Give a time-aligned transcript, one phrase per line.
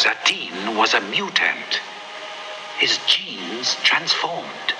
[0.00, 1.82] Satine was a mutant.
[2.78, 4.72] His genes transformed.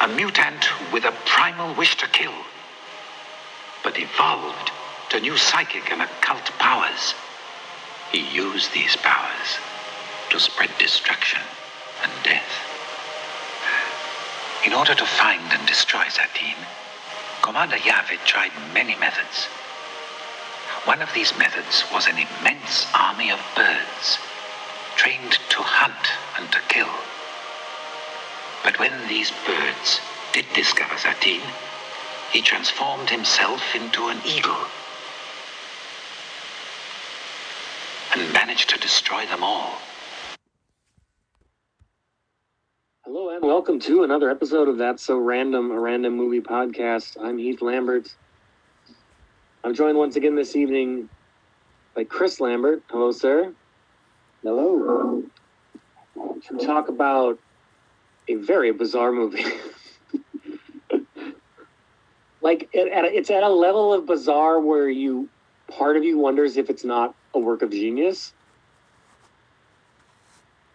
[0.00, 2.34] A mutant with a primal wish to kill,
[3.84, 4.72] but evolved
[5.10, 7.14] to new psychic and occult powers.
[8.10, 9.50] He used these powers
[10.30, 11.42] to spread destruction
[12.02, 12.52] and death.
[14.66, 16.66] In order to find and destroy Satine,
[17.42, 19.46] Commander Yahweh tried many methods.
[20.84, 24.18] One of these methods was an immense army of birds,
[24.96, 26.90] trained to hunt and to kill.
[28.64, 30.00] But when these birds
[30.32, 31.46] did discover Satine,
[32.32, 34.58] he transformed himself into an eagle
[38.16, 39.78] and managed to destroy them all.
[43.04, 47.16] Hello and welcome to another episode of That's So Random, a random movie podcast.
[47.22, 48.16] I'm Heath Lambert.
[49.64, 51.08] I'm joined once again this evening
[51.94, 52.82] by Chris Lambert.
[52.88, 53.52] Hello, sir.
[54.42, 55.22] Hello.
[56.16, 57.38] To talk about
[58.26, 59.44] a very bizarre movie.
[62.40, 65.28] like it, at a, it's at a level of bizarre where you
[65.68, 68.32] part of you wonders if it's not a work of genius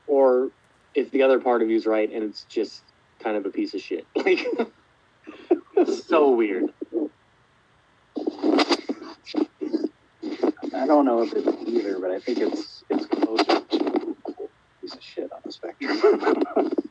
[0.07, 0.49] or
[0.95, 2.83] if the other part of you is right and it's just
[3.19, 4.07] kind of a piece of shit.
[4.15, 4.47] Like
[6.07, 6.73] so weird.
[10.77, 14.17] I don't know if it's either, but I think it's it's closer to
[14.79, 16.73] piece of shit on the spectrum.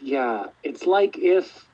[0.00, 1.66] Yeah, it's like if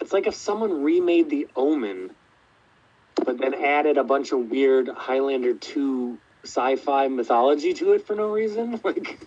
[0.00, 2.10] it's like if someone remade The Omen,
[3.16, 8.30] but then added a bunch of weird Highlander two sci-fi mythology to it for no
[8.30, 9.18] reason, like.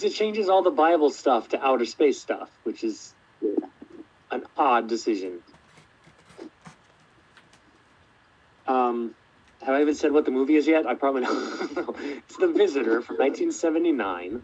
[0.00, 3.12] Because it changes all the Bible stuff to outer space stuff, which is
[4.30, 5.42] an odd decision.
[8.66, 9.14] Um,
[9.60, 10.86] have I even said what the movie is yet?
[10.86, 11.76] I probably don't.
[11.76, 11.94] know.
[12.00, 14.42] it's The Visitor from 1979,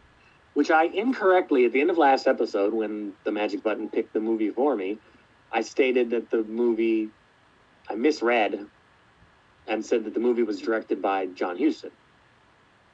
[0.53, 4.21] which I incorrectly, at the end of last episode, when the magic button picked the
[4.21, 4.99] movie for me,
[5.50, 7.09] I stated that the movie,
[7.89, 8.66] I misread
[9.66, 11.93] and said that the movie was directed by John Huston.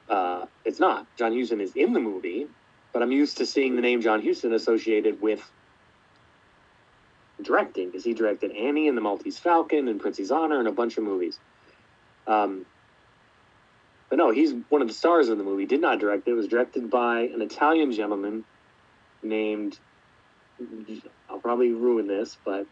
[0.09, 1.07] Uh, it's not.
[1.17, 2.47] John Huston is in the movie,
[2.93, 5.41] but I'm used to seeing the name John Huston associated with
[7.41, 10.97] directing because he directed Annie and the Maltese Falcon and Prizzi's Honor and a bunch
[10.97, 11.37] of movies.
[12.27, 12.65] Um,
[14.09, 15.65] but no, he's one of the stars of the movie.
[15.65, 16.31] Did not direct it.
[16.31, 18.45] It was directed by an Italian gentleman
[19.23, 19.77] named.
[21.29, 22.67] I'll probably ruin this, but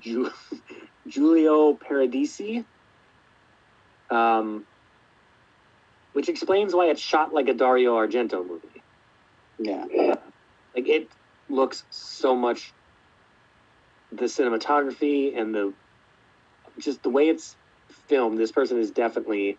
[0.00, 0.32] Ju-
[1.06, 2.64] Giulio Paradisi.
[4.10, 4.66] Um,
[6.16, 8.82] which explains why it's shot like a Dario Argento movie.
[9.58, 10.14] yeah.
[10.74, 11.10] Like it
[11.50, 12.72] looks so much.
[14.12, 15.74] The cinematography and the
[16.78, 17.54] just the way it's
[18.08, 18.38] filmed.
[18.38, 19.58] This person is definitely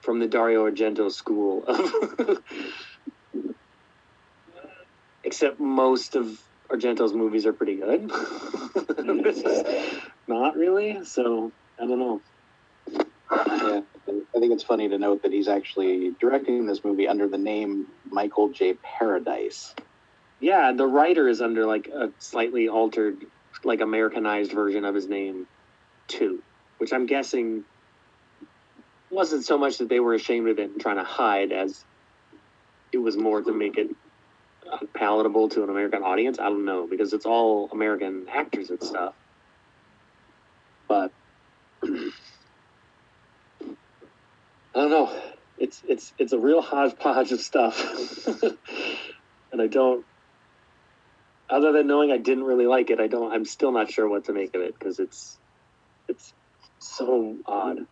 [0.00, 2.42] from the Dario Argento school of.
[5.22, 8.08] Except most of Argento's movies are pretty good.
[9.22, 11.04] this is not really.
[11.04, 12.22] So I don't know.
[13.30, 13.80] Yeah.
[14.08, 17.86] I think it's funny to note that he's actually directing this movie under the name
[18.10, 18.74] Michael J.
[18.74, 19.74] Paradise.
[20.40, 23.24] Yeah, the writer is under like a slightly altered,
[23.64, 25.46] like Americanized version of his name,
[26.06, 26.42] too,
[26.78, 27.64] which I'm guessing
[29.10, 31.84] wasn't so much that they were ashamed of it and trying to hide as
[32.92, 33.90] it was more to make it
[34.94, 36.38] palatable to an American audience.
[36.38, 39.14] I don't know because it's all American actors and stuff.
[40.86, 41.12] But
[41.82, 42.12] I
[44.74, 45.22] don't know.
[45.58, 48.26] It's it's it's a real hodgepodge of stuff,
[49.52, 50.04] and I don't.
[51.50, 53.32] Other than knowing I didn't really like it, I don't.
[53.32, 55.38] I'm still not sure what to make of it because it's
[56.08, 56.32] it's
[56.78, 57.86] so odd.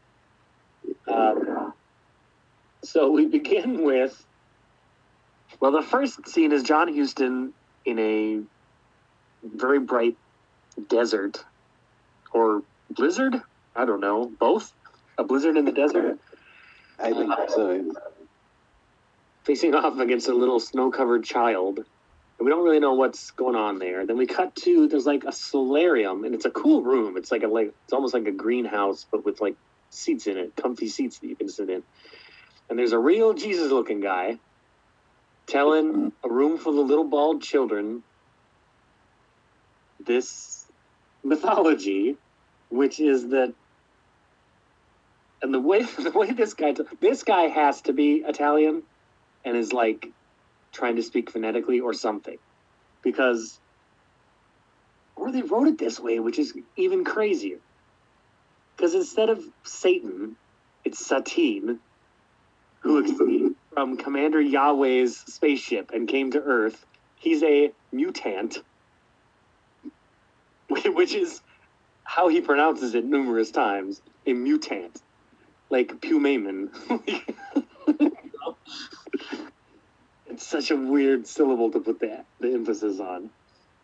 [1.08, 1.72] Um,
[2.84, 4.24] so we begin with.
[5.58, 7.52] Well, the first scene is John Huston
[7.84, 8.40] in a
[9.42, 10.16] very bright
[10.88, 11.44] desert
[12.32, 13.40] or blizzard.
[13.74, 14.30] I don't know.
[14.38, 14.72] Both.
[15.18, 16.18] A blizzard in the desert,
[16.98, 17.92] I think uh, so.
[19.44, 21.78] facing off against a little snow-covered child.
[21.78, 24.06] And we don't really know what's going on there.
[24.06, 27.16] Then we cut to there's like a solarium, and it's a cool room.
[27.16, 29.56] It's like a like it's almost like a greenhouse, but with like
[29.90, 31.82] seats in it, comfy seats that you can sit in.
[32.68, 34.38] And there's a real Jesus-looking guy
[35.46, 38.02] telling a room full of little bald children
[40.04, 40.66] this
[41.24, 42.16] mythology,
[42.68, 43.54] which is that,
[45.42, 48.82] and the way the way this guy this guy has to be Italian,
[49.44, 50.08] and is like
[50.72, 52.38] trying to speak phonetically or something,
[53.02, 53.58] because
[55.16, 57.58] or they wrote it this way, which is even crazier.
[58.76, 60.36] Because instead of Satan,
[60.84, 61.80] it's Satine,
[62.80, 66.84] who escaped from Commander Yahweh's spaceship and came to Earth.
[67.18, 68.58] He's a mutant,
[70.68, 71.40] which is
[72.04, 74.02] how he pronounces it numerous times.
[74.26, 75.02] A mutant,
[75.70, 76.70] like Pumaman.
[80.28, 83.30] it's such a weird syllable to put the, the emphasis on.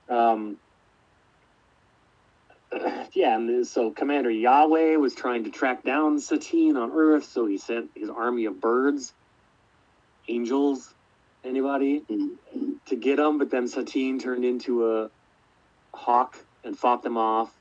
[0.09, 0.59] Um,
[3.13, 7.59] yeah, and so Commander Yahweh was trying to track down Satine on Earth, so he
[7.59, 9.13] sent his army of birds,
[10.29, 10.93] angels,
[11.45, 12.03] anybody,
[12.87, 13.39] to get him.
[13.39, 15.11] But then Satine turned into a
[15.95, 17.53] hawk and fought them off,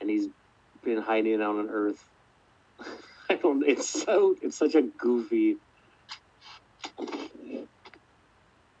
[0.00, 0.28] and he's
[0.82, 2.02] been hiding out on Earth.
[3.30, 3.64] I don't.
[3.66, 4.34] It's so.
[4.42, 5.56] It's such a goofy.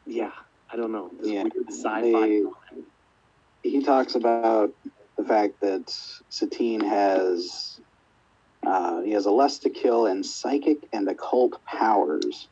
[0.06, 0.30] Yeah,
[0.72, 1.10] I don't know.
[1.18, 2.26] This Yeah, weird sci-fi.
[2.26, 2.42] they-
[3.62, 4.70] he talks about
[5.16, 5.84] the fact that
[6.28, 7.80] Satine has
[8.66, 12.48] uh, he has a lust to kill and psychic and occult powers.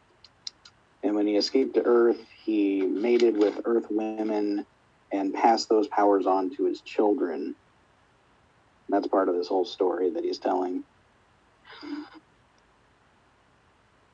[1.03, 4.67] And when he escaped to Earth, he mated with Earth women
[5.13, 7.55] and passed those powers on to his children.
[8.89, 10.85] That's part of this whole story that he's telling.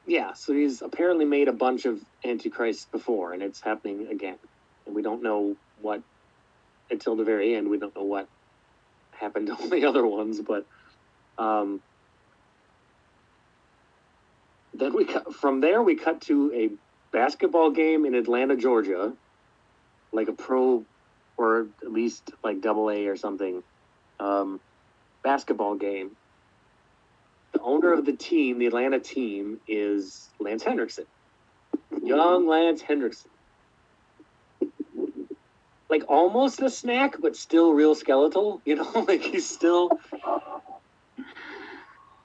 [0.07, 4.39] Yeah, so he's apparently made a bunch of antichrists before, and it's happening again.
[4.87, 6.01] And we don't know what,
[6.91, 8.27] until the very end, we don't know what
[9.13, 10.65] happened to all the other ones, but
[11.37, 11.83] um,
[14.73, 16.71] then we cut, from there we cut to a
[17.15, 19.13] basketball game in Atlanta, Georgia,
[20.13, 20.85] like a pro
[21.37, 23.63] or at least like double A or something
[24.19, 24.61] um,
[25.23, 26.17] basketball game.
[27.59, 31.07] The owner of the team, the Atlanta team, is Lance Henriksen.
[32.05, 33.33] Young Lance Henriksen.
[35.91, 38.63] Like almost a snack, but still real skeletal.
[38.65, 39.91] You know, like he's still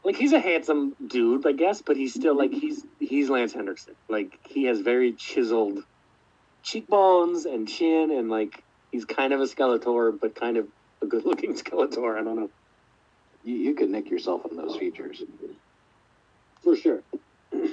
[0.03, 3.95] like he's a handsome dude, I guess, but he's still like he's he's Lance Henriksen.
[4.07, 5.83] Like he has very chiseled
[6.61, 10.67] cheekbones and chin, and like he's kind of a Skeletor, but kind of
[11.01, 12.19] a good-looking Skeletor.
[12.19, 12.51] I don't know
[13.43, 15.21] You, you could nick yourself on those features.
[16.63, 17.03] for sure.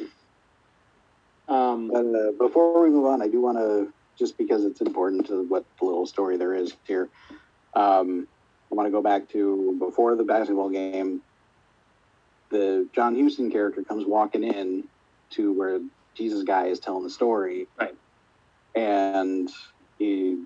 [1.48, 5.26] Um, But uh, before we move on, I do want to, just because it's important
[5.26, 7.10] to what the little story there is here,
[7.74, 8.28] um,
[8.70, 11.22] I want to go back to before the basketball game.
[12.52, 14.84] The John Huston character comes walking in
[15.32, 15.80] to where
[16.16, 17.94] Jesus guy is telling the story, Right.
[18.76, 19.48] And
[19.98, 20.44] he,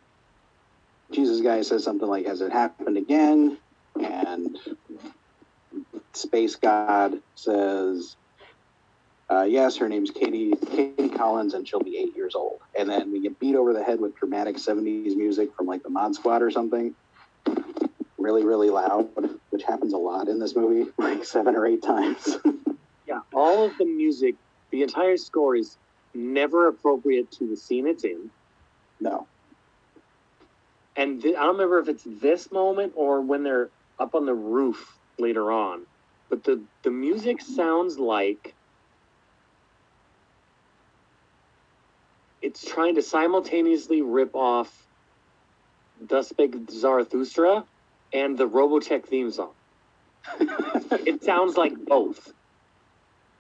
[1.12, 3.59] Jesus guy says something like, "Has it happened again?"
[4.03, 4.56] And
[6.17, 8.17] Space God says,
[9.31, 12.61] uh, yes, her name's Katie Katie Collins, and she'll be eight years old.
[12.79, 15.91] And then we get beat over the head with dramatic '70s music from like the
[15.91, 16.95] Mod Squad or something,
[18.19, 19.09] really, really loud,
[19.51, 22.37] which happens a lot in this movie, like seven or eight times.
[23.07, 24.37] Yeah, all of the music,
[24.73, 25.79] the entire score is
[26.15, 28.31] never appropriate to the scene it's in.
[29.01, 29.29] no,
[30.97, 34.35] And th- I don't remember if it's this moment or when they're up on the
[34.35, 35.87] roof later on,
[36.35, 38.55] but the the music sounds like
[42.43, 44.73] it's trying to simultaneously rip off
[46.08, 47.65] Thus Spake Zarathustra
[48.13, 49.53] and the Robotech theme song.
[51.06, 52.32] It sounds like both.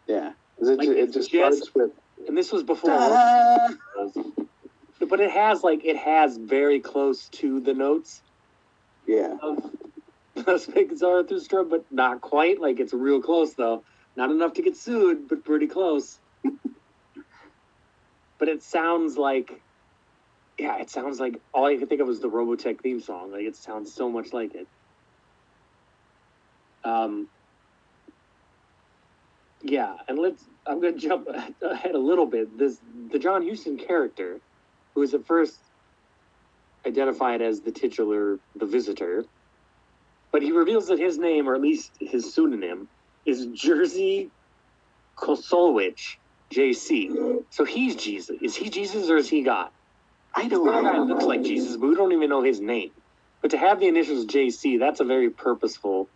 [0.06, 1.90] Yeah, it, Like, it just just- starts with.
[2.28, 2.90] And this was before.
[5.00, 8.22] But it has like it has very close to the notes
[9.06, 9.73] Yeah, of
[10.46, 12.60] Thus Spake Zarathustra, but not quite.
[12.60, 13.82] Like it's real close though.
[14.16, 16.18] Not enough to get sued, but pretty close.
[18.38, 19.60] but it sounds like,
[20.58, 23.32] yeah, it sounds like all I could think of was the Robotech theme song.
[23.32, 24.68] Like it sounds so much like it.
[26.84, 27.28] Um.
[29.62, 30.44] Yeah, and let's.
[30.66, 31.28] I'm gonna jump
[31.62, 32.58] ahead a little bit.
[32.58, 32.78] This
[33.10, 34.40] the John Huston character,
[34.94, 35.58] who is at first
[36.86, 39.24] identified as the titular, the visitor,
[40.34, 42.90] but he reveals that his name, or at least his pseudonym,
[43.26, 44.32] is Jerzy
[45.18, 46.02] Colsowicz,
[46.54, 47.44] JC.
[47.52, 48.38] So he's Jesus.
[48.42, 49.70] Is he Jesus or is he God?
[50.36, 52.92] I don't other guy looks like Jesus, but we don't even know his name.
[53.42, 56.10] But to have the initials JC, that's a very purposeful.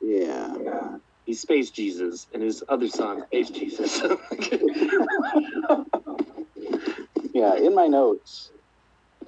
[0.00, 0.54] Yeah,
[1.24, 4.00] He's Space Jesus, and his other son, Space Jesus.
[7.34, 7.56] yeah.
[7.56, 8.52] In my notes,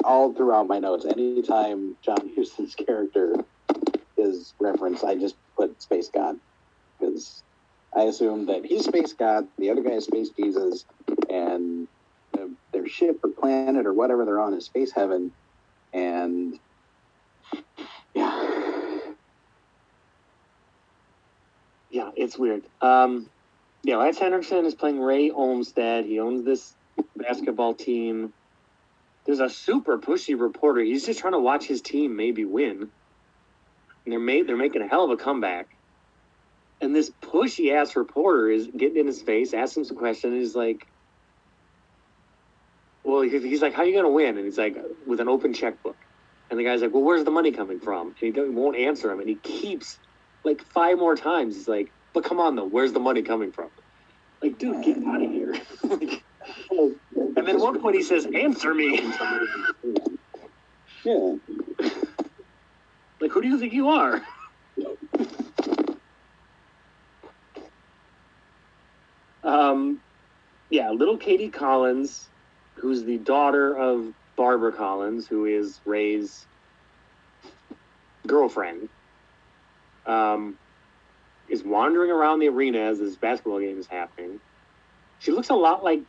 [0.09, 3.37] all throughout my notes, anytime John Huston's character
[4.19, 6.37] is referenced, I just put Space God
[7.01, 7.45] because
[7.97, 10.87] I assume that he's Space God, the other guy is Space Jesus,
[11.31, 11.89] and
[12.35, 15.33] the, their ship or planet or whatever they're on is Space Heaven,
[15.95, 16.55] and
[18.15, 18.99] yeah,
[21.91, 22.63] Yeah, it's weird.
[22.81, 23.31] Um,
[23.85, 26.07] yeah, Lance Henriksen is playing Ray Armstead.
[26.07, 26.75] He owns this
[27.17, 28.35] basketball team.
[29.29, 30.81] There's a super pushy reporter.
[30.81, 32.81] He's just trying to watch his team maybe win.
[32.81, 35.69] And they're made they're making a hell of a comeback.
[36.81, 40.33] And this pushy ass reporter is getting in his face, asking some questions.
[40.33, 40.87] And he's like,
[43.05, 45.99] "Well, he's like, how are you gonna win?" And he's like, "With an open checkbook."
[46.49, 49.21] And the guy's like, "Well, where's the money coming from?" And he won't answer him.
[49.21, 49.99] And he keeps
[50.43, 51.55] like five more times.
[51.55, 53.69] He's like, "But come on, though, where's the money coming from?"
[54.41, 55.55] Like, dude, get out of here.
[55.85, 56.23] Like,
[57.49, 59.01] then at one point he says, "Answer me."
[61.05, 61.37] yeah.
[63.21, 64.23] Like, who do you think you are?
[69.43, 69.99] um,
[70.71, 72.29] yeah, little Katie Collins,
[72.77, 76.47] who's the daughter of Barbara Collins, who is Ray's
[78.27, 78.89] girlfriend,
[80.07, 80.57] um,
[81.49, 84.39] is wandering around the arena as this basketball game is happening.
[85.19, 86.03] She looks a lot like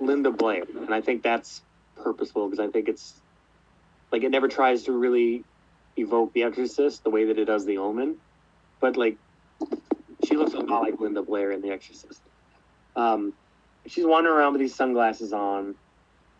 [0.00, 1.62] Linda Blair, and I think that's
[1.96, 3.14] purposeful because I think it's
[4.12, 5.44] like it never tries to really
[5.96, 8.16] evoke the Exorcist the way that it does the Omen,
[8.80, 9.16] but like
[10.24, 12.20] she looks a lot like Linda Blair in The Exorcist.
[12.96, 13.32] Um,
[13.86, 15.74] she's wandering around with these sunglasses on,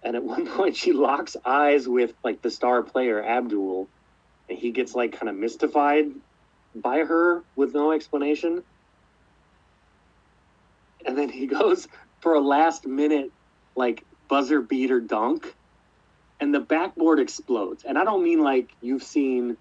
[0.03, 3.89] and at one point she locks eyes with like the star player Abdul,
[4.49, 6.07] and he gets like kind of mystified
[6.75, 8.63] by her with no explanation.
[11.07, 11.87] And then he goes
[12.21, 13.31] for a last minute
[13.77, 15.55] like buzzer beater dunk
[16.41, 17.85] and the backboard explodes.
[17.85, 19.57] And I don't mean like you've seen,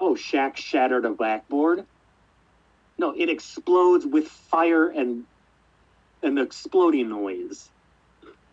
[0.00, 1.84] oh, Shaq shattered a backboard.
[2.98, 5.24] No, it explodes with fire and
[6.20, 7.68] the exploding noise.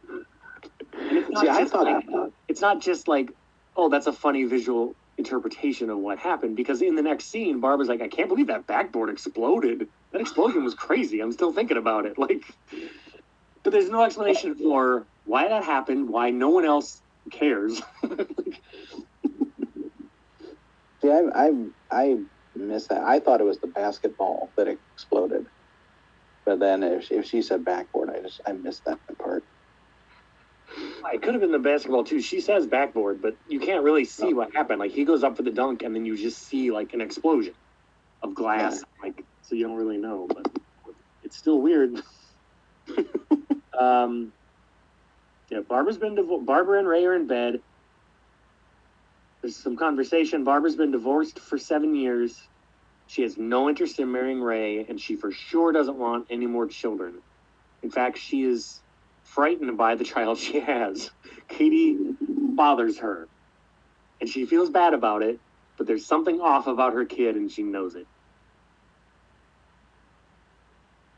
[0.08, 3.30] And it's not See, I just thought like- it's not just like,
[3.76, 6.56] oh, that's a funny visual interpretation of what happened.
[6.56, 9.88] Because in the next scene, Barbara's like, I can't believe that backboard exploded.
[10.12, 11.20] That explosion was crazy.
[11.22, 12.18] I'm still thinking about it.
[12.26, 12.44] Like,
[13.66, 17.82] but there's no explanation for why that happened, why no one else cares.
[21.02, 21.52] See, I, I,
[21.92, 22.18] I
[22.56, 23.02] missed that.
[23.02, 25.48] I thought it was the basketball that exploded.
[26.46, 29.44] But then if, if she said backboard, I just I missed that part.
[31.12, 32.22] it could have been the basketball too.
[32.22, 34.80] She says backboard, but you can't really see what happened.
[34.80, 37.56] Like he goes up for the dunk, and then you just see like an explosion
[38.22, 38.84] of glass.
[39.02, 40.48] Like so, you don't really know, but
[41.24, 42.00] it's still weird.
[43.78, 44.34] um,
[45.68, 46.46] Barbara's been.
[46.46, 47.62] Barbara and Ray are in bed.
[49.42, 50.44] There's some conversation.
[50.44, 52.40] Barbara's been divorced for seven years.
[53.08, 56.66] She has no interest in marrying Ray, and she for sure doesn't want any more
[56.66, 57.16] children.
[57.84, 58.80] In fact, she is
[59.24, 61.12] frightened by the child she has.
[61.48, 63.28] Katie bothers her,
[64.20, 65.40] and she feels bad about it,
[65.78, 68.08] but there's something off about her kid, and she knows it.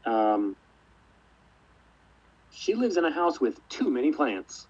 [0.06, 0.56] Um,
[2.58, 4.66] she lives in a house with too many plants.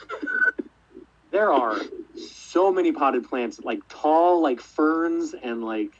[1.32, 1.80] there are
[2.14, 5.90] so many potted plants, like tall, like ferns, and like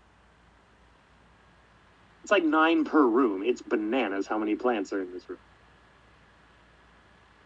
[2.23, 3.43] it's like nine per room.
[3.45, 5.39] It's bananas how many plants are in this room.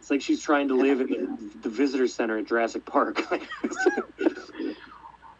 [0.00, 3.22] It's like she's trying to live in the, the visitor center at Jurassic Park.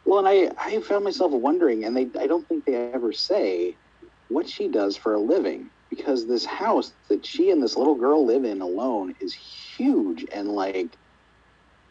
[0.07, 3.77] Well, and I, I found myself wondering, and they I don't think they ever say
[4.27, 8.25] what she does for a living because this house that she and this little girl
[8.25, 10.97] live in alone is huge and like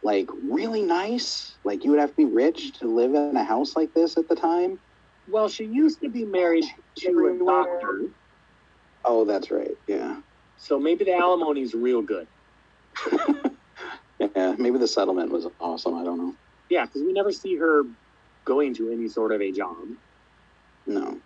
[0.01, 1.57] like really nice.
[1.65, 4.27] Like you would have to be rich to live in a house like this at
[4.29, 4.79] the time.
[5.27, 6.63] well, she used to be married
[6.99, 7.09] to
[7.41, 8.01] a doctor,
[9.05, 9.71] Oh, that's right.
[9.87, 10.21] Yeah.
[10.57, 12.27] so maybe the alimony's real good.
[14.35, 15.95] Yeah, maybe the settlement was awesome.
[15.95, 16.35] I don't know.
[16.69, 17.83] Yeah, because we never see her
[18.45, 19.77] going to any sort of a job.
[20.85, 21.21] No.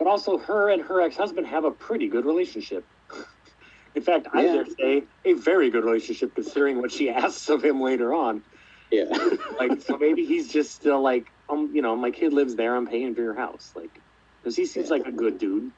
[0.00, 2.88] But also, her and her ex husband have a pretty good relationship.
[3.94, 4.52] In fact, I Yeah.
[4.54, 8.44] dare say a very good relationship considering what she asks of him later on.
[8.90, 9.06] Yeah.
[9.58, 12.74] Like, so maybe he's just still like, um, you know, my kid lives there.
[12.76, 13.72] I'm paying for your house.
[13.76, 14.00] Like,
[14.42, 14.94] because he seems Yeah.
[14.96, 15.72] like a good dude.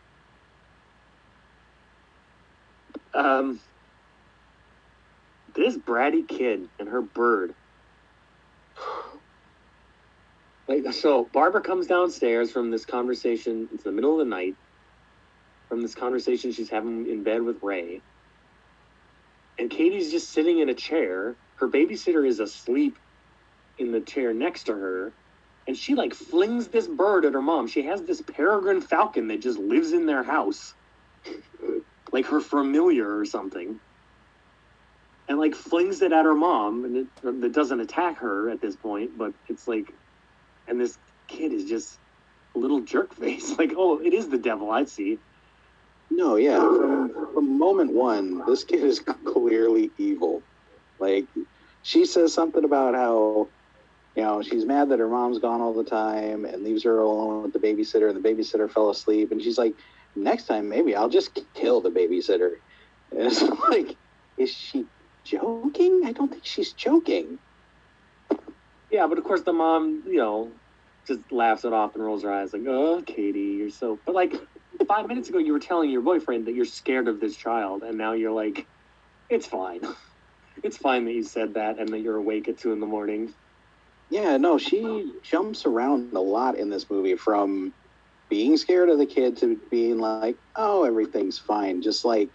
[3.12, 3.61] Um,
[5.55, 7.55] this bratty kid and her bird.
[10.69, 13.69] Like, so Barbara comes downstairs from this conversation.
[13.73, 14.57] It's the middle of the night.
[15.69, 18.03] From this conversation she's having in bed with Ray.
[19.59, 21.39] And Katie's just sitting in a chair.
[21.57, 22.99] Her babysitter is asleep
[23.79, 25.15] in the chair next to her.
[25.69, 27.69] And she like flings this bird at her mom.
[27.69, 30.75] She has this peregrine falcon that just lives in their house.
[32.12, 33.77] like her familiar or something.
[35.29, 38.77] and like flings it at her mom, and it, it doesn't attack her at this
[38.77, 39.93] point, but it's like,
[40.69, 41.99] and this kid is just
[42.54, 43.54] a little jerk face.
[43.59, 44.71] Like, oh, it is the devil.
[44.71, 45.19] I see.
[46.11, 46.59] No, yeah.
[46.59, 50.42] From, from moment one, this kid is clearly evil.
[50.99, 51.26] Like,
[51.83, 53.49] she says something about how,
[54.14, 57.45] you know, she's mad that her mom's gone all the time and leaves her alone
[57.45, 59.33] with the babysitter, and the babysitter fell asleep.
[59.33, 59.75] And she's like,
[60.14, 62.57] next time, maybe I'll just kill the babysitter.
[63.12, 63.95] And it's like,
[64.38, 64.87] is she
[65.23, 66.00] joking?
[66.07, 67.38] I don't think she's joking.
[68.92, 70.52] Yeah, but of course the mom, you know,
[71.08, 74.34] just laughs it off and rolls her eyes like, "Oh, Katie, you're so." But like
[74.87, 77.99] five minutes ago, you were telling your boyfriend that you're scared of this child, and
[77.99, 78.68] now you're like,
[79.30, 79.80] "It's fine.
[80.64, 83.34] It's fine that you said that, and that you're awake at two in the morning."
[84.11, 87.75] Yeah, no, she jumps around a lot in this movie from
[88.30, 92.30] being scared of the kid to being like, "Oh, everything's fine," just like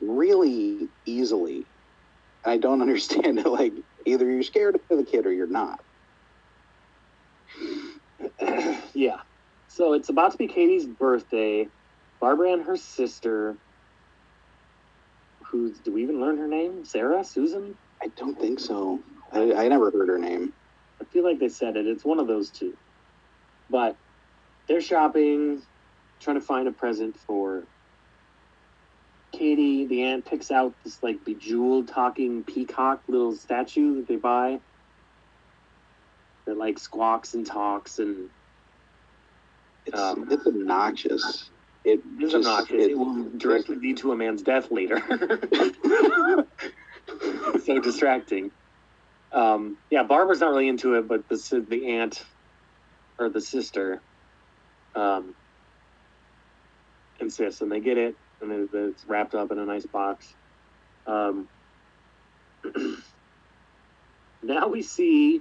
[0.00, 1.68] really easily.
[2.44, 3.46] I don't understand it.
[3.46, 3.74] Like,
[4.06, 5.80] either you're scared of the kid or you're not.
[8.94, 9.18] yeah.
[9.68, 11.68] So it's about to be Katie's birthday.
[12.20, 13.58] Barbara and her sister,
[15.50, 16.84] who do we even learn her name?
[16.84, 17.24] Sarah?
[17.24, 17.76] Susan?
[18.02, 19.04] I don't think so.
[19.32, 20.52] I, I never heard her name.
[21.02, 21.86] I feel like they said it.
[21.86, 22.74] It's one of those two.
[23.70, 23.96] But
[24.68, 25.62] they're shopping,
[26.22, 27.68] trying to find a present for
[29.32, 29.86] Katie.
[29.86, 34.60] The aunt picks out this like bejeweled talking peacock little statue that they buy
[36.46, 38.28] that like squawks and talks and
[39.86, 41.50] It's, um, it's obnoxious.
[41.84, 42.84] It is just, obnoxious.
[42.84, 45.00] It, it will directly lead to a man's death later.
[47.64, 48.50] so distracting.
[49.32, 52.24] Um, yeah, Barbara's not really into it, but the the aunt
[53.18, 54.00] or the sister
[54.94, 55.34] um,
[57.20, 60.34] insists, and they get it, and it's wrapped up in a nice box.
[61.06, 61.48] Um,
[64.42, 65.40] now we see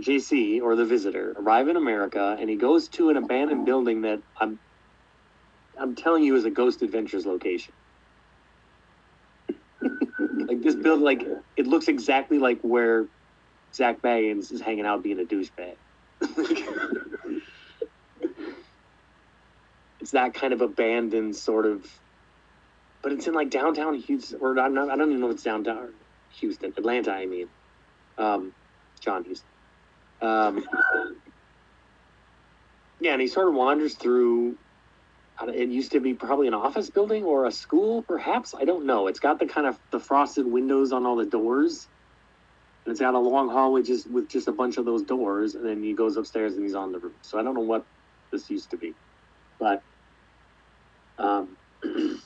[0.00, 4.20] JC or the visitor arrive in America, and he goes to an abandoned building that
[4.40, 4.58] I'm
[5.78, 7.72] I'm telling you is a Ghost Adventures location.
[9.80, 11.24] like this build, like
[11.56, 13.06] it looks exactly like where
[13.74, 15.76] Zak Bagans is hanging out being a douchebag.
[20.08, 21.86] it's that kind of abandoned sort of,
[23.02, 25.42] but it's in like downtown Houston, or I'm not, I don't even know if it's
[25.42, 25.90] downtown
[26.40, 27.12] Houston, Atlanta.
[27.12, 27.46] I mean,
[28.16, 28.54] um,
[29.00, 29.46] John Huston.
[30.22, 30.66] Um,
[33.00, 34.56] yeah, and he sort of wanders through.
[35.46, 38.54] It used to be probably an office building or a school, perhaps.
[38.58, 39.08] I don't know.
[39.08, 41.86] It's got the kind of the frosted windows on all the doors,
[42.86, 45.54] and it's got a long hallway just with just a bunch of those doors.
[45.54, 47.12] And then he goes upstairs and he's on the roof.
[47.20, 47.84] So I don't know what
[48.30, 48.94] this used to be,
[49.58, 49.82] but
[51.18, 51.56] um,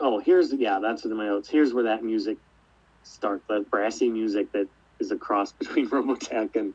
[0.00, 1.48] oh, here's yeah, that's in my notes.
[1.48, 2.38] Here's where that music
[3.02, 4.68] starts—the brassy music that
[5.00, 6.74] is a cross between Robotech and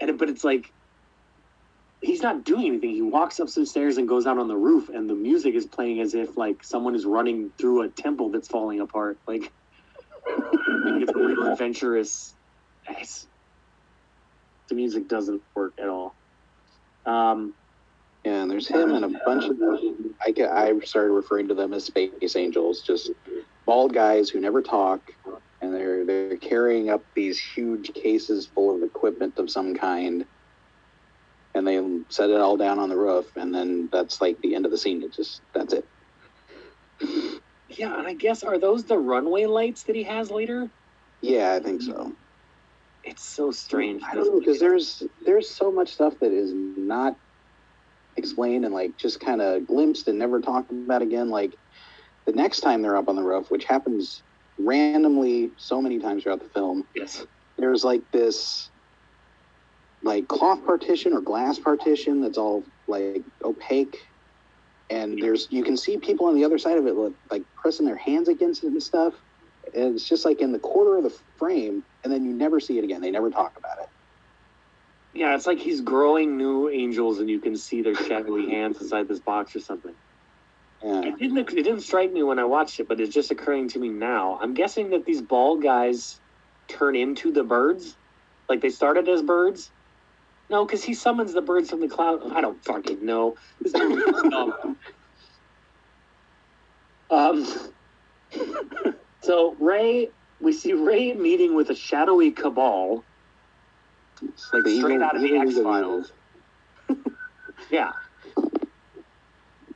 [0.00, 0.72] and but it's like
[2.00, 2.90] he's not doing anything.
[2.90, 5.66] He walks up some stairs and goes out on the roof, and the music is
[5.66, 9.18] playing as if like someone is running through a temple that's falling apart.
[9.26, 9.52] Like
[10.26, 12.34] it's a real adventurous.
[12.88, 13.26] It's,
[14.68, 16.16] the music doesn't work at all.
[17.04, 17.54] Um,
[18.26, 19.56] yeah, and there's him and a bunch of.
[20.20, 23.12] I, get, I started referring to them as space angels, just
[23.64, 25.00] bald guys who never talk,
[25.62, 30.26] and they're they're carrying up these huge cases full of equipment of some kind,
[31.54, 34.64] and they set it all down on the roof, and then that's like the end
[34.64, 35.04] of the scene.
[35.04, 35.86] It just that's it.
[37.68, 40.68] Yeah, and I guess are those the runway lights that he has later?
[41.20, 42.10] Yeah, I think so.
[43.04, 44.02] It's so strange.
[44.02, 47.16] I don't know because there's there's so much stuff that is not
[48.16, 51.30] explained and like just kind of glimpsed and never talked about again.
[51.30, 51.54] Like
[52.26, 54.22] the next time they're up on the roof, which happens
[54.58, 57.24] randomly so many times throughout the film, yes,
[57.58, 58.70] there's like this
[60.02, 63.96] like cloth partition or glass partition that's all like opaque.
[64.88, 66.94] And there's you can see people on the other side of it
[67.30, 69.14] like pressing their hands against it and stuff.
[69.74, 72.78] And it's just like in the corner of the frame and then you never see
[72.78, 73.00] it again.
[73.00, 73.88] They never talk about it
[75.16, 79.08] yeah it's like he's growing new angels and you can see their shadowy hands inside
[79.08, 79.94] this box or something
[80.82, 81.06] yeah.
[81.06, 81.38] It didn't.
[81.38, 84.38] It didn't strike me when I watched it, but it's just occurring to me now.
[84.40, 86.20] I'm guessing that these bald guys
[86.68, 87.96] turn into the birds,
[88.48, 89.70] like they started as birds.
[90.48, 92.32] No, because he summons the birds from the cloud.
[92.32, 93.36] I don't fucking know.
[93.60, 93.74] This
[97.10, 97.46] um.
[99.22, 103.04] so Ray, we see Ray meeting with a shadowy cabal,
[104.52, 106.12] like straight out of the X Files.
[107.70, 107.92] yeah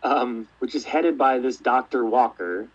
[0.02, 2.68] um, which is headed by this Doctor Walker.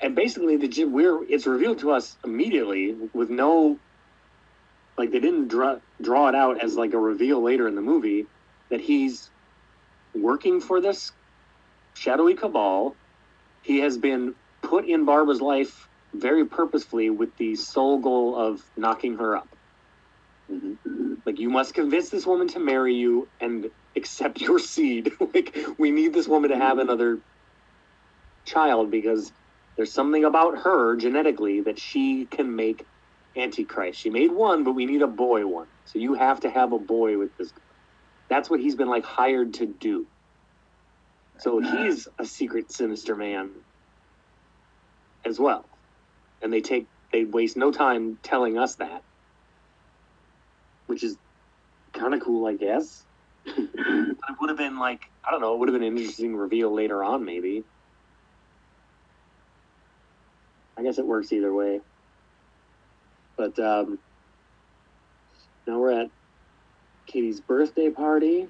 [0.00, 3.78] And basically, the we're it's revealed to us immediately with no,
[4.98, 8.26] like they didn't draw draw it out as like a reveal later in the movie
[8.68, 9.30] that he's
[10.14, 11.12] working for this
[11.94, 12.94] shadowy cabal.
[13.62, 15.88] He has been put in Barbara's life
[16.20, 19.48] very purposefully with the sole goal of knocking her up.
[20.50, 21.14] Mm-hmm.
[21.24, 25.12] Like you must convince this woman to marry you and accept your seed.
[25.34, 27.18] like we need this woman to have another
[28.44, 29.32] child because
[29.76, 32.86] there's something about her genetically that she can make
[33.36, 34.00] Antichrist.
[34.00, 35.66] She made one, but we need a boy one.
[35.84, 37.52] So you have to have a boy with this.
[38.28, 40.06] That's what he's been like hired to do.
[41.38, 43.50] So he's a secret sinister man
[45.24, 45.66] as well.
[46.42, 49.02] And they take they waste no time telling us that.
[50.86, 51.18] Which is
[51.94, 53.04] kind of cool, I guess.
[53.46, 56.74] it would have been like, I don't know, it would have been an interesting reveal
[56.74, 57.64] later on maybe.
[60.78, 61.80] I guess it works either way.
[63.36, 63.98] But um
[65.66, 66.08] now we're at
[67.06, 68.48] Katie's birthday party.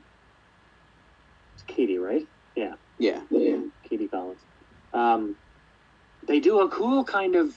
[1.54, 2.26] It's Katie, right?
[2.56, 2.74] Yeah.
[2.98, 3.22] Yeah.
[3.30, 3.58] Yeah.
[3.88, 4.44] Katie Collins.
[4.92, 5.36] Um,
[6.26, 7.54] they do a cool kind of.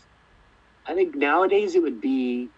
[0.90, 2.50] I think nowadays it would be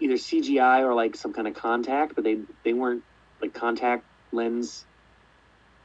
[0.00, 3.04] either CGI or like some kind of contact, but they they weren't
[3.40, 4.84] like contact lens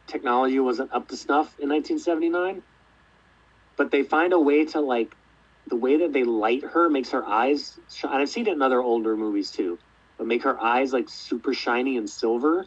[0.07, 2.63] technology wasn't up to snuff in 1979.
[3.77, 5.15] But they find a way to like
[5.67, 7.73] the way that they light her makes her eyes.
[8.03, 9.79] And I've seen it in other older movies too,
[10.17, 12.65] but make her eyes like super shiny and silver.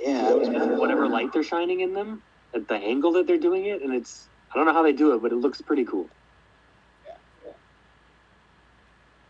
[0.00, 2.22] Yeah, whatever light they're shining in them
[2.54, 5.14] at the angle that they're doing it, and it's I don't know how they do
[5.14, 6.08] it, but it looks pretty cool.
[7.06, 7.52] Yeah, yeah.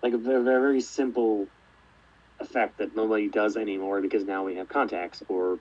[0.03, 1.47] Like a very, very simple
[2.41, 5.59] effect that nobody does anymore because now we have contacts or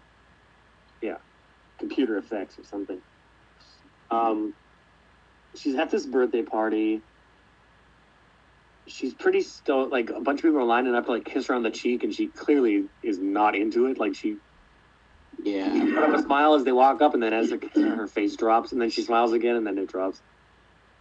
[1.02, 1.18] yeah,
[1.80, 3.02] computer effects or something.
[4.12, 4.54] Um,
[5.56, 7.02] she's at this birthday party.
[8.86, 9.92] She's pretty stoned.
[9.92, 12.04] Like a bunch of people are lining up to like kiss her on the cheek,
[12.04, 13.98] and she clearly is not into it.
[13.98, 14.38] Like she
[15.44, 15.74] yeah.
[15.74, 18.72] She put up a smile as they walk up, and then as her face drops,
[18.72, 20.22] and then she smiles again, and then it drops.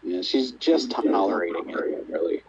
[0.02, 2.42] Yeah, she's just tolerating it, really.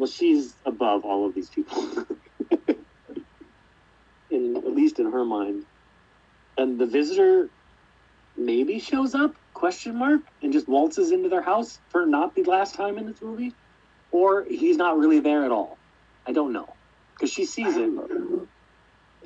[0.00, 2.06] Well, she's above all of these people.
[4.30, 5.66] in, at least in her mind.
[6.56, 7.50] And the visitor
[8.34, 12.76] maybe shows up, question mark, and just waltzes into their house for not the last
[12.76, 13.52] time in this movie.
[14.10, 15.76] Or he's not really there at all.
[16.26, 16.72] I don't know.
[17.12, 17.90] Because she sees it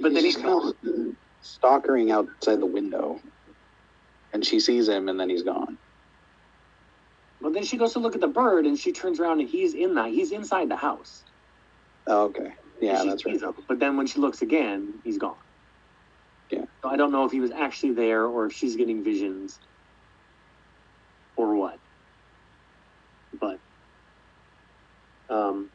[0.00, 3.20] but then he's kind of stalkering outside the window,
[4.32, 5.78] and she sees him, and then he's gone.
[7.44, 9.74] But then she goes to look at the bird, and she turns around, and he's
[9.74, 10.08] in that.
[10.08, 11.22] He's inside the house.
[12.06, 12.54] Oh, okay.
[12.80, 13.38] Yeah, that's right.
[13.38, 13.52] Him.
[13.68, 15.36] But then when she looks again, he's gone.
[16.50, 16.64] Yeah.
[16.82, 19.60] So I don't know if he was actually there, or if she's getting visions,
[21.36, 21.78] or what.
[23.38, 23.58] But,
[25.28, 25.68] um,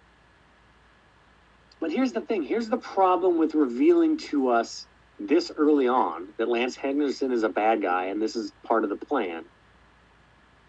[1.80, 4.88] but here's the thing here's the problem with revealing to us
[5.20, 8.90] this early on that Lance Henriksen is a bad guy and this is part of
[8.90, 9.44] the plan,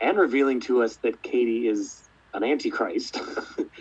[0.01, 2.01] and revealing to us that Katie is
[2.33, 3.21] an antichrist,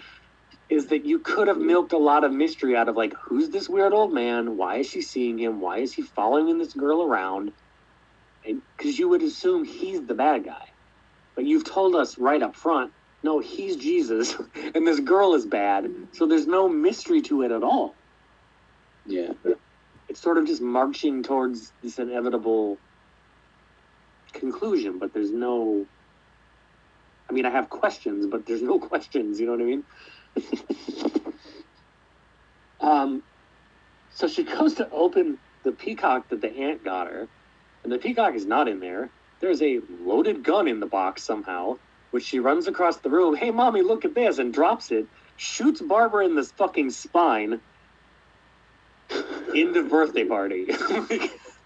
[0.70, 1.68] is that you could have mm-hmm.
[1.68, 4.58] milked a lot of mystery out of like, who's this weird old man?
[4.58, 5.62] Why is she seeing him?
[5.62, 7.52] Why is he following this girl around?
[8.44, 10.70] Because you would assume he's the bad guy.
[11.36, 14.36] But you've told us right up front no, he's Jesus,
[14.76, 15.92] and this girl is bad.
[16.14, 17.96] So there's no mystery to it at all.
[19.06, 19.34] Yeah.
[20.08, 22.78] It's sort of just marching towards this inevitable
[24.34, 25.86] conclusion, but there's no.
[27.30, 29.40] I mean, I have questions, but there's no questions.
[29.40, 29.84] You know what I mean?
[32.82, 33.24] um,
[34.14, 37.28] so she goes to open the peacock that the aunt got her,
[37.84, 39.10] and the peacock is not in there.
[39.40, 41.78] There's a loaded gun in the box somehow
[42.12, 43.36] which she runs across the room.
[43.36, 45.06] Hey, mommy, look at this, and drops it,
[45.38, 47.60] shoots Barbara in the fucking spine.
[49.56, 50.68] Into birthday party.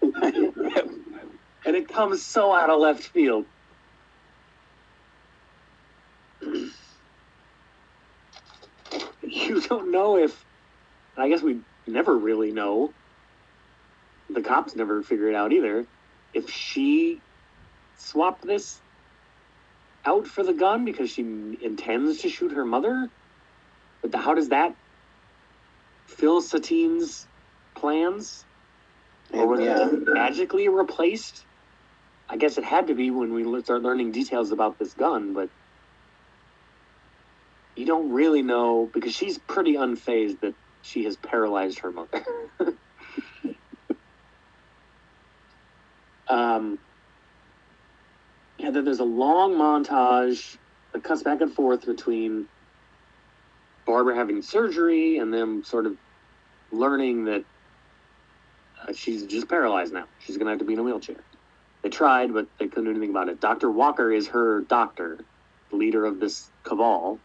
[0.02, 3.44] and it comes so out of left field.
[9.48, 10.44] you don't know if
[11.16, 12.92] I guess we never really know.
[14.30, 15.86] The cops never figure it out either.
[16.32, 17.20] If she
[17.96, 18.80] swapped this
[20.04, 21.22] out for the gun because she
[21.62, 23.08] intends to shoot her mother?
[24.02, 24.74] But how does that
[26.06, 27.26] fill Satine's
[27.74, 28.44] plans?
[29.32, 29.88] Or was yeah.
[29.88, 31.44] it magically replaced?
[32.28, 35.48] I guess it had to be when we start learning details about this gun, but
[37.76, 42.24] you don't really know because she's pretty unfazed that she has paralyzed her mother.
[46.28, 46.78] Um,
[48.58, 50.56] yeah, then there's a long montage
[50.92, 52.46] that cuts back and forth between
[53.86, 55.96] Barbara having surgery and them sort of
[56.72, 57.44] learning that
[58.82, 60.06] uh, she's just paralyzed now.
[60.24, 61.16] She's going to have to be in a wheelchair.
[61.82, 63.40] They tried, but they couldn't do anything about it.
[63.40, 63.70] Dr.
[63.70, 65.18] Walker is her doctor,
[65.70, 67.18] leader of this cabal.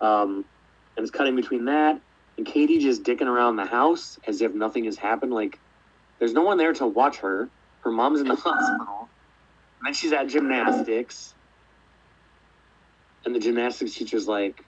[0.00, 0.44] Um,
[0.96, 2.00] and it's cutting between that
[2.38, 5.34] and Katie just dicking around the house as if nothing has happened.
[5.34, 5.58] Like,
[6.20, 7.50] there's no one there to watch her.
[7.80, 9.08] Her mom's in the hospital.
[9.80, 11.34] And then she's at gymnastics.
[13.24, 14.64] And the gymnastics teacher's like,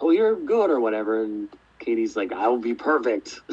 [0.00, 1.22] Oh, you're good or whatever.
[1.22, 3.40] And Katie's like, I will be perfect.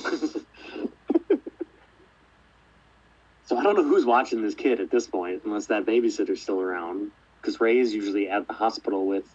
[3.45, 6.59] so I don't know who's watching this kid at this point, unless that babysitter's still
[6.59, 7.11] around.
[7.39, 9.25] Because Ray is usually at the hospital with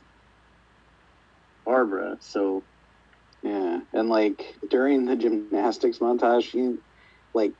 [1.66, 2.16] Barbara.
[2.20, 2.62] So
[3.42, 6.76] Yeah, and like during the gymnastics montage, she
[7.34, 7.52] like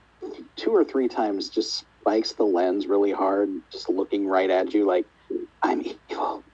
[0.56, 4.86] two or three times just spikes the lens really hard, just looking right at you,
[4.86, 5.04] like
[5.62, 6.44] I'm evil.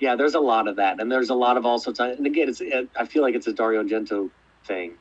[0.00, 2.16] Yeah, there's a lot of that, and there's a lot of also time.
[2.18, 4.30] And again, it's it, I feel like it's a Dario Argento
[4.66, 4.94] thing.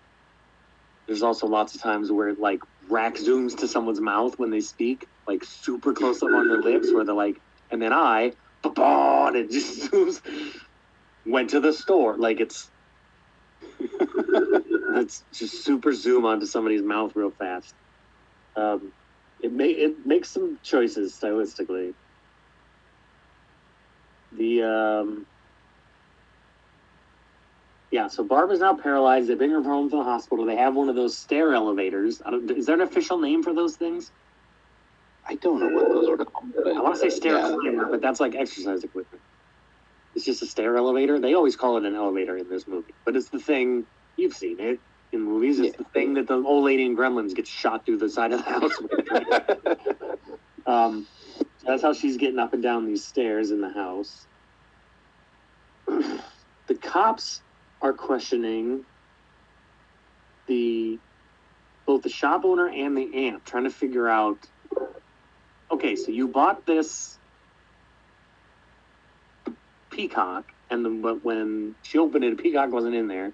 [1.07, 5.07] There's also lots of times where like rack zooms to someone's mouth when they speak,
[5.27, 7.37] like super close up on their lips, where they're like,
[7.71, 10.21] and then I, ba and it just zooms.
[11.25, 12.69] Went to the store, like it's
[13.79, 17.73] it's just super zoom onto somebody's mouth real fast.
[18.55, 18.91] Um,
[19.41, 21.93] it may it makes some choices stylistically.
[24.31, 25.25] The um,
[27.91, 29.27] yeah, so Barbara's now paralyzed.
[29.27, 30.45] They bring her home to the hospital.
[30.45, 32.21] They have one of those stair elevators.
[32.25, 34.11] I don't, is there an official name for those things?
[35.27, 36.45] I don't know what those are called.
[36.65, 37.55] I want to say stair yeah.
[37.59, 39.21] climber, but that's like exercise equipment.
[40.15, 41.19] It's just a stair elevator.
[41.19, 43.85] They always call it an elevator in this movie, but it's the thing
[44.17, 44.79] you've seen it
[45.11, 45.59] in movies.
[45.59, 48.43] It's the thing that the old lady in Gremlins gets shot through the side of
[48.43, 50.65] the house with.
[50.65, 51.07] um,
[51.65, 54.27] that's how she's getting up and down these stairs in the house.
[55.87, 57.41] the cops
[57.81, 58.83] are questioning
[60.47, 60.99] the
[61.85, 64.37] both the shop owner and the aunt, trying to figure out.
[65.71, 67.17] Okay, so you bought this
[69.91, 73.31] peacock, and then but when she opened it, peacock wasn't in there.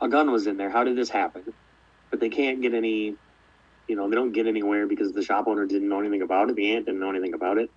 [0.00, 0.70] A gun was in there.
[0.70, 1.52] How did this happen?
[2.10, 3.14] But they can't get any,
[3.86, 6.56] you know, they don't get anywhere because the shop owner didn't know anything about it.
[6.56, 7.70] The aunt didn't know anything about it.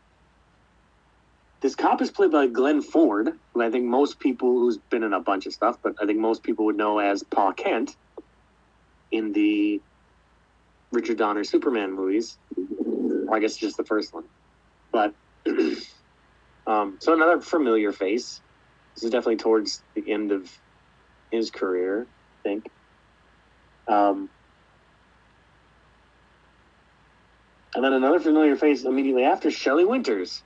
[1.59, 5.13] This cop is played by Glenn Ford, who I think most people who's been in
[5.13, 7.95] a bunch of stuff, but I think most people would know as Pa Kent
[9.11, 9.81] in the
[10.91, 12.37] Richard Donner Superman movies.
[13.27, 14.25] Or I guess just the first one.
[14.91, 15.13] But
[16.67, 18.41] um, so another familiar face.
[18.95, 20.49] This is definitely towards the end of
[21.31, 22.07] his career,
[22.45, 22.65] I think.
[23.87, 24.29] Um,
[27.75, 30.43] and then another familiar face immediately after Shelley Winters.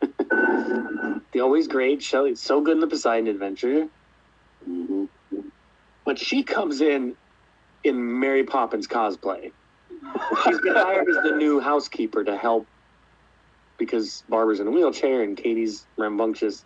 [0.00, 3.86] the always great Shelley, so good in the Poseidon Adventure.
[4.68, 5.08] Mhm.
[6.04, 7.16] But she comes in
[7.84, 9.52] in Mary Poppins cosplay.
[10.44, 12.69] She's been hired as the new housekeeper to help
[13.80, 16.64] because Barbara's in a wheelchair and Katie's rambunctious.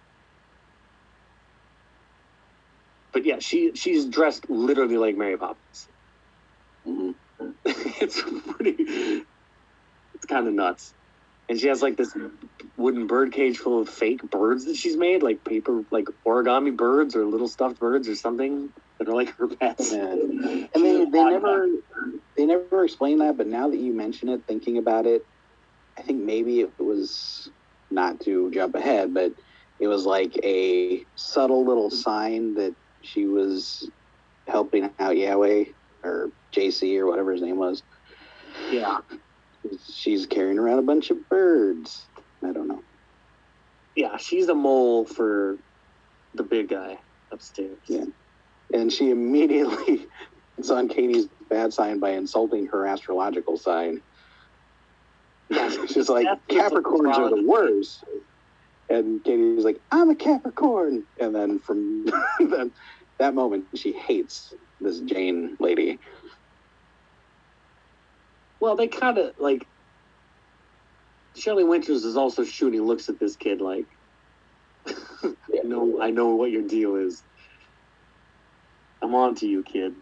[3.14, 5.88] But yeah, she she's dressed literally like Mary Poppins.
[6.86, 7.14] Mhm.
[7.66, 8.76] it's pretty.
[10.14, 10.94] It's kind of nuts,
[11.48, 12.16] and she has like this
[12.76, 17.16] wooden bird cage full of fake birds that she's made, like paper, like origami birds
[17.16, 19.92] or little stuffed birds or something that are like her pets.
[19.92, 20.16] Yeah.
[20.74, 21.68] And they, they never
[22.36, 25.22] they never explain that, but now that you mention it, thinking about it,
[25.98, 27.50] I think maybe it was
[27.90, 29.32] not to jump ahead, but
[29.78, 33.90] it was like a subtle little sign that she was
[34.48, 35.64] helping out Yahweh
[36.02, 37.82] or JC or whatever his name was.
[38.70, 38.98] Yeah,
[39.90, 42.04] She's carrying around a bunch of birds.
[42.42, 42.82] I don't know.
[43.96, 45.56] yeah, she's a mole for
[46.34, 46.98] the big guy
[47.30, 47.78] upstairs.
[47.86, 48.04] Yeah.
[48.72, 50.06] And she immediately
[50.58, 54.02] it's on Katie's bad sign by insulting her astrological sign.
[55.88, 58.04] She's like, Capricorns are the worst.
[58.88, 61.04] And Katie's like, I'm a Capricorn.
[61.20, 62.06] And then from
[62.38, 62.72] then,
[63.18, 65.98] that moment, she hates this Jane lady.
[68.60, 69.66] Well, they kind of like.
[71.36, 73.86] Shelley Winters is also shooting looks at this kid like,
[74.86, 77.24] I know, I know what your deal is.
[79.02, 79.94] I'm on to you, kid.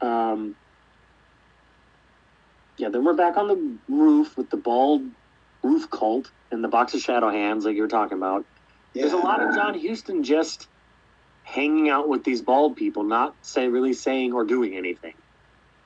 [0.00, 0.56] Um.
[2.80, 5.02] Yeah, then we're back on the roof with the bald
[5.62, 8.46] roof cult and the box of shadow hands, like you were talking about.
[8.94, 10.66] There's a lot of John Huston just
[11.42, 15.12] hanging out with these bald people, not say really saying or doing anything.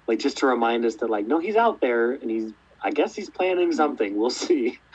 [0.06, 3.16] like just to remind us that like no, he's out there and he's I guess
[3.16, 4.16] he's planning something.
[4.16, 4.78] We'll see.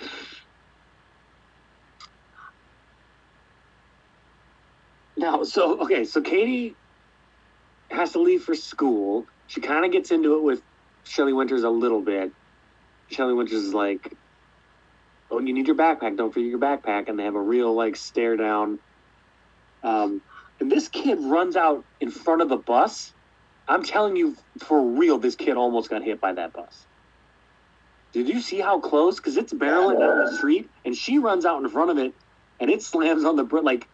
[5.17, 6.77] Now, so okay, so Katie
[7.91, 9.27] has to leave for school.
[9.47, 10.62] She kind of gets into it with
[11.10, 12.32] Shelley Winters a little bit.
[13.12, 14.15] Shelley Winters is like,
[15.32, 16.17] "Oh, you need your backpack.
[16.17, 18.80] Don't forget your backpack." And they have a real like stare down.
[19.84, 20.22] Um,
[20.60, 23.13] and this kid runs out in front of the bus.
[23.67, 26.88] I'm telling you, for real, this kid almost got hit by that bus.
[28.13, 29.17] Did you see how close?
[29.17, 32.13] Because it's barreling down the street, and she runs out in front of it,
[32.60, 33.88] and it slams on the br- like.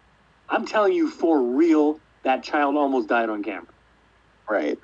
[0.50, 3.66] I'm telling you, for real, that child almost died on camera.
[4.50, 4.78] Right.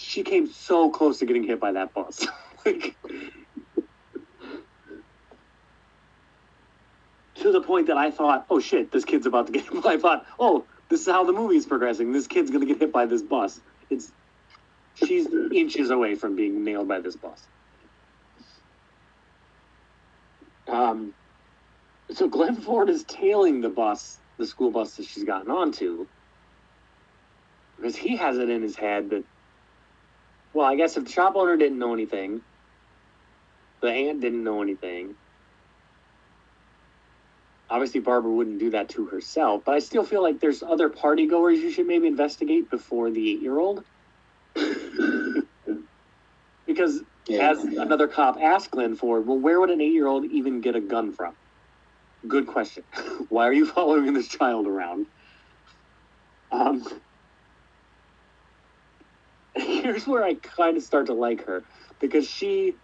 [0.00, 2.26] She came so close to getting hit by that bus.
[2.64, 2.96] like,
[7.34, 9.84] to the point that I thought, oh shit, this kid's about to get hit.
[9.84, 12.12] I thought, oh, this is how the movie's progressing.
[12.12, 13.60] This kid's gonna get hit by this bus.
[13.90, 14.10] It's
[14.94, 17.46] she's inches away from being nailed by this bus.
[20.66, 21.12] Um,
[22.10, 26.06] so Glenn Ford is tailing the bus, the school bus that she's gotten onto,
[27.76, 29.24] because he has it in his head that,
[30.52, 32.40] well, I guess if the shop owner didn't know anything,
[33.82, 35.14] the aunt didn't know anything.
[37.68, 41.26] Obviously, Barbara wouldn't do that to herself, but I still feel like there's other party
[41.26, 43.84] goers you should maybe investigate before the eight year old.
[46.66, 47.50] because Yeah.
[47.50, 50.74] as another cop asked Glenn Ford, well, where would an eight year old even get
[50.74, 51.36] a gun from?
[52.26, 52.84] Good question.
[53.28, 55.06] Why are you following this child around?
[56.50, 56.84] Um,
[59.82, 61.62] here's where I kind of start to like her
[62.00, 62.74] because she,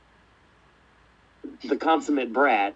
[1.65, 2.75] the consummate brat,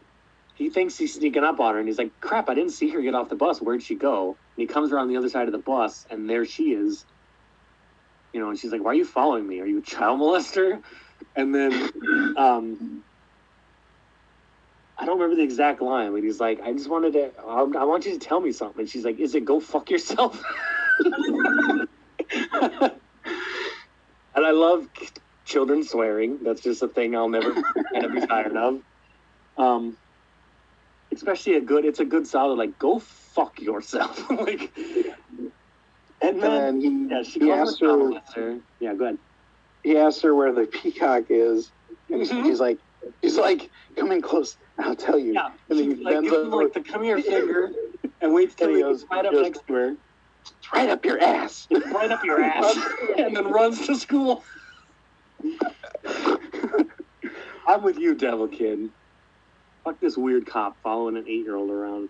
[0.54, 3.00] he thinks he's sneaking up on her and he's like, crap, I didn't see her
[3.00, 3.60] get off the bus.
[3.60, 4.28] Where'd she go?
[4.28, 7.04] And he comes around the other side of the bus and there she is.
[8.32, 9.60] You know, and she's like, why are you following me?
[9.60, 10.82] Are you a child molester?
[11.34, 11.72] And then,
[12.36, 13.02] um,
[14.96, 17.84] I don't remember the exact line, but he's like, I just wanted to, I, I
[17.84, 18.80] want you to tell me something.
[18.80, 20.42] And she's like, is it go fuck yourself?
[24.40, 24.86] and I love
[25.44, 26.38] children swearing.
[26.42, 27.52] That's just a thing I'll never
[27.92, 28.80] kind of be tired of.
[29.58, 29.98] Um,
[31.14, 33.00] especially a good, it's a good solid, like, go
[33.34, 34.30] fuck yourself.
[34.30, 34.72] like,
[36.22, 38.60] and then, he, yeah, she he asked her, her.
[38.80, 39.18] Yeah, go ahead.
[39.82, 41.70] he asked her where the peacock is,
[42.08, 42.44] and Mhm.
[42.46, 42.78] she's like,
[43.22, 45.34] she's like, come in close, I'll tell you.
[45.34, 47.70] Yeah, And then he like bends over, like the come here finger
[48.22, 49.94] and waits till he goes right up next to her,
[50.46, 51.66] it's right up your ass.
[51.92, 52.76] right up your ass,
[53.18, 54.44] and then runs to school.
[57.68, 58.80] I'm with you, Devil Kid.
[59.84, 62.08] Fuck this weird cop following an eight year old around.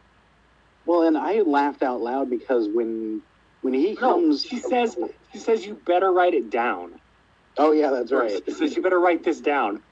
[0.86, 3.22] Well, and I laughed out loud because when
[3.62, 4.96] when he No, comes, she says
[5.32, 6.92] she says you better write it down.
[7.58, 8.40] oh yeah, that's right.
[8.46, 9.82] She says you better write this down,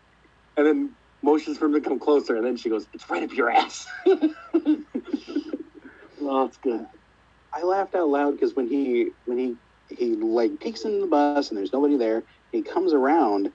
[0.57, 3.33] and then motions for him to come closer, and then she goes, "It's right up
[3.33, 4.85] your ass." oh,
[6.47, 6.87] it's good.
[7.59, 9.57] I laughed out loud because when he when he
[9.89, 13.51] he like peeks in the bus and there's nobody there, he comes around,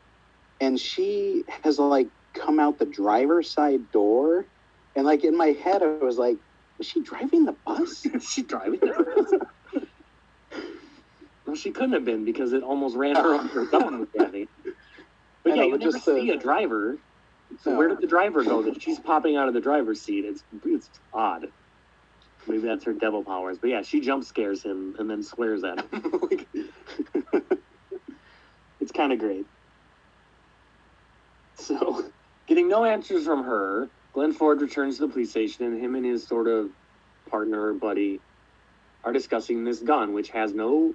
[0.60, 4.48] and she has like come out the driver's side door,
[4.96, 6.38] and like in my head I was like,
[6.78, 8.06] was she driving the bus?
[8.14, 8.80] Is she driving?
[8.82, 9.40] The
[9.72, 9.84] bus?
[11.46, 13.68] well, she couldn't have been because it almost ran her over.
[13.72, 14.48] Someone was driving.
[15.44, 16.98] But I yeah, know, you never the- see a driver.
[17.60, 17.78] So No.
[17.78, 18.64] where did the driver go?
[18.64, 20.26] That she's popping out of the driver's seat.
[20.26, 21.46] It's it's odd.
[22.48, 23.58] Maybe that's her devil powers.
[23.58, 26.20] But yeah, she jump scares him and then swears at him.
[26.22, 26.48] Like-
[28.82, 29.46] it's kind of great.
[31.56, 32.04] So,
[32.48, 36.06] getting no answers from her, Glenn Ford returns to the police station, and him and
[36.06, 36.70] his sort of
[37.30, 38.20] partner or buddy
[39.04, 40.94] are discussing this gun, which has no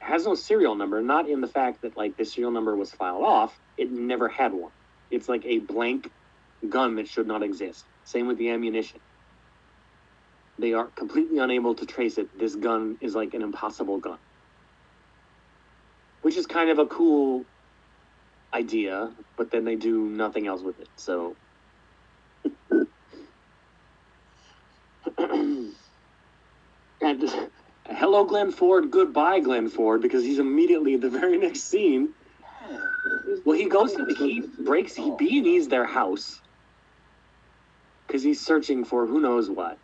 [0.00, 1.00] has no serial number.
[1.00, 4.52] Not in the fact that like the serial number was filed off; it never had
[4.52, 4.72] one.
[5.10, 6.10] It's like a blank
[6.68, 7.84] gun that should not exist.
[8.04, 9.00] Same with the ammunition.
[10.62, 12.38] They are completely unable to trace it.
[12.38, 14.18] This gun is like an impossible gun,
[16.20, 17.44] which is kind of a cool
[18.54, 20.86] idea, but then they do nothing else with it.
[20.94, 21.34] So.
[25.18, 25.74] and
[27.86, 28.92] hello, Glenn Ford.
[28.92, 32.10] Goodbye, Glenn Ford, because he's immediately the very next scene.
[33.44, 35.16] Well, he goes to the he breaks he oh.
[35.16, 36.40] B and E's their house
[38.06, 39.76] because he's searching for who knows what.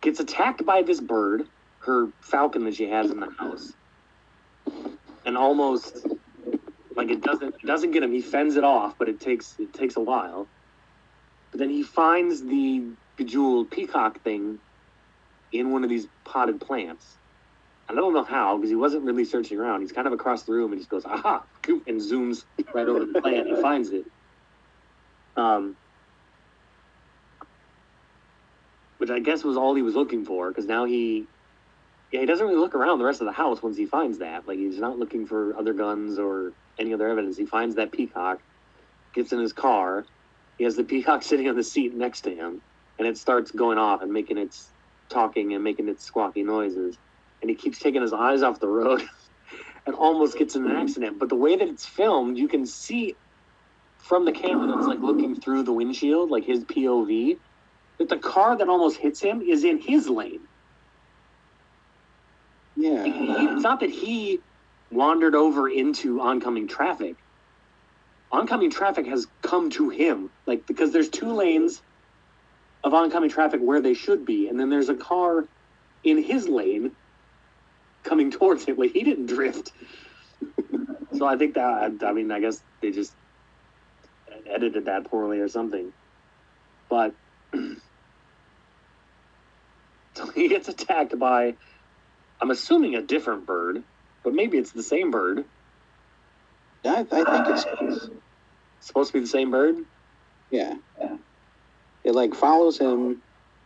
[0.00, 1.46] Gets attacked by this bird,
[1.80, 3.72] her falcon that she has in the house,
[5.24, 6.06] and almost
[6.94, 8.12] like it doesn't it doesn't get him.
[8.12, 10.46] He fends it off, but it takes it takes a while.
[11.50, 12.84] But then he finds the
[13.16, 14.58] bejeweled peacock thing
[15.52, 17.18] in one of these potted plants,
[17.88, 19.80] I don't know how because he wasn't really searching around.
[19.80, 22.44] He's kind of across the room and just goes, aha, and zooms
[22.74, 24.04] right over the plant and finds it.
[25.36, 25.76] Um,
[28.98, 31.26] which I guess was all he was looking for because now he,
[32.12, 34.46] yeah, he doesn't really look around the rest of the house once he finds that.
[34.46, 37.36] Like he's not looking for other guns or any other evidence.
[37.36, 38.40] He finds that peacock,
[39.14, 40.04] gets in his car.
[40.58, 42.60] He has the peacock sitting on the seat next to him,
[42.98, 44.68] and it starts going off and making its
[45.08, 46.98] talking and making its squawky noises.
[47.40, 49.02] And he keeps taking his eyes off the road
[49.86, 50.82] and almost gets in an mm-hmm.
[50.82, 51.18] accident.
[51.18, 53.14] But the way that it's filmed, you can see
[53.98, 57.38] from the camera that's like looking through the windshield, like his POV,
[57.98, 60.40] that the car that almost hits him is in his lane.
[62.76, 63.02] Yeah.
[63.02, 64.40] Like, he- it's not that he
[64.90, 67.16] wandered over into oncoming traffic.
[68.30, 71.82] Oncoming traffic has come to him, like because there's two lanes
[72.84, 75.46] of oncoming traffic where they should be, and then there's a car
[76.04, 76.92] in his lane
[78.04, 78.76] coming towards him.
[78.76, 79.72] Like he didn't drift.
[81.14, 83.14] so I think that I mean I guess they just
[84.46, 85.92] edited that poorly or something.
[86.90, 87.14] But
[90.18, 91.56] so he gets attacked by
[92.40, 93.84] I'm assuming a different bird,
[94.24, 95.46] but maybe it's the same bird.
[96.84, 98.10] Yeah, I, I think it's, it's
[98.78, 99.76] It's supposed to be the same bird.
[100.50, 100.74] yeah.
[102.04, 103.22] It like follows him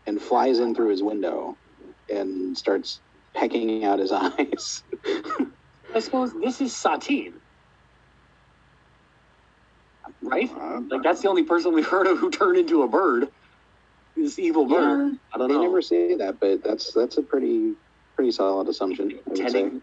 [0.07, 1.59] and flies in through his window
[2.09, 3.03] and starts
[3.35, 4.85] pecking out his eyes.
[5.95, 7.43] I suppose this is Satine,
[10.23, 10.51] right?
[10.51, 13.29] Uh, like that's the only person we've heard of who turned into a bird.
[14.23, 15.13] This evil bird.
[15.13, 15.63] Yeah, I don't they know.
[15.65, 17.75] never say that, but that's that's a pretty
[18.15, 19.11] pretty solid assumption.
[19.11, 19.43] I would say.
[19.45, 19.83] pretending,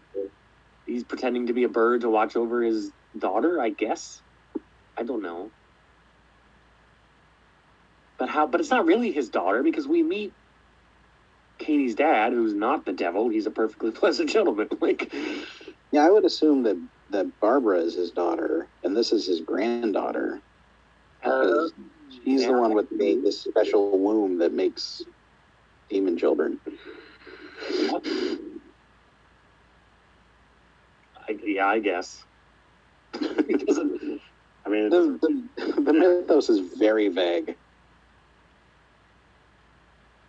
[0.86, 3.60] he's pretending to be a bird to watch over his daughter.
[3.60, 4.22] I guess.
[4.96, 5.50] I don't know.
[8.18, 8.46] But how?
[8.46, 10.32] But it's not really his daughter because we meet
[11.58, 13.28] Katie's dad, who's not the devil.
[13.28, 14.68] He's a perfectly pleasant gentleman.
[14.80, 15.12] Like,
[15.92, 16.76] Yeah, I would assume that
[17.10, 20.40] that Barbara is his daughter, and this is his granddaughter.
[21.24, 21.68] uh,
[22.24, 25.02] She's the one with the this special womb that makes
[25.88, 26.60] demon children.
[31.28, 32.22] I, yeah, I guess.
[33.14, 34.20] it doesn't.
[34.64, 35.18] I mean, The,
[35.56, 37.56] the, the mythos is very vague.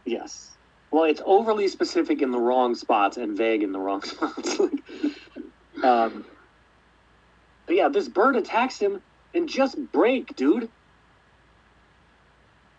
[0.06, 0.48] yes.
[0.92, 4.60] Well, it's overly specific in the wrong spots and vague in the wrong spots.
[5.84, 6.26] um,
[7.66, 9.02] but yeah, this bird attacks him
[9.34, 10.70] and just break, dude.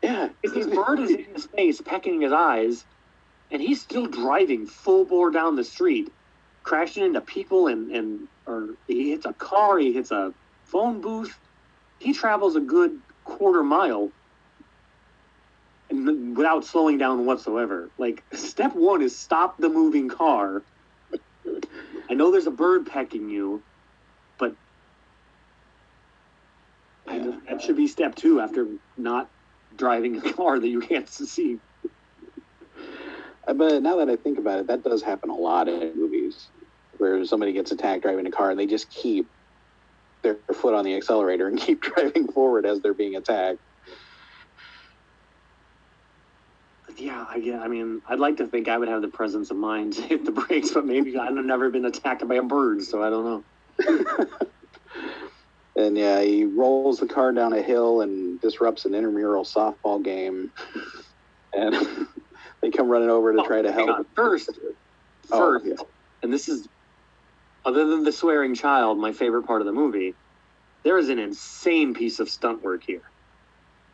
[0.02, 2.84] Yeah, If this bird is in his face, pecking his eyes,
[3.50, 6.10] and he's still driving full bore down the street,
[6.64, 10.34] crashing into people and, and or he hits a car, he hits a
[10.64, 11.38] phone booth.
[12.00, 12.92] He travels a good
[13.24, 14.12] quarter mile
[15.90, 17.92] and without slowing down whatsoever.
[17.98, 20.64] Like step one is stop the moving car.
[22.10, 23.64] I know there's a bird pecking you,
[24.38, 24.56] but
[27.06, 27.38] Yeah.
[27.48, 29.30] that should be step two after not
[29.76, 31.58] driving a car that you can't see.
[33.46, 36.48] But now that I think about it, that does happen a lot in movies
[36.98, 39.26] where somebody gets attacked driving a car and they just keep
[40.22, 43.58] their foot on the accelerator and keep driving forward as they're being attacked.
[46.96, 47.58] Yeah, I get.
[47.60, 50.24] I mean, I'd like to think I would have the presence of mind to hit
[50.24, 53.44] the brakes, but maybe I've never been attacked by a bird, so I don't know.
[55.76, 60.50] And yeah, he rolls the car down a hill and disrupts an intramural softball game.
[61.54, 61.76] And
[62.62, 63.98] they come running over to Oh, try to hang help.
[63.98, 64.06] on.
[64.16, 64.58] First,
[65.30, 65.74] Oh, first, yeah.
[66.22, 66.66] and this is
[67.66, 70.14] other than the swearing child, my favorite part of the movie.
[70.82, 73.02] There is an insane piece of stunt work here,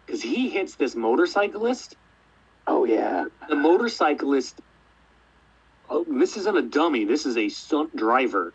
[0.07, 1.97] because he hits this motorcyclist.
[2.69, 3.25] Oh yeah.
[3.49, 4.61] The motorcyclist.
[5.91, 7.07] Oh, this isn't a dummy.
[7.07, 8.53] This is a stunt driver.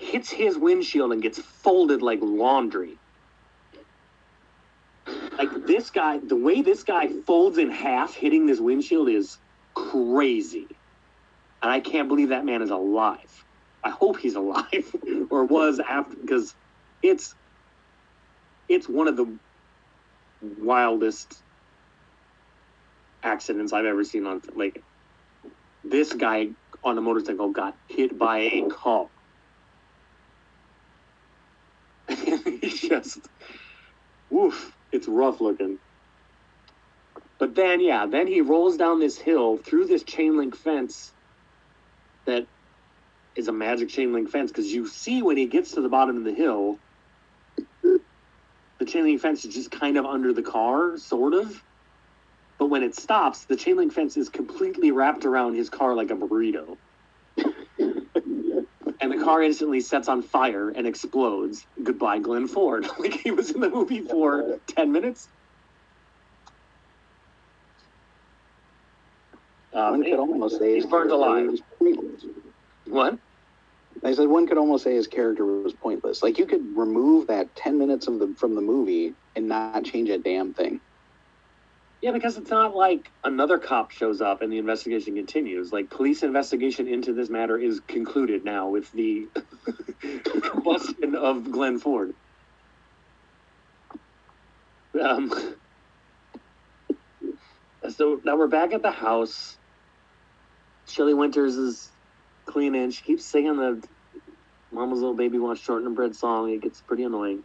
[0.00, 2.96] Hits his windshield and gets folded like laundry.
[5.36, 9.36] Like this guy, the way this guy folds in half, hitting this windshield is
[9.74, 10.66] crazy.
[11.62, 13.44] And I can't believe that man is alive.
[13.84, 14.96] I hope he's alive
[15.30, 16.54] or was after because
[17.02, 17.34] it's
[18.68, 19.26] it's one of the
[20.58, 21.42] wildest
[23.22, 24.82] accidents I've ever seen on like
[25.84, 26.48] this guy
[26.82, 29.08] on a motorcycle got hit by a car.
[32.62, 33.20] It's just
[34.28, 35.78] woof, it's rough looking.
[37.38, 41.12] But then yeah, then he rolls down this hill through this chain link fence
[42.26, 42.46] that
[43.34, 46.16] is a magic chain link fence because you see when he gets to the bottom
[46.18, 46.78] of the hill
[48.80, 51.62] the chain link fence is just kind of under the car, sort of.
[52.58, 56.10] But when it stops, the chain link fence is completely wrapped around his car like
[56.10, 56.78] a burrito.
[59.30, 61.64] Car instantly sets on fire and explodes.
[61.80, 62.84] Goodbye, Glenn Ford.
[62.98, 65.28] like he was in the movie for ten minutes.
[69.72, 71.48] Um, one could almost say he's burned alive.
[72.86, 73.18] What?
[74.02, 76.24] I said one could almost say his character was pointless.
[76.24, 80.10] Like you could remove that ten minutes of the from the movie and not change
[80.10, 80.80] a damn thing.
[82.02, 85.70] Yeah, because it's not like another cop shows up and the investigation continues.
[85.70, 89.28] Like police investigation into this matter is concluded now with the
[90.32, 92.14] combustion of Glenn Ford.
[94.98, 95.30] Um,
[97.90, 99.58] so now we're back at the house.
[100.86, 101.90] Shelley Winters is
[102.46, 102.90] cleaning.
[102.90, 103.86] She keeps singing the
[104.72, 106.50] "Mama's Little Baby Wants Shortening Bread" song.
[106.50, 107.44] It gets pretty annoying.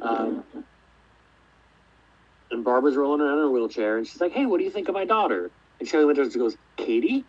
[0.00, 0.44] Um,
[2.50, 4.88] and Barbara's rolling around in her wheelchair, and she's like, "Hey, what do you think
[4.88, 7.24] of my daughter?" And Shelley Winters goes, "Katie."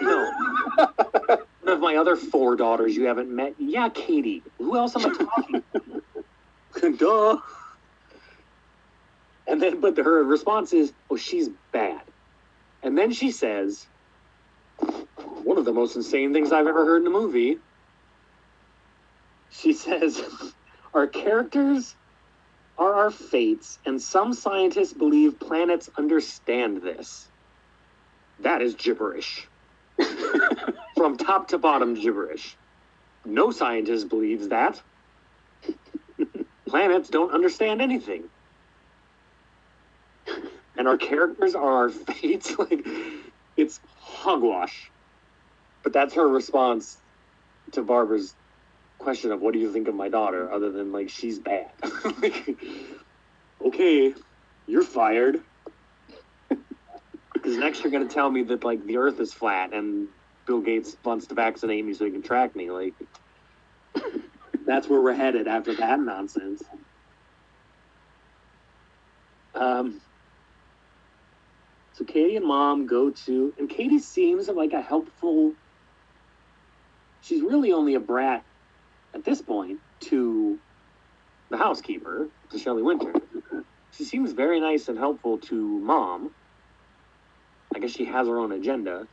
[0.00, 0.30] No.
[1.28, 3.54] One of my other four daughters you haven't met.
[3.58, 4.42] Yeah, Katie.
[4.58, 6.96] Who else am I talking to?
[6.96, 7.38] Duh.
[9.46, 12.02] And then, but her response is, "Oh, she's bad."
[12.82, 13.86] And then she says,
[15.42, 17.58] "One of the most insane things I've ever heard in a movie."
[19.50, 20.22] She says,
[20.94, 21.96] "Our characters
[22.78, 27.28] are our fates, and some scientists believe planets understand this.
[28.40, 29.48] That is gibberish.
[30.96, 32.56] From top to bottom gibberish.
[33.24, 34.80] No scientist believes that.
[36.68, 38.24] Planets don't understand anything.
[40.76, 42.56] And our characters are our fates.
[42.58, 42.86] like
[43.56, 44.90] it's hogwash.
[45.82, 46.96] But that's her response
[47.72, 48.34] to Barbara's
[48.98, 51.66] question of what do you think of my daughter, other than like she's bad.
[52.22, 52.58] Like,
[53.64, 54.14] okay,
[54.66, 55.40] you're fired.
[57.34, 60.08] Because next you're gonna tell me that like the Earth is flat and
[60.46, 62.70] Bill Gates wants to vaccinate me so he can track me.
[62.70, 62.94] Like
[64.66, 66.62] that's where we're headed after that nonsense.
[69.54, 70.00] Um.
[71.92, 75.52] So Katie and Mom go to, and Katie seems like a helpful.
[77.20, 78.44] She's really only a brat
[79.18, 80.58] at this point to
[81.50, 83.12] the housekeeper, to Shelley Winter.
[83.92, 86.30] She seems very nice and helpful to mom.
[87.74, 89.06] I guess she has her own agenda,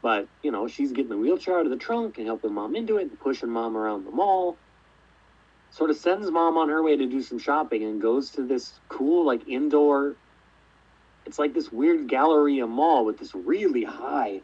[0.00, 2.96] but you know, she's getting the wheelchair out of the trunk and helping mom into
[2.96, 4.56] it and pushing mom around the mall.
[5.70, 8.72] Sort of sends mom on her way to do some shopping and goes to this
[8.88, 10.16] cool, like indoor.
[11.26, 14.40] It's like this weird Galleria mall with this really high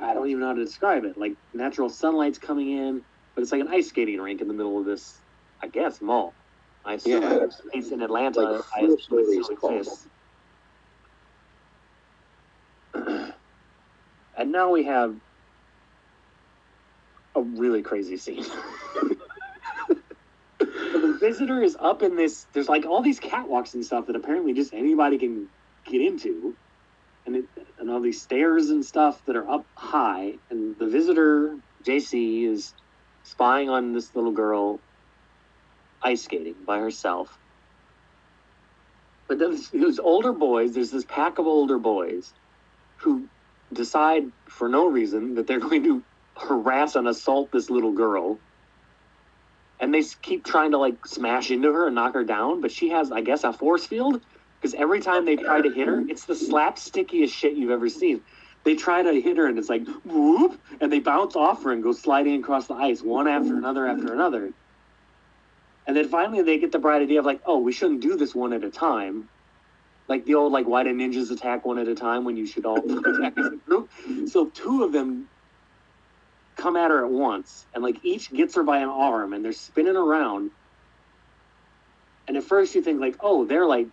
[0.00, 1.16] I don't even know how to describe it.
[1.16, 3.02] Like natural sunlight's coming in,
[3.34, 5.22] but it's like an ice skating rink in the middle of this,
[5.62, 6.36] I guess, mall.
[6.84, 7.46] I assume Yeah.
[7.72, 8.40] it's in Atlanta.
[8.40, 10.08] Like I assume it still exists.
[12.94, 15.16] and now we have
[17.36, 18.44] a really crazy scene.
[20.60, 22.46] The visitor is up in this.
[22.54, 25.48] There's like all these catwalks and stuff that apparently just anybody can
[25.86, 26.56] get into
[27.26, 27.44] and it,
[27.78, 32.72] and all these stairs and stuff that are up high, and the visitor JC is
[33.24, 34.80] spying on this little girl
[36.02, 37.36] ice skating by herself.
[39.28, 40.72] But those, these older boys.
[40.72, 42.32] There's this pack of older boys
[42.98, 43.28] who
[43.72, 46.02] decide for no reason that they're going to
[46.36, 48.38] harass and assault this little girl.
[49.78, 52.90] And they keep trying to like smash into her and knock her down, but she
[52.90, 54.22] has, I guess, a force field
[54.66, 58.20] because every time they try to hit her, it's the slapstickiest shit you've ever seen.
[58.64, 61.84] They try to hit her and it's like whoop, and they bounce off her and
[61.84, 64.50] go sliding across the ice one after another after another.
[65.86, 68.34] And then finally they get the bright idea of like, oh, we shouldn't do this
[68.34, 69.28] one at a time.
[70.08, 72.66] Like the old like why do ninjas attack one at a time when you should
[72.66, 73.88] all attack as a group?
[74.26, 75.28] So two of them
[76.56, 79.52] come at her at once and like each gets her by an arm and they're
[79.52, 80.50] spinning around.
[82.26, 83.86] And at first you think like, oh, they're like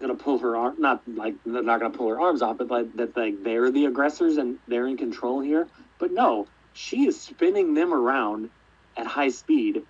[0.00, 2.92] gonna pull her arm not like they're not gonna pull her arms off but like
[2.94, 5.66] that like they're the aggressors and they're in control here.
[5.98, 8.50] But no she is spinning them around
[8.96, 9.82] at high speed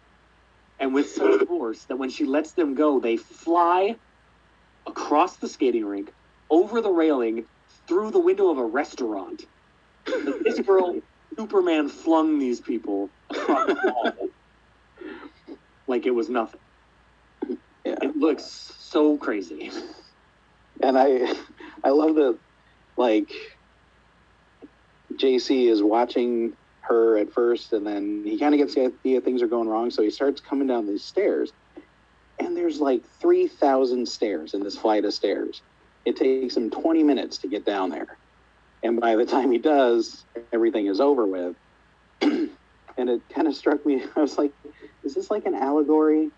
[0.79, 3.97] and with such force that when she lets them go they fly
[4.87, 6.11] across the skating rink
[6.51, 7.45] over the railing
[7.87, 9.43] through the window of a restaurant.
[10.07, 10.99] This girl
[11.39, 14.29] superman flung these people across the hall
[15.87, 16.61] like it was nothing.
[17.85, 17.97] Yeah.
[18.03, 18.45] it looks
[18.79, 19.71] so crazy
[20.83, 21.35] And I,
[21.85, 22.39] I love that,
[22.97, 23.31] like,
[25.15, 29.43] JC is watching her at first, and then he kind of gets the idea things
[29.43, 31.53] are going wrong, so he starts coming down these stairs.
[32.39, 35.61] And there's like 3,000 stairs in this flight of stairs.
[36.05, 38.17] It takes him 20 minutes to get down there.
[38.83, 41.57] And by the time he does, everything is over with.
[42.21, 42.51] and
[42.97, 44.03] it kind of struck me.
[44.17, 44.53] I was like,
[45.05, 46.31] is this like an allegory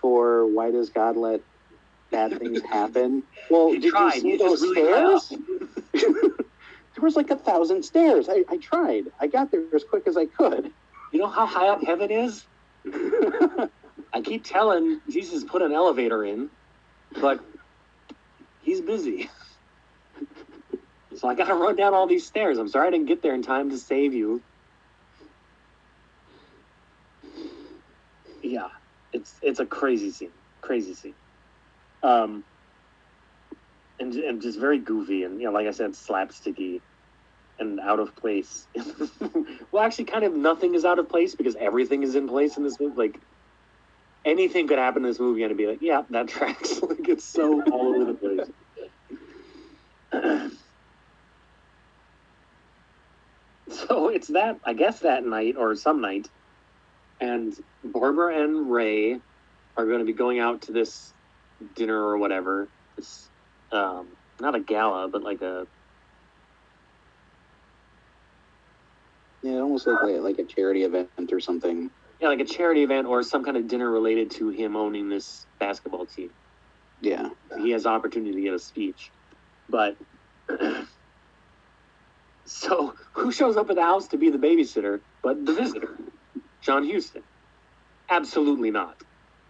[0.00, 1.40] for why does God let
[2.10, 3.24] bad things happen?
[3.50, 4.14] Well, He did tried.
[4.16, 5.28] you see He those really stairs?
[5.94, 8.28] there was like a thousand stairs.
[8.28, 9.04] I, I tried.
[9.20, 10.72] I got there as quick as I could.
[11.12, 12.46] You know how high up heaven is?
[14.12, 16.50] I keep telling Jesus put an elevator in,
[17.20, 17.40] but
[18.58, 19.30] he's busy.
[21.16, 22.58] So I gotta run down all these stairs.
[22.58, 24.44] I'm sorry I didn't get there in time to save you.
[28.42, 28.68] Yeah,
[29.12, 30.32] it's it's a crazy scene.
[30.62, 31.16] Crazy scene.
[32.02, 32.44] Um
[33.98, 36.80] and, and just very goofy and you know, like I said, slapsticky
[37.60, 38.66] and out of place.
[39.70, 42.64] well, actually, kind of nothing is out of place because everything is in place in
[42.64, 42.96] this movie.
[42.96, 43.20] Like
[44.24, 47.24] anything could happen in this movie, and I'd be like, "Yeah, that tracks." like it's
[47.24, 48.48] so all over the place.
[53.68, 56.28] so it's that I guess that night or some night,
[57.20, 59.20] and Barbara and Ray
[59.76, 61.12] are going to be going out to this
[61.74, 62.68] dinner or whatever.
[62.96, 63.30] This
[63.72, 64.08] um,
[64.40, 65.66] not a gala, but like a
[69.42, 71.90] Yeah, it almost like, like a charity event or something.
[72.20, 75.46] yeah, like a charity event or some kind of dinner related to him owning this
[75.58, 76.30] basketball team.
[77.00, 77.30] Yeah.
[77.58, 79.12] He has the opportunity to get a speech.
[79.68, 79.96] But
[82.46, 85.96] so who shows up at the house to be the babysitter but the visitor?
[86.62, 87.22] John Huston.
[88.10, 88.96] Absolutely not.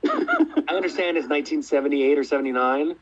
[0.07, 2.97] I understand it's 1978 or 79,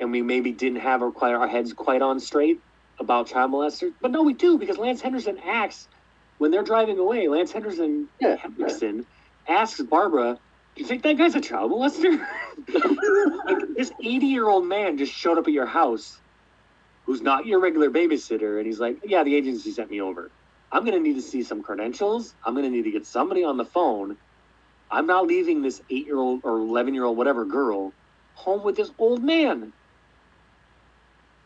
[0.00, 2.58] and we maybe didn't have our, quite, our heads quite on straight
[3.00, 5.88] about child molesters, but no, we do because Lance Henriksen acts
[6.38, 7.28] when they're driving away.
[7.28, 8.36] Lance Henriksen Yeah.
[8.36, 9.06] Henriksen
[9.48, 10.38] asks Barbara,
[10.76, 12.18] "Do you think that guy's a child molester?"
[13.46, 16.20] like this 80 year old man just showed up at your house,
[17.06, 20.32] who's not your regular babysitter, and he's like, "Yeah, the agency sent me over.
[20.72, 22.34] I'm gonna need to see some credentials.
[22.44, 24.18] I'm gonna need to get somebody on the phone.
[24.90, 27.92] I'm not leaving this eight year old or 11 year old whatever girl
[28.34, 29.72] home with this old man.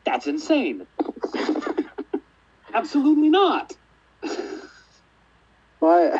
[0.04, 0.86] That's insane.
[2.74, 3.74] Absolutely not.
[5.80, 6.12] Well,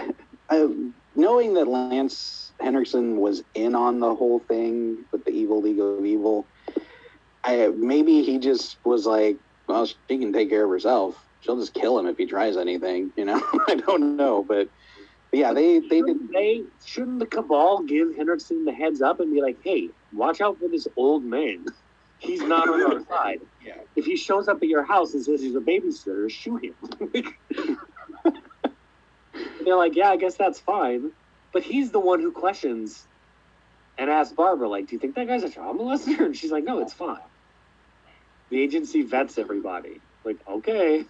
[0.49, 0.75] I, I,
[1.15, 6.05] knowing that Lance Henriksen was in on the whole thing with the evil League of
[6.05, 6.47] Evil,
[7.45, 11.23] I maybe he just was like, well, she can take care of herself.
[11.43, 13.13] She'll just kill him if he tries anything.
[13.17, 14.69] You know, I don't know, but,
[15.31, 19.33] but yeah, they they shouldn't they shouldn't the cabal give Henriksen the heads up and
[19.33, 21.67] be like, "Hey, watch out for this old man.
[22.19, 23.41] He's not on our side.
[23.65, 23.77] Yeah.
[23.95, 26.75] If he shows up at your house and says he's a babysitter, shoot him."
[29.65, 31.13] They're like, "Yeah, I guess that's fine,"
[31.53, 33.07] but he's the one who questions
[33.99, 36.65] and asks Barbara, "Like, do you think that guy's a child molester?" And she's like,
[36.65, 37.19] "No, it's fine."
[38.49, 40.01] The agency vets everybody.
[40.25, 41.05] Like, okay.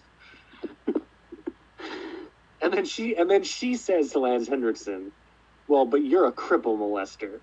[2.61, 5.11] And then she and then she says to Lance Henriksen,
[5.67, 7.39] "Well, but you're a cripple molester,"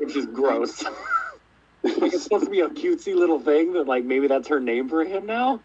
[0.00, 0.82] which is gross.
[1.84, 4.88] like it's supposed to be a cutesy little thing that like maybe that's her name
[4.88, 5.60] for him now.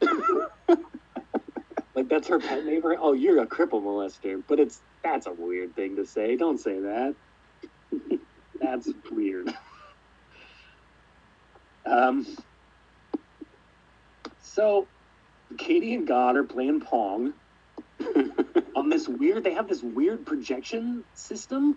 [1.94, 2.98] like that's her pet name for him.
[3.00, 6.36] Oh, you're a cripple molester, but it's that's a weird thing to say.
[6.36, 7.14] Don't say that.
[8.60, 9.54] that's weird.
[11.86, 12.26] Um.
[14.42, 14.88] So,
[15.56, 17.32] Katie and God are playing Pong
[18.76, 21.76] on this weird they have this weird projection system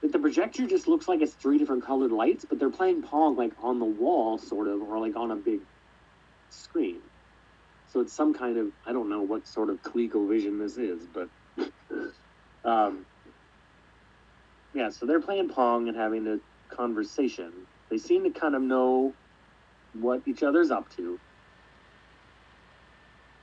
[0.00, 3.36] that the projector just looks like it's three different colored lights but they're playing pong
[3.36, 5.60] like on the wall sort of or like on a big
[6.50, 7.00] screen.
[7.92, 11.28] So it's some kind of i don't know what sort of ColecoVision this is but
[12.64, 13.04] um
[14.74, 16.38] yeah so they're playing pong and having a
[16.74, 17.52] conversation.
[17.90, 19.12] They seem to kind of know
[19.94, 21.18] what each other's up to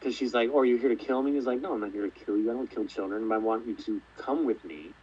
[0.07, 1.91] because she's like, "Oh, are you here to kill me?" He's like, "No, I'm not
[1.91, 2.49] here to kill you.
[2.49, 3.29] I don't kill children.
[3.29, 4.95] I want you to come with me.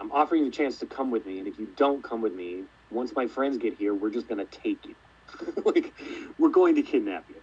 [0.00, 2.34] I'm offering you a chance to come with me, and if you don't come with
[2.34, 4.96] me, once my friends get here, we're just gonna take you.
[5.64, 5.92] like,
[6.36, 7.36] we're going to kidnap you."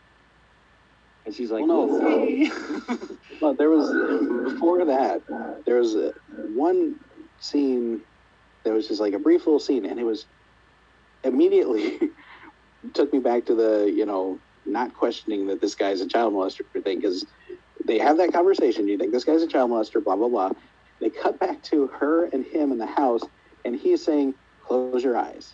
[1.26, 2.80] And she's like, Well, no.
[2.89, 3.18] "We'll.
[3.41, 5.22] Well, there was before that.
[5.66, 6.95] There was uh, one
[7.39, 8.01] scene.
[8.66, 10.26] There was just like a brief little scene, and it was
[11.24, 11.99] immediately
[12.93, 16.63] took me back to the you know not questioning that this guy's a child molester
[16.84, 17.26] thing because
[17.86, 18.88] they have that conversation.
[18.88, 20.03] You think this guy's a child molester?
[20.03, 20.51] Blah blah blah.
[20.99, 23.22] They cut back to her and him in the house,
[23.65, 25.53] and he's saying, "Close your eyes."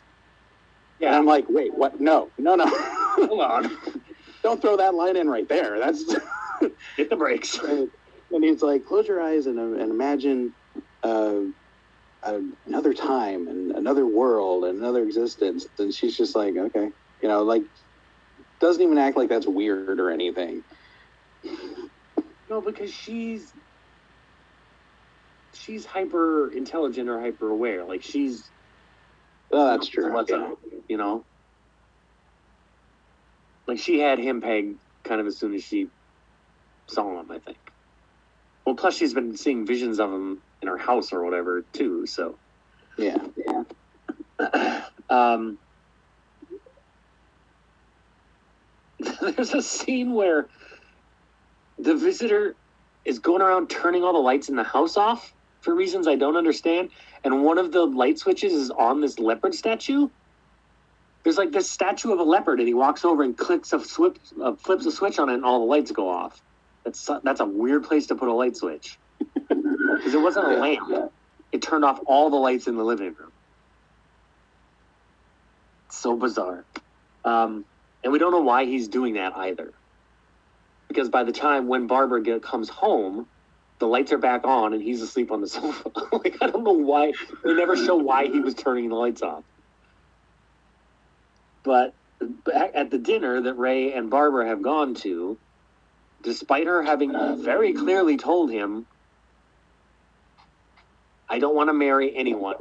[1.00, 2.00] And yeah, I'm like, "Wait, what?
[2.00, 2.66] No, no, no!
[2.70, 3.78] hold on,
[4.44, 5.80] Don't throw that line in right there.
[5.80, 6.16] That's."
[6.96, 7.58] hit the brakes.
[7.58, 7.90] and
[8.32, 10.54] and he's like, close your eyes and, and imagine
[11.04, 11.42] uh,
[12.66, 15.68] another time and another world and another existence.
[15.78, 16.92] And she's just like, okay,
[17.22, 17.64] you know, like
[18.60, 20.64] doesn't even act like that's weird or anything.
[22.50, 23.54] No, because she's
[25.54, 27.86] she's hyper intelligent or hyper aware.
[27.86, 28.52] Like she's
[29.52, 30.12] Oh, that's true.
[30.14, 30.38] what's yeah.
[30.38, 31.26] up, you know?
[33.68, 35.88] Like she had him pegged kind of as soon as she
[36.90, 37.58] saw him, I think.
[38.66, 42.06] Well, plus she's been seeing visions of him in her house or whatever too.
[42.08, 42.40] So,
[42.98, 43.18] Yeah.
[43.38, 44.86] Yeah.
[45.10, 45.60] um,
[49.22, 50.48] there's a scene where
[51.78, 52.56] the visitor
[53.04, 56.38] is going around turning all the lights in the house off for reasons I don't
[56.38, 56.90] understand,
[57.24, 60.10] and one of the light switches is on this leopard statue.
[61.24, 64.20] There's like this statue of a leopard, and he walks over and clicks a swip,
[64.40, 66.40] uh, flips a switch on it, and all the lights go off.
[66.84, 69.00] That's that's a weird place to put a light switch
[69.50, 71.12] because it wasn't a lamp.
[71.52, 73.32] It turned off all the lights in the living room.
[75.90, 76.64] So bizarre.
[77.24, 77.66] Um,
[78.06, 79.74] and we don't know why he's doing that either.
[80.88, 83.26] Because by the time when Barbara get, comes home,
[83.80, 85.90] the lights are back on and he's asleep on the sofa.
[86.14, 89.44] like I don't know why they never show why he was turning the lights off.
[91.64, 95.40] But uh, at the dinner that Ray and Barbara have gone to,
[96.22, 97.12] despite her having
[97.44, 98.86] very clearly told him,
[101.28, 102.56] I don't want to marry anyone.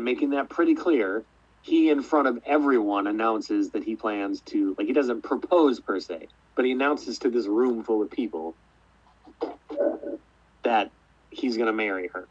[0.00, 1.22] And making that pretty clear,
[1.60, 6.00] he, in front of everyone, announces that he plans to, like, he doesn't propose per
[6.00, 8.54] se, but he announces to this room full of people
[10.62, 10.90] that
[11.28, 12.26] he's going to marry her.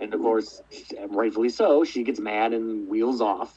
[0.00, 0.60] And of course,
[1.08, 3.56] rightfully so, she gets mad and wheels off.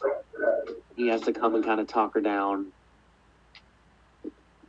[0.96, 2.68] He has to come and kind of talk her down.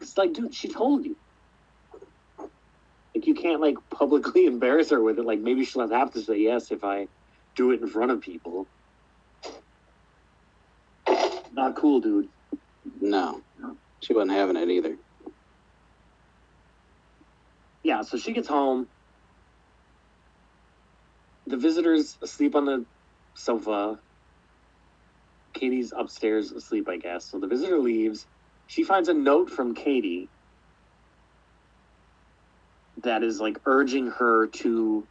[0.00, 1.14] It's like, dude, she told you.
[3.14, 5.24] Like, you can't, like, publicly embarrass her with it.
[5.24, 7.06] Like, maybe she'll have to say yes if I
[7.54, 8.66] do it in front of people.
[11.58, 12.28] Not cool, dude.
[13.00, 13.42] No.
[14.02, 14.96] She wasn't having it either.
[17.84, 18.88] yeah, so she gets home.
[21.46, 22.86] The visitor's asleep on the
[23.36, 24.00] sofa.
[25.54, 27.30] Katie's upstairs asleep, I guess.
[27.30, 28.26] So the visitor leaves.
[28.66, 30.30] She finds a note from Katie
[33.04, 35.08] that is like urging her to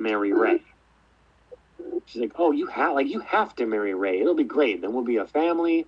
[0.00, 0.60] marry Ray.
[2.06, 4.20] She's like, "Oh, you have like you have to marry Ray.
[4.20, 4.82] It'll be great.
[4.82, 5.86] Then we'll be a family."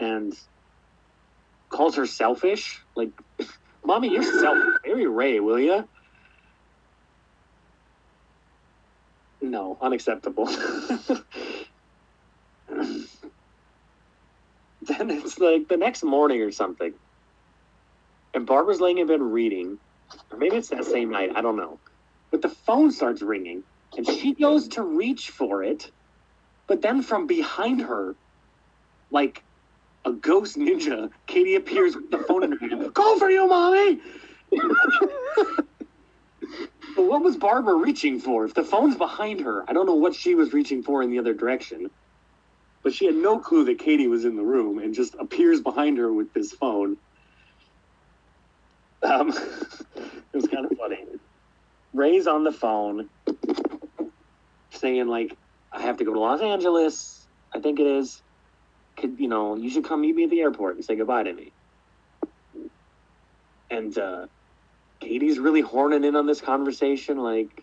[0.00, 0.34] And
[1.72, 2.80] calls her selfish.
[2.96, 3.10] Like,
[3.84, 4.74] mommy, you're selfish.
[4.86, 5.88] Marry Ray, will you?
[9.42, 10.46] No, unacceptable.
[10.46, 11.24] then
[15.10, 16.92] it's like the next morning or something,
[18.34, 19.78] and Barbara's laying in bed reading,
[20.32, 21.30] or maybe it's that same night.
[21.36, 21.80] I don't know.
[22.32, 23.64] But the phone starts ringing,
[23.96, 25.90] and she goes to reach for it,
[26.68, 28.16] but then from behind her,
[29.10, 29.44] like
[30.04, 32.94] a ghost ninja, Katie appears with the phone in her hand.
[32.94, 34.00] Call for you, mommy.
[36.96, 38.44] but what was Barbara reaching for?
[38.44, 41.18] If the phone's behind her, I don't know what she was reaching for in the
[41.18, 41.88] other direction.
[42.82, 45.98] But she had no clue that Katie was in the room and just appears behind
[45.98, 46.96] her with this phone.
[49.02, 49.28] Um,
[49.96, 51.04] it was kind of funny.
[51.92, 53.08] Ray's on the phone
[54.70, 55.36] saying, like,
[55.72, 57.26] I have to go to Los Angeles.
[57.52, 58.22] I think it is.
[58.96, 61.32] Could, you know, you should come meet me at the airport and say goodbye to
[61.32, 61.52] me.
[63.70, 64.26] And uh,
[65.00, 67.62] Katie's really horning in on this conversation, like,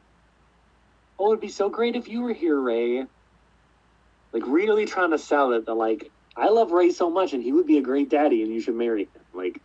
[1.20, 3.06] oh, it'd be so great if you were here, Ray.
[4.34, 7.52] Like, really trying to sell it that, like, I love Ray so much and he
[7.52, 9.22] would be a great daddy and you should marry him.
[9.34, 9.60] Like,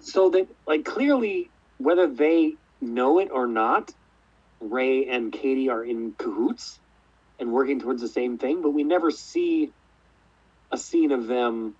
[0.00, 3.92] so that, like, clearly, whether they know it or not,
[4.60, 6.80] Ray and Katie are in cahoots
[7.40, 9.72] and working towards the same thing, but we never see
[10.72, 11.76] a scene of them,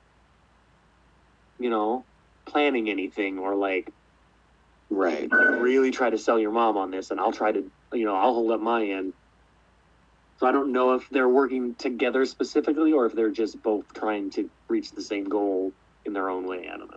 [1.59, 2.07] you know,
[2.49, 3.91] planning anything or like
[4.91, 5.29] Right.
[5.33, 8.35] really try to sell your mom on this and I'll try to, you know, I'll
[8.35, 9.14] hold up my end.
[10.39, 14.31] So I don't know if they're working together specifically or if they're just both trying
[14.33, 16.68] to reach the same goal in their own way.
[16.72, 16.93] I don't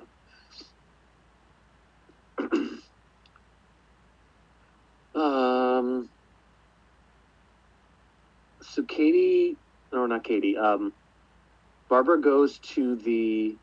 [2.54, 2.70] know.
[5.16, 5.47] Uh,
[5.88, 6.10] um,
[8.62, 9.58] so Katie,
[9.92, 10.58] no, not Katie.
[10.58, 10.94] Um,
[11.90, 13.56] Barbara goes to the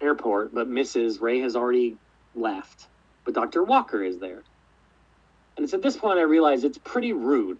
[0.00, 1.20] airport, but Mrs.
[1.20, 1.98] Ray has already
[2.34, 2.88] left.
[3.24, 3.62] But Dr.
[3.62, 4.42] Walker is there.
[5.56, 7.58] And it's at this point I realize it's pretty rude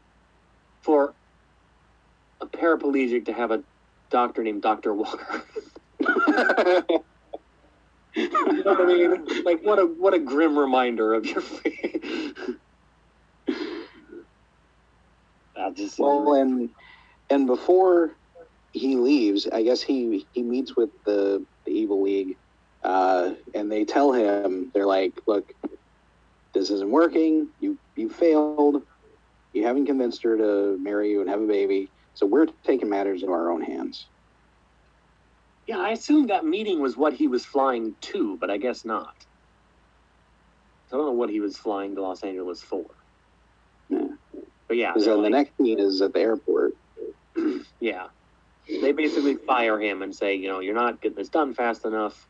[0.82, 1.14] for
[2.40, 3.64] a paraplegic to have a
[4.10, 4.94] doctor named Dr.
[4.94, 5.42] Walker.
[8.16, 9.44] you know what I mean?
[9.44, 12.02] Like what a what a grim reminder of your fate.
[15.54, 16.70] That just well, and
[17.28, 18.12] and before
[18.72, 22.36] he leaves, I guess he he meets with the, the Evil League,
[22.82, 25.52] uh, and they tell him they're like, "Look,
[26.54, 27.48] this isn't working.
[27.60, 28.82] You you failed.
[29.52, 31.90] You haven't convinced her to marry you and have a baby.
[32.14, 34.08] So we're taking matters into our own hands."
[35.66, 39.14] Yeah, I assumed that meeting was what he was flying to, but I guess not.
[40.88, 42.84] So I don't know what he was flying to Los Angeles for.
[43.88, 44.06] Yeah.
[44.68, 46.74] But yeah, So they're the next scene is at the airport.
[47.80, 48.06] yeah,
[48.68, 52.28] they basically fire him and say, you know, you're not getting this done fast enough.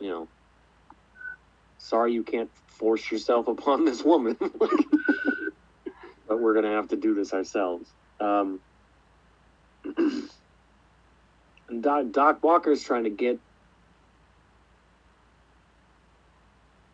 [0.00, 0.28] You know,
[1.78, 4.36] sorry you can't force yourself upon this woman,
[6.28, 7.88] but we're gonna have to do this ourselves.
[8.20, 8.60] Um,
[11.72, 13.38] and Doc, Doc Walker's trying to get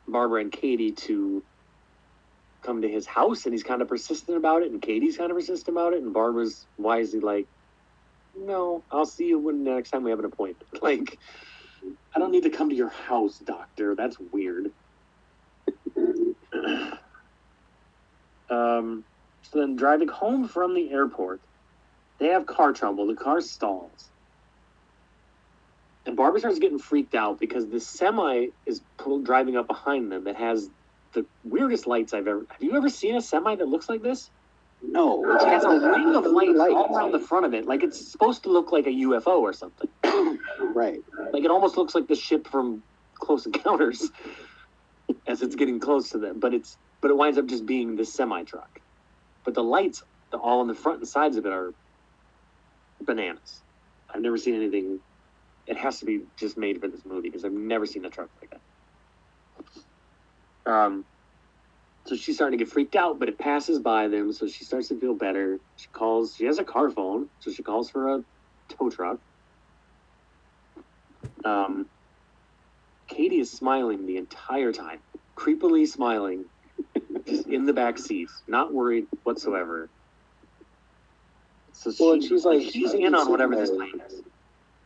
[0.07, 1.43] Barbara and Katie to
[2.63, 5.37] come to his house, and he's kind of persistent about it, and Katie's kind of
[5.37, 7.47] persistent about it, and Barbara's wisely like,
[8.37, 11.19] "No, I'll see you when the next time we have an appointment." Like,
[12.15, 13.95] I don't need to come to your house, Doctor.
[13.97, 14.69] That's weird.
[18.51, 19.05] um,
[19.43, 21.41] so then, driving home from the airport,
[22.21, 23.07] they have car trouble.
[23.07, 24.11] The car stalls.
[26.09, 30.25] And Barbara starts getting freaked out because the semi is pull, driving up behind them
[30.25, 30.71] that has
[31.13, 32.47] the weirdest lights I've ever.
[32.49, 34.31] Have you ever seen a semi that looks like this?
[34.81, 36.73] No, It has a ring of lights lights.
[36.75, 39.53] all around the front of it, like it's supposed to look like a UFO or
[39.53, 39.89] something.
[40.61, 41.01] Right.
[41.33, 42.83] Like it almost looks like the ship from
[43.15, 44.11] Close Encounters
[45.27, 48.13] as it's getting close to them, but it's but it winds up just being this
[48.13, 48.81] semi truck.
[49.45, 51.75] But the lights, the, all on the front and sides of it, are
[53.03, 53.61] bananas.
[54.13, 55.01] I've never seen anything.
[55.69, 58.31] It has to be just made for this movie because I've never seen a truck
[58.43, 58.51] like
[60.67, 60.73] that.
[60.73, 61.07] Um,
[62.07, 64.89] so she's starting to get freaked out, but it passes by them, so she starts
[64.89, 65.61] to feel better.
[65.77, 66.35] She calls.
[66.37, 68.21] She has a car phone, so she calls for a
[68.79, 69.19] tow truck.
[71.45, 71.87] Um,
[73.09, 75.01] Katie is smiling the entire time,
[75.39, 76.47] creepily smiling,
[77.27, 79.91] just in the back seat, not worried whatsoever.
[81.75, 84.23] So Well, she- she's like- she's in on whatever this plan is.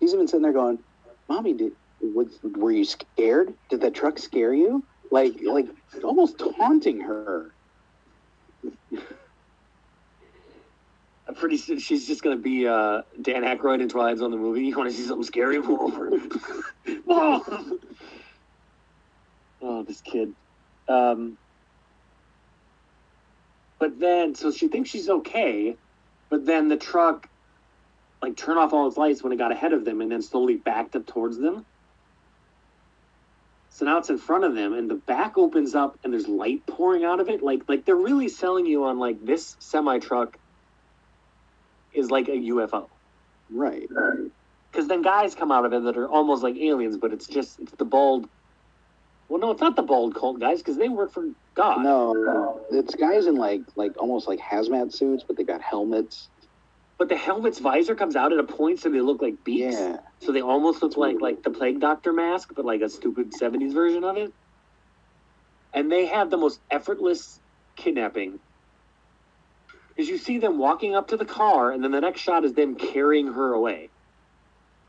[0.03, 0.81] He's even sitting there going,
[1.29, 3.55] "Mommy, did was, were you scared?
[3.71, 4.83] Did that truck scare you?"
[5.13, 5.69] Like, like
[6.03, 7.53] almost taunting her.
[11.29, 14.65] I'm pretty sure she's just gonna be uh, Dan Aykroyd in Twilight Zone the movie.
[14.65, 15.59] You want to see something scary?
[15.59, 16.11] Over.
[17.09, 17.79] oh!
[19.63, 20.35] oh, this kid.
[20.89, 21.39] Um,
[23.79, 25.77] but then, so she thinks she's okay,
[26.29, 27.29] but then the truck,
[28.23, 30.57] like, turn off all its lights when it got ahead of them, and then slowly
[30.57, 31.67] backed up towards them.
[33.71, 36.67] So now it's in front of them, and the back opens up, and there's light
[36.67, 37.43] pouring out of it.
[37.43, 40.39] Like, like they're really selling you on like this semi truck
[41.95, 42.89] is like a UFO.
[43.51, 43.89] Right.
[44.71, 47.61] Because then guys come out of it that are almost like aliens, but it's just
[47.61, 48.29] it's the bald.
[49.29, 51.83] Well, no, it's not the bald cult guys because they work for God.
[51.83, 56.29] No, it's guys in like like almost like hazmat suits, but they got helmets.
[56.99, 59.75] But the helmet's visor comes out at a point, so they look like beaks.
[59.75, 59.99] Yeah.
[60.21, 63.73] So they almost look like like the plague doctor mask, but like a stupid '70s
[63.73, 64.33] version of it.
[65.75, 67.41] And they have the most effortless
[67.77, 68.39] kidnapping.
[69.89, 72.55] Because you see them walking up to the car, and then the next shot is
[72.55, 73.89] them carrying her away.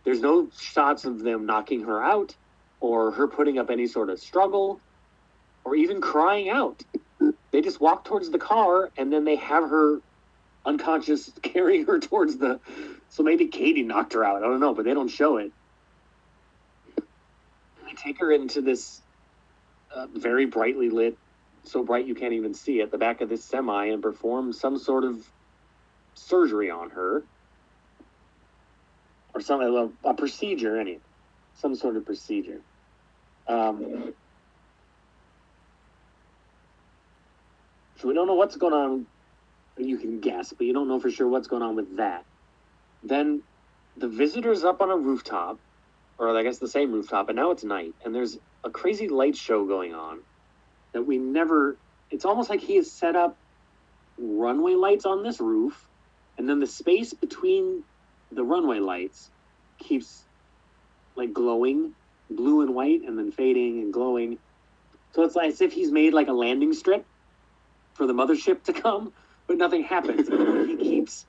[0.04, 2.36] There's no shots of them knocking her out,
[2.80, 4.80] or her putting up any sort of struggle,
[5.64, 6.84] or even crying out.
[7.52, 10.02] They just walk towards the car, and then they have her
[10.66, 12.60] unconscious carrying her towards the.
[13.10, 14.38] So maybe Katie knocked her out.
[14.38, 15.52] I don't know, but they don't show it.
[17.86, 19.02] They take her into this
[19.94, 21.16] uh, very brightly lit,
[21.64, 24.80] so bright you can't even see it, the back of this semi and perform some
[24.80, 25.24] sort of
[26.16, 27.24] surgery on her.
[29.36, 31.00] Or some a, a procedure, any
[31.56, 32.62] some sort of procedure.
[33.48, 34.14] Um,
[37.98, 39.06] so we don't know what's going on
[39.78, 42.26] you can guess, but you don't know for sure what's going on with that.
[43.04, 43.42] Then
[43.98, 45.60] the visitor's up on a rooftop,
[46.18, 49.36] or I guess the same rooftop, and now it's night, and there's a crazy light
[49.36, 50.20] show going on
[50.94, 51.78] that we never.
[52.12, 53.36] It's almost like he has set up
[54.18, 55.90] runway lights on this roof,
[56.38, 57.84] and then the space between
[58.32, 59.32] the runway lights
[59.80, 60.24] keeps
[61.16, 61.94] like glowing
[62.30, 64.38] blue and white, and then fading and glowing.
[65.14, 67.06] So it's like as if he's made like a landing strip
[67.94, 69.14] for the mothership to come
[69.48, 70.28] but nothing happens.
[70.68, 71.26] he keeps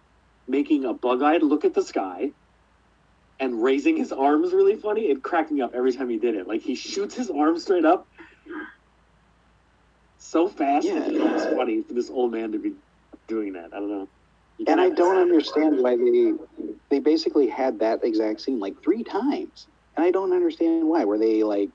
[0.46, 2.30] making a bug-eyed look at the sky
[3.40, 5.02] and raising his arms really funny.
[5.10, 6.46] It cracked me up every time he did it.
[6.46, 8.06] Like he shoots his arms straight up
[10.18, 10.86] so fast.
[10.86, 11.04] Yeah.
[11.06, 12.72] It's funny for this old man to be
[13.26, 13.70] doing that.
[13.72, 14.08] I don't know.
[14.58, 16.32] You And I don't understand why they
[16.88, 19.66] they basically had that exact scene like three times.
[19.96, 21.04] And I don't understand why.
[21.04, 21.70] Were they like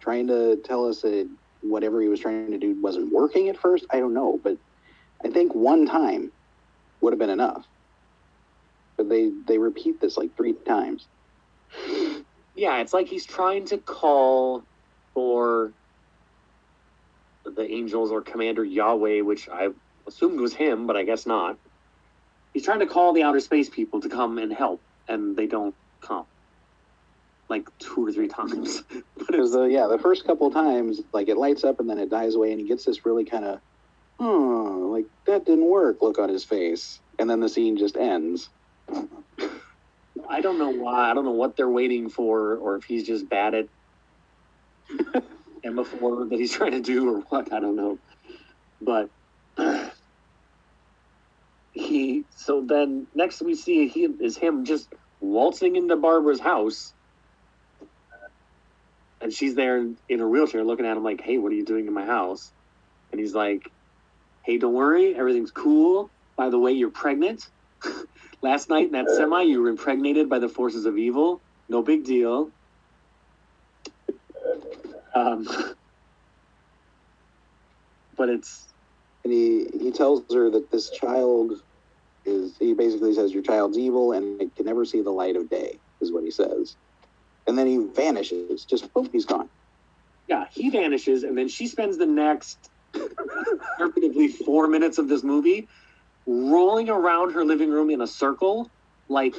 [0.00, 1.28] trying to tell us that
[1.62, 3.86] whatever he was trying to do wasn't working at first?
[3.90, 4.56] I don't know, but
[5.24, 6.32] I think one time
[7.00, 7.66] would have been enough.
[8.96, 11.06] But they they repeat this like three times.
[12.54, 14.62] Yeah, it's like he's trying to call
[15.14, 15.72] for
[17.44, 19.68] the angels or Commander Yahweh, which I
[20.06, 21.56] assumed was him, but I guess not.
[22.52, 25.74] He's trying to call the outer space people to come and help, and they don't
[26.00, 26.26] come.
[27.48, 28.82] Like two or three times.
[29.16, 32.10] but it's, the yeah, the first couple times, like it lights up and then it
[32.10, 33.60] dies away, and he gets this really kind of,
[34.20, 36.02] oh, like that didn't work.
[36.02, 38.48] Look on his face, and then the scene just ends.
[40.28, 41.10] I don't know why.
[41.10, 43.66] I don't know what they're waiting for, or if he's just bad at
[45.64, 47.52] Emma4 that he's trying to do, or what.
[47.52, 47.98] I don't know.
[48.80, 49.10] But
[51.72, 52.24] he.
[52.36, 54.88] So then next we see he is him just
[55.20, 56.92] waltzing into Barbara's house,
[59.20, 61.64] and she's there in, in her wheelchair, looking at him like, "Hey, what are you
[61.64, 62.52] doing in my house?"
[63.12, 63.62] And he's like,
[64.44, 66.12] "Hey, don't worry, everything's cool.
[66.36, 67.44] By the way, you're pregnant."
[68.42, 71.42] Last night in that semi, you were impregnated by the forces of evil.
[71.68, 72.52] No big deal.
[75.14, 75.46] Um,
[78.16, 78.72] but it's
[79.24, 81.54] and he he tells her that this child
[82.26, 85.50] is he basically says your child's evil and it can never see the light of
[85.50, 86.76] day is what he says
[87.46, 89.48] and then he vanishes just boom he's gone
[90.28, 92.70] yeah, he vanishes, and then she spends the next
[93.80, 95.68] arguably four minutes of this movie
[96.26, 98.70] rolling around her living room in a circle
[99.08, 99.34] like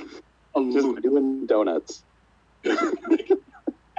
[0.56, 1.04] a just lunatic.
[1.04, 2.04] doing donuts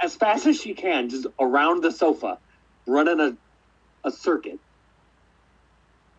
[0.01, 2.39] as fast as she can, just around the sofa,
[2.87, 3.37] running a,
[4.07, 4.59] a circuit.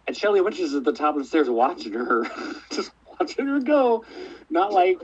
[0.06, 2.24] And Shelley Winters is at the top of the stairs watching her,
[2.72, 4.04] just watching her go.
[4.50, 4.98] Not like,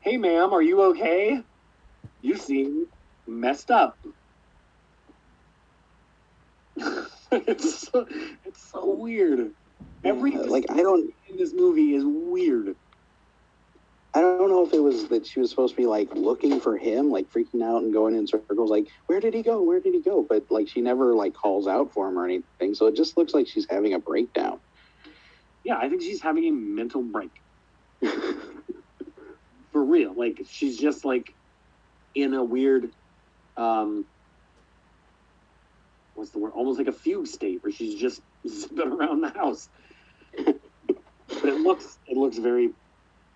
[0.00, 1.42] hey, ma'am, are you okay?
[2.22, 2.86] You seem
[3.26, 3.98] messed up.
[7.48, 8.06] it's, so,
[8.44, 9.50] it's so weird.
[10.04, 12.76] Every Uh, like i don't in this movie is weird.
[14.14, 16.76] i don't know if it was that she was supposed to be like looking for
[16.76, 19.94] him like freaking out and going in circles like where did he go where did
[19.94, 22.96] he go but like she never like calls out for him or anything so it
[22.96, 24.58] just looks like she's having a breakdown
[25.64, 27.32] Yeah, I think she's having a mental break.
[29.72, 30.14] For real.
[30.16, 31.26] Like she's just like
[32.14, 32.90] in a weird
[33.56, 34.06] um
[36.16, 36.52] what's the word?
[36.56, 39.68] Almost like a fugue state where she's just zipping around the house.
[40.36, 40.56] but
[41.44, 42.70] it looks it looks very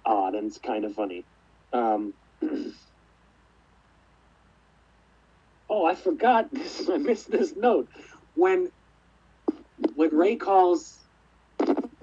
[0.07, 1.26] odd and it's kind of funny.
[1.72, 2.14] Um
[5.70, 6.89] Oh, I forgot this.
[6.91, 7.89] I missed this note.
[8.35, 8.70] When
[9.95, 10.99] when Ray calls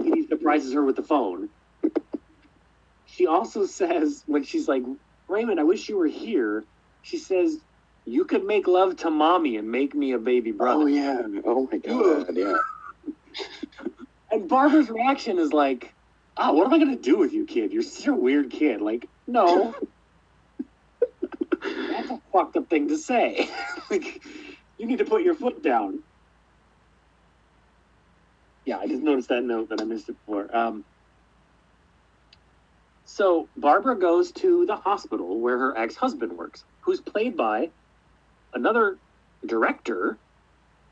[0.04, 1.50] he surprises her with the phone.
[3.06, 4.84] She also says, when she's like,
[5.30, 6.66] Raymond, I wish you were here,
[7.02, 7.58] she says,
[8.08, 10.84] You could make love to mommy and make me a baby brother.
[10.84, 12.56] oh yeah oh my god yeah
[14.32, 15.94] And Barbara's reaction is like,
[16.38, 17.74] Oh, what am I going to do with you, kid?
[17.74, 18.80] You're such a weird kid.
[18.82, 19.74] Like, no.
[21.62, 23.50] That's a fucked up thing to say.
[23.90, 24.22] like,
[24.78, 26.00] you need to put your foot down.
[28.66, 30.56] Yeah, I just noticed that note that I missed it before.
[30.56, 30.86] Um,
[33.06, 37.70] so Barbara goes to the hospital where her ex-husband works, who's played by
[38.58, 38.98] another
[39.46, 40.18] director,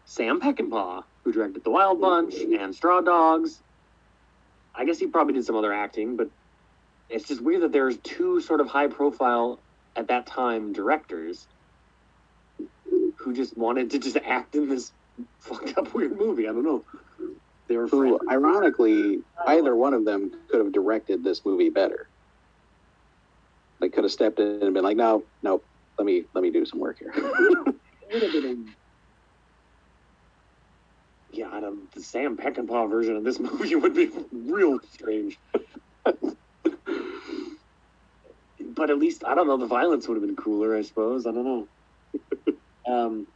[0.05, 3.59] Sam Peckinpah, who directed The Wild Bunch and Straw Dogs.
[4.73, 6.29] I guess he probably did some other acting, but
[7.09, 9.59] it's just weird that there's two sort of high-profile
[9.95, 11.47] at that time directors
[13.17, 14.91] who just wanted to just act in this
[15.39, 16.47] fucked up weird movie.
[16.47, 16.83] I don't know.
[17.67, 18.31] They were who friends.
[18.31, 22.07] ironically either one of them could have directed this movie better
[23.79, 25.61] they could have stepped in and been like no no
[25.97, 27.13] let me let me do some work here
[31.35, 35.37] Yeah, I don't, the Sam Peckinpah version of this movie would be real strange.
[36.05, 36.17] but
[38.89, 39.57] at least I don't know.
[39.57, 41.25] The violence would have been cooler, I suppose.
[41.25, 41.67] I don't know.
[42.87, 43.27] um,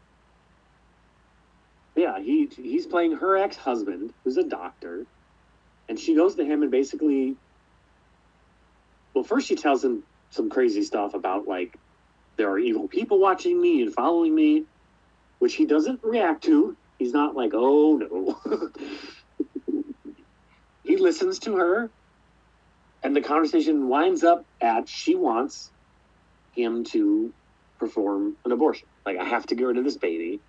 [1.95, 5.05] yeah, he he's playing her ex husband, who's a doctor,
[5.89, 7.35] and she goes to him and basically.
[9.15, 11.78] Well, first she tells him some crazy stuff about like
[12.39, 14.63] there are evil people watching me and following me,
[15.39, 16.75] which he doesn't react to.
[16.97, 18.71] He's not like, oh no.
[20.85, 21.89] he listens to her,
[23.03, 25.69] and the conversation winds up at she wants
[26.53, 27.33] him to
[27.77, 28.87] perform an abortion.
[29.05, 30.39] Like, I have to get rid of this baby.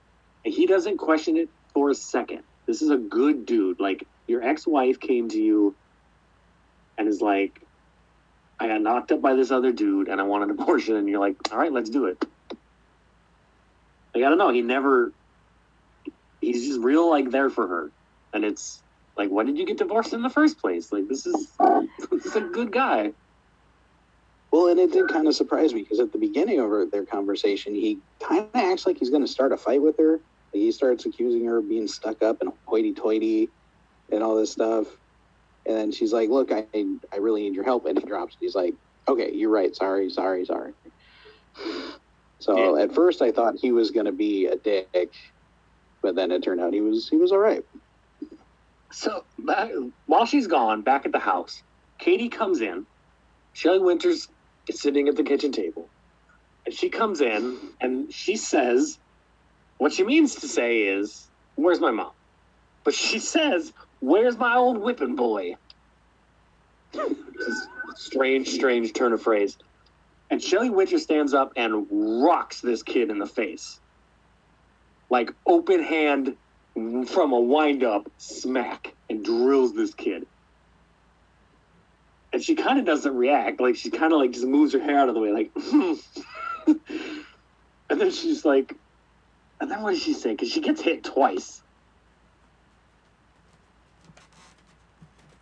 [0.45, 2.45] And he doesn't question it for a second.
[2.66, 3.80] This is a good dude.
[3.80, 5.74] Like, your ex wife came to you
[6.97, 7.61] and is like,
[8.61, 11.19] I got knocked up by this other dude and I want an abortion, and you're
[11.19, 12.23] like, all right, let's do it.
[14.15, 15.13] Like I don't know, he never.
[16.41, 17.91] He's just real like there for her,
[18.33, 18.83] and it's
[19.17, 20.93] like, why did you get divorced in the first place?
[20.93, 21.49] Like this is
[22.11, 23.13] this is a good guy.
[24.51, 27.75] Well, and it did kind of surprise me because at the beginning of their conversation,
[27.75, 30.19] he kind of acts like he's going to start a fight with her.
[30.53, 33.49] He starts accusing her of being stuck up and hoity-toity
[34.11, 34.89] and all this stuff.
[35.71, 36.66] And then she's like, "Look, I
[37.14, 38.37] I really need your help." And he drops.
[38.41, 38.75] He's like,
[39.09, 39.75] "Okay, you're right.
[39.77, 40.75] Sorry, sorry, sorry."
[42.43, 42.85] So Yeah.
[42.85, 45.11] at first, I thought he was going to be a dick,
[46.03, 47.62] but then it turned out he was he was all right.
[48.93, 49.71] So back,
[50.07, 51.62] while she's gone, back at the house,
[52.01, 52.87] Katie comes in.
[53.55, 54.29] Shelley Winters
[54.68, 55.93] is sitting at the kitchen table.
[56.66, 58.99] And she comes in and she says,
[59.79, 62.12] what she means to say is, Where's my mom?
[62.85, 65.57] But she says, Where's my old whipping boy?
[67.95, 69.57] Strange, strange turn of phrase.
[70.31, 73.79] And Shelley Winters stands up and rocks this kid in the face.
[75.11, 76.37] Like open hand
[76.75, 80.27] from a wind up smack and drills this kid.
[82.33, 83.61] And she kind of doesn't react.
[83.61, 85.51] Like she kind of like just moves her hair out of the way, like.
[87.91, 88.77] and then she's like,
[89.61, 90.31] and then what does she say?
[90.31, 91.63] Because she gets hit twice.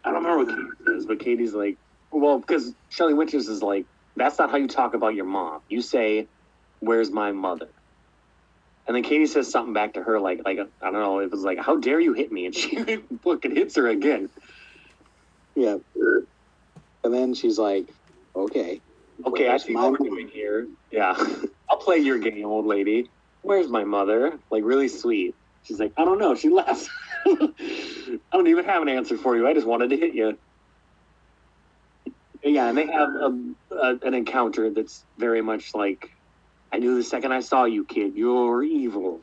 [0.09, 1.79] I don't remember what Katie says, but Katie's like,
[2.11, 3.87] well, because Shelley Winters is like,
[4.17, 5.61] that's not how you talk about your mom.
[5.69, 6.27] You say,
[6.81, 7.69] "Where's my mother?"
[8.87, 11.43] And then Katie says something back to her, like, like I don't know, it was
[11.43, 12.83] like, "How dare you hit me?" And she
[13.23, 14.29] fucking hits her again.
[15.55, 15.77] Yeah.
[17.05, 17.93] And then she's like,
[18.35, 18.81] "Okay,
[19.27, 20.69] Okay, I see what we're doing here.
[20.91, 21.15] Yeah,
[21.71, 23.11] I'll play your game, old lady.
[23.43, 24.39] Where's my mother?
[24.51, 25.35] Like really sweet.
[25.63, 26.35] She's like, I don't know.
[26.35, 26.89] She left.
[27.27, 29.47] I don't even have an answer for you.
[29.47, 30.39] I just wanted to hit you.
[32.43, 36.09] Yeah, and they have a, a, an encounter that's very much like,
[36.73, 38.15] I knew the second I saw you, kid.
[38.15, 39.21] You're evil.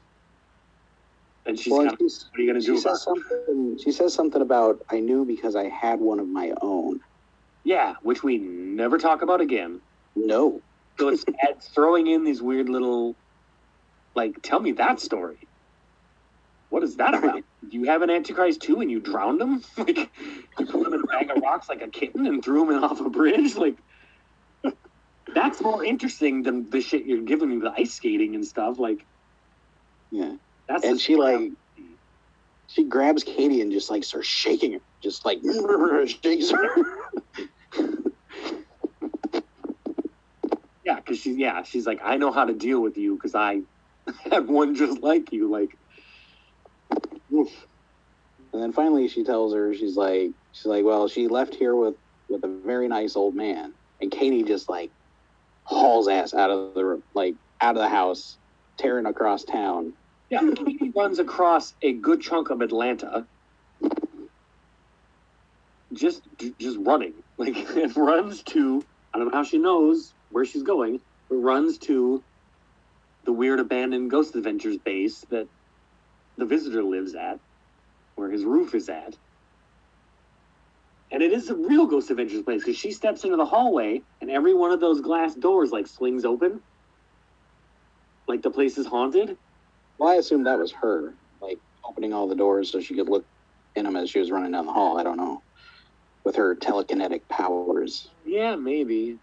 [1.45, 3.77] And she's Well, kind of, what are you gonna she do about says something.
[3.83, 6.99] She says something about I knew because I had one of my own.
[7.63, 9.81] Yeah, which we never talk about again.
[10.15, 10.61] No,
[10.99, 11.23] So it's
[11.73, 13.15] throwing in these weird little,
[14.15, 15.47] like, tell me that story.
[16.75, 17.41] What is that about?
[17.69, 19.63] Do you have an Antichrist too and you drowned him?
[19.77, 19.97] Like,
[20.59, 22.99] you put him in a bag of rocks like a kitten and threw him off
[22.99, 23.55] a bridge?
[23.65, 23.77] Like,
[25.33, 28.77] that's more interesting than the shit you're giving me, the ice skating and stuff.
[28.77, 29.05] Like,
[30.11, 30.35] yeah.
[30.67, 31.53] that's And she like
[32.67, 35.39] she grabs Katie and just like starts shaking her, just like
[36.07, 36.67] shakes her.
[40.83, 43.61] yeah, because she's, yeah, she's like, I know how to deal with you because I
[44.29, 45.49] had one just like you.
[45.49, 45.77] Like,
[47.35, 47.67] oof.
[48.53, 51.95] And then finally she tells her, she's like, she's like, well, she left here with
[52.29, 54.89] with a very nice old man, and Katie just like
[55.63, 58.37] hauls ass out of the like out of the house,
[58.77, 59.93] tearing across town.
[60.29, 63.25] Yeah, Katie runs across a good chunk of Atlanta.
[65.93, 66.21] Just,
[66.59, 67.13] just running.
[67.37, 68.81] Like, it runs to,
[69.13, 72.23] I don't know how she knows where she's going, but runs to
[73.25, 75.49] the weird abandoned Ghost Adventures base that
[76.37, 77.39] the visitor lives at,
[78.15, 79.15] where his roof is at.
[81.11, 84.31] And it is a real Ghost Adventures place because she steps into the hallway and
[84.31, 86.61] every one of those glass doors like swings open.
[88.27, 89.37] Like the place is haunted.
[89.99, 93.25] Well, I assume that was her, like opening all the doors so she could look
[93.75, 94.99] in them as she was running down the hall.
[94.99, 95.43] I don't know,
[96.25, 98.07] with her telekinetic powers.
[98.25, 99.19] Yeah, maybe.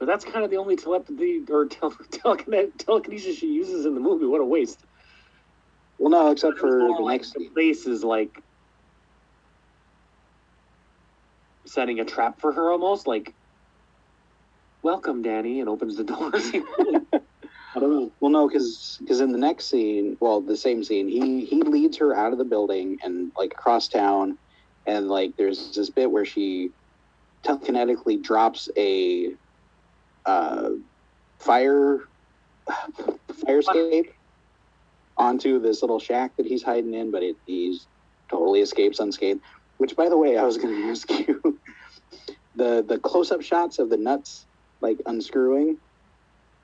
[0.00, 4.00] But that's kind of the only telepathy or tel- telekine- telekinesis she uses in the
[4.00, 4.26] movie.
[4.26, 4.84] What a waste.
[6.04, 8.28] Well, no, except for the like next the place is like
[11.64, 13.34] setting a trap for her almost like
[14.82, 16.50] welcome danny and opens the doors
[17.74, 18.12] i don't know.
[18.20, 22.14] Well, no, because in the next scene, well, the same scene, he he leads her
[22.14, 24.36] out of the building and like across town,
[24.86, 26.68] and like there's this bit where she
[27.46, 29.30] telekinetically drops a
[30.26, 30.68] uh,
[31.40, 32.00] fire
[33.46, 33.58] fire.
[33.60, 34.13] escape
[35.16, 37.88] onto this little shack that he's hiding in, but it he's
[38.30, 39.40] totally escapes unscathed.
[39.78, 41.60] Which, by the way, I was going to ask you
[42.54, 44.46] the the close up shots of the nuts
[44.80, 45.78] like unscrewing.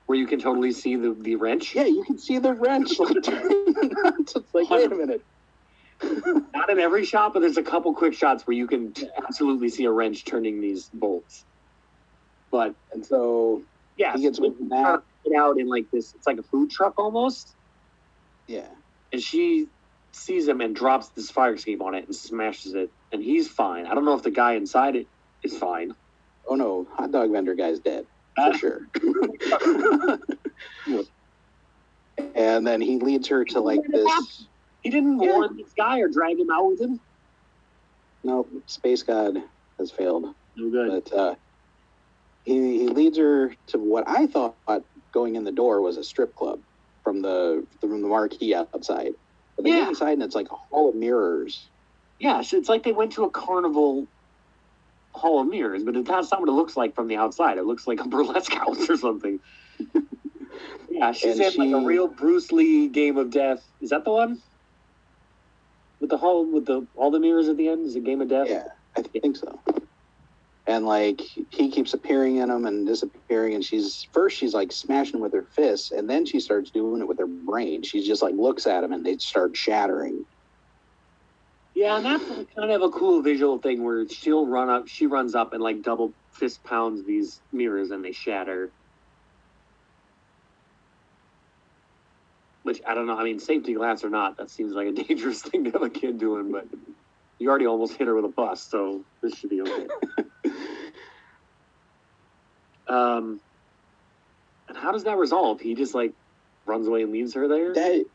[0.07, 3.17] where you can totally see the, the wrench Yeah, you can see the wrench like
[3.23, 4.33] turning the nuts.
[4.35, 5.21] It's like, wait a minute.
[6.53, 8.91] not in every shot but there's a couple quick shots where you can
[9.23, 11.45] absolutely see a wrench turning these bolts
[12.51, 13.65] but And so
[13.97, 15.01] yeah he gets with that.
[15.37, 17.55] out in like this it's like a food truck almost
[18.51, 18.69] Yeah.
[19.13, 19.67] and she
[20.13, 23.87] sees him and drops this fire escape on it and smashes it and he's fine.
[23.87, 25.07] I don't know if the guy inside it
[25.43, 25.93] is fine.
[26.47, 28.05] Oh no, hot dog vendor guy's dead
[28.35, 28.79] for Uh, sure.
[32.35, 34.47] and then he leads her to like this.
[34.81, 35.31] He didn't Yeah.
[35.33, 36.99] warn this guy or drag him out with him.
[38.23, 39.37] Nope, space god
[39.79, 40.25] has failed.
[40.57, 41.03] No good.
[41.05, 41.35] But uh,
[42.43, 44.57] he he leads her to what I thought
[45.13, 46.61] going in the door was a strip club
[47.11, 49.11] from the from the marquee outside.
[49.57, 49.81] But they Yeah.
[49.81, 51.71] get inside and it's like a hall of mirrors.
[52.19, 54.07] Yeah, so it's like they went to a carnival
[55.13, 57.57] hall of mirrors, but that's not what it looks like from the outside.
[57.57, 59.39] It looks like a burlesque house or something.
[60.89, 63.59] yeah, she's And in like a real Bruce Lee game of death.
[63.81, 64.39] Is that the one?
[65.99, 67.85] With the hall with the all the mirrors at the end?
[67.85, 68.49] Is it game of death?
[68.49, 68.63] Yeah,
[68.97, 69.61] I think so.
[70.71, 75.19] And like he keeps appearing in them and disappearing, and she's first she's like smashing
[75.19, 77.83] with her fists, and then she starts doing it with her brain.
[77.83, 80.23] She just like looks at him and they start shattering.
[81.75, 82.23] Yeah, and that's
[82.55, 85.81] kind of a cool visual thing where she'll run up, she runs up and like
[85.81, 88.69] double fist pounds these mirrors and they shatter.
[92.63, 93.17] Which I don't know.
[93.17, 95.89] I mean, safety glass or not, that seems like a dangerous thing to have a
[95.89, 96.49] kid doing.
[96.49, 96.67] But
[97.41, 99.87] you already almost hit her with a bus, so this should be okay.
[102.87, 103.41] um,
[104.69, 105.59] and how does that resolve?
[105.59, 106.13] He just like
[106.67, 107.73] runs away and leaves her there.
[107.73, 108.05] That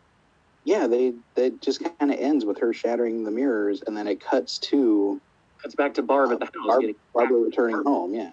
[0.65, 4.21] yeah, they that just kind of ends with her shattering the mirrors, and then it
[4.21, 5.21] cuts to
[5.63, 6.53] Cuts back to Barb at the house.
[6.69, 8.15] Barb- getting Barbara returning home.
[8.15, 8.31] Yeah,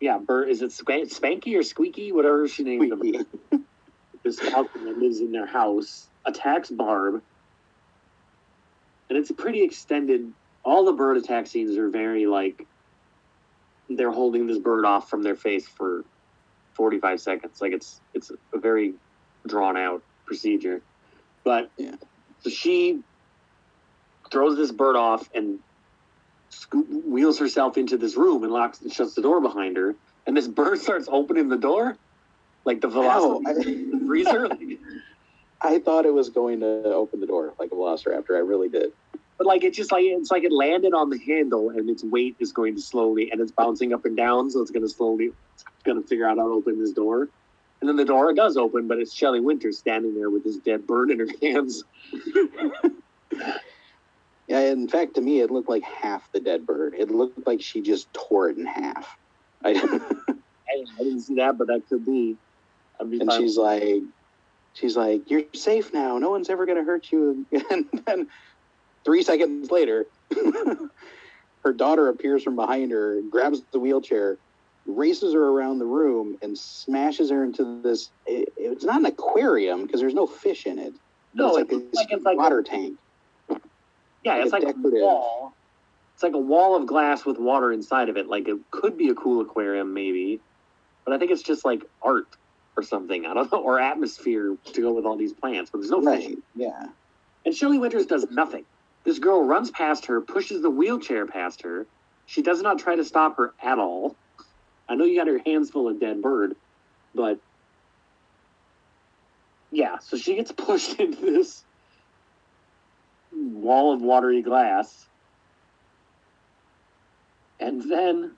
[0.00, 0.48] Yeah, Bert.
[0.48, 2.10] Is it Spanky or Squeaky?
[2.10, 3.26] Whatever she named him.
[4.24, 7.22] This falcon that lives in their house attacks Barb,
[9.08, 10.32] and it's a pretty extended.
[10.64, 12.66] All the bird attack scenes are very like
[13.88, 16.04] they're holding this bird off from their face for
[16.74, 17.60] forty-five seconds.
[17.60, 18.94] Like it's it's a very
[19.46, 20.80] drawn out procedure.
[21.44, 21.94] But Yeah.
[22.40, 23.00] so she
[24.32, 25.60] throws this bird off and
[26.48, 29.94] scoop, wheels herself into this room and locks and shuts the door behind her.
[30.26, 31.96] And this bird starts opening the door,
[32.64, 34.48] like the Ow, velocity I, freezer.
[34.48, 34.60] Like,
[35.60, 38.36] I thought it was going to open the door like a velociraptor.
[38.36, 38.92] I really did.
[39.38, 42.36] but like it just like it's like it landed on the handle and its weight
[42.38, 45.32] is going to slowly and it's bouncing up and down, so it's going to slowly
[45.54, 47.28] it's going to figure out how to open this door.
[47.80, 50.86] And then the door does open, but it's Shelley Winters standing there with this dead
[50.86, 51.84] bird in her hands.
[54.48, 56.94] Yeah, in fact, to me, it looked like half the dead bird.
[56.96, 59.16] It looked like she just tore it in half.
[59.64, 62.36] I, I, didn't see that, but that could be.
[63.00, 64.02] And she's like,
[64.76, 66.18] she's like, "You're safe now.
[66.18, 68.28] No one's ever gonna hurt you." And then
[69.04, 70.06] three seconds later,
[71.64, 74.36] her daughter appears from behind her, grabs the wheelchair,
[74.86, 78.10] races her around the room, and smashes her into this.
[78.26, 80.94] It, it's not an aquarium because there's no fish in it.
[81.34, 82.98] no, it's it's, like like it's like water tank.
[84.22, 85.54] yeah, like it's a like a wall.
[86.14, 88.26] It's like a wall of glass with water inside of it.
[88.26, 90.40] Like it could be a cool aquarium, maybe,
[91.04, 92.26] but I think it's just like art
[92.76, 93.26] or something.
[93.26, 95.70] I don't know, or atmosphere to go with all these plants.
[95.70, 96.26] But there's no fish.
[96.26, 96.38] Right?
[96.54, 96.86] Yeah.
[97.44, 98.64] And Shelley Winters does nothing.
[99.04, 101.86] This girl runs past her, pushes the wheelchair past her.
[102.26, 104.16] She does not try to stop her at all.
[104.88, 106.56] I know you got your hands full of dead bird,
[107.14, 107.38] but
[109.70, 111.64] yeah, so she gets pushed into this
[113.32, 115.06] wall of watery glass.
[117.60, 118.32] And then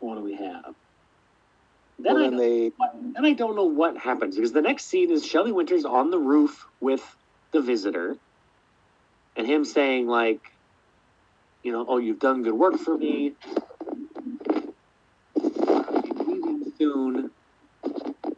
[0.00, 0.74] what do we have?
[2.04, 2.72] Then Well, I then they
[3.14, 6.18] then I don't know what happens because the next scene is Shelley Winters on the
[6.18, 7.02] roof with
[7.52, 8.16] the visitor,
[9.36, 10.42] and him saying like,
[11.62, 13.32] you know, oh, you've done good work for me.
[15.36, 17.30] Leaving soon.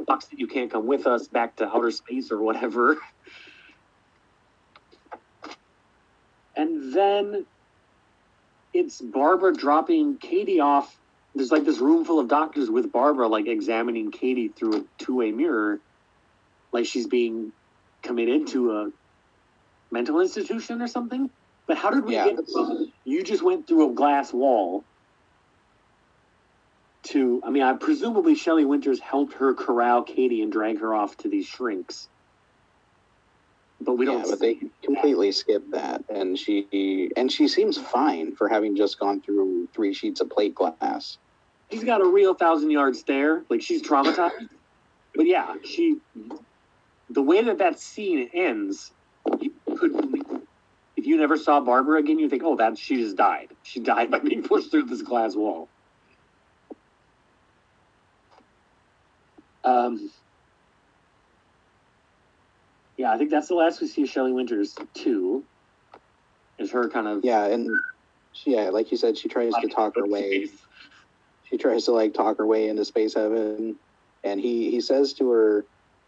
[0.09, 2.97] Sucks that you can't come with us back to outer space or whatever.
[6.55, 7.47] And then
[8.73, 10.97] it's Barbara dropping Katie off
[11.37, 15.33] there's like this room full of doctors with Barbara like examining Katie through a two-way
[15.33, 15.81] mirror,
[16.73, 17.53] like she's being
[18.03, 18.91] committed to a
[19.93, 21.31] mental institution or something.
[21.69, 24.87] But how did we Yeah, get from you just went through a glass wall
[27.09, 31.17] to I mean I presumably Shelley Winters helped her corral Katie and drag her off
[31.19, 32.09] to these shrinks.
[33.81, 38.35] But we yeah, don't but they completely skip that, and she and she seems fine
[38.37, 41.19] for having just gone through three sheets of plate glass.
[41.71, 43.45] She's got a real thousand yard stare.
[43.49, 44.49] Like she's traumatized.
[45.15, 45.97] but yeah, she.
[47.11, 48.93] The way that that scene ends,
[49.41, 49.93] you could.
[50.97, 53.49] If you never saw Barbara again, you think, "Oh, that she just died.
[53.63, 55.69] She died by being pushed through this glass wall."
[59.65, 60.11] Um.
[62.97, 65.45] Yeah, I think that's the last we see of Shelley Winters too.
[66.59, 67.69] Is her kind of Yeah, and
[68.33, 70.49] she, yeah, like you said, she tries to talk her way.
[71.51, 73.79] She tries to like talk her way into space heaven,
[74.25, 75.67] and he he says to her,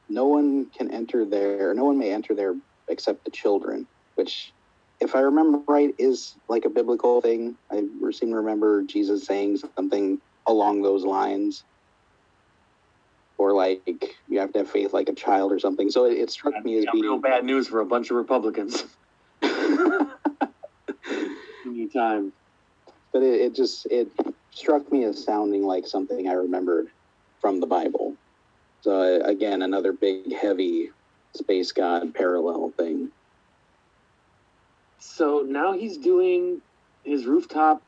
[0.08, 1.72] "No one can enter there.
[1.74, 2.54] No one may enter there
[2.88, 3.86] except the children."
[4.16, 4.52] Which,
[5.00, 7.56] if I remember right, is like a biblical thing.
[7.70, 11.64] I seem to remember Jesus saying something along those lines,
[13.38, 13.82] or like
[14.26, 15.88] you have to have faith like a child or something.
[15.90, 18.84] So it, it struck me as being real bad news for a bunch of Republicans.
[21.64, 22.32] Anytime.
[23.12, 24.08] but it, it just it
[24.58, 26.88] struck me as sounding like something I remembered
[27.40, 28.14] from the Bible.
[28.80, 30.90] So uh, again, another big, heavy
[31.34, 33.10] space god parallel thing.
[34.98, 36.60] So now he's doing
[37.04, 37.82] his rooftop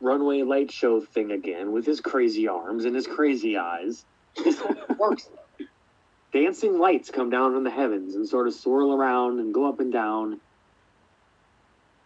[0.00, 4.04] runway light show thing again with his crazy arms and his crazy eyes.
[4.98, 5.28] Works.
[6.32, 9.80] Dancing lights come down from the heavens and sort of swirl around and go up
[9.80, 10.40] and down.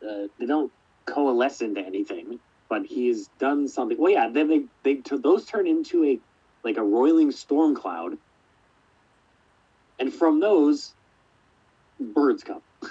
[0.02, 0.70] Uh, they don't
[1.06, 2.38] coalesce into anything,
[2.72, 3.98] but he has done something.
[3.98, 6.18] Well, yeah, then they they t- those turn into a
[6.64, 8.16] like a roiling storm cloud,
[9.98, 10.94] and from those,
[12.00, 12.62] birds come.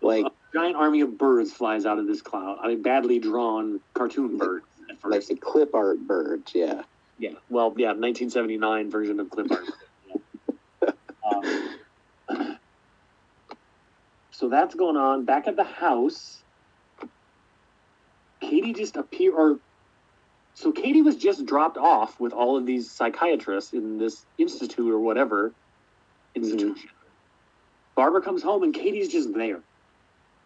[0.00, 2.58] Like a giant army of birds flies out of this cloud.
[2.62, 4.64] I mean, badly drawn cartoon birds
[5.04, 6.82] like the clip art birds, yeah.
[7.18, 9.64] Yeah, well, yeah, 1979 version of clip art.
[11.30, 11.76] Um,
[14.30, 15.24] so that's going on.
[15.24, 16.38] Back at the house,
[18.48, 19.58] Katie just appeared, or
[20.54, 24.98] so Katie was just dropped off with all of these psychiatrists in this institute or
[24.98, 25.52] whatever
[26.34, 26.74] institution.
[26.74, 26.88] Mm-hmm.
[27.94, 29.60] Barbara comes home and Katie's just there.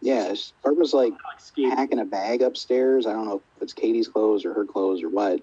[0.00, 0.34] Yeah,
[0.64, 3.06] Barbara's like Like packing a bag upstairs.
[3.06, 5.40] I don't know if it's Katie's clothes or her clothes or what.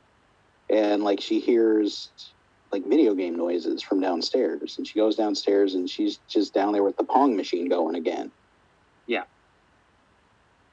[0.70, 2.10] And like she hears
[2.72, 4.78] like video game noises from downstairs.
[4.78, 8.32] And she goes downstairs and she's just down there with the Pong machine going again.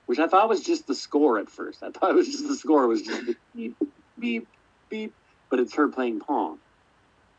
[0.06, 1.82] Which I thought was just the score at first.
[1.82, 3.24] I thought it was just the score it was just
[3.54, 3.76] beep,
[4.18, 4.48] beep,
[4.88, 5.12] beep,
[5.50, 6.58] but it's her playing Pong.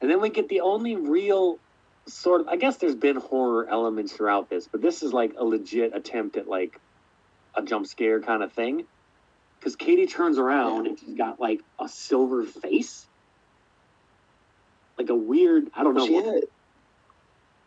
[0.02, 1.57] And then we get the only real
[2.07, 5.44] sort of, I guess there's been horror elements throughout this, but this is like a
[5.44, 6.80] legit attempt at like
[7.56, 8.85] a jump scare kind of thing.
[9.60, 13.07] Because Katie turns around and she's got like a silver face.
[14.99, 16.06] Like a weird, I don't know.
[16.06, 16.44] What-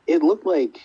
[0.06, 0.80] it looked like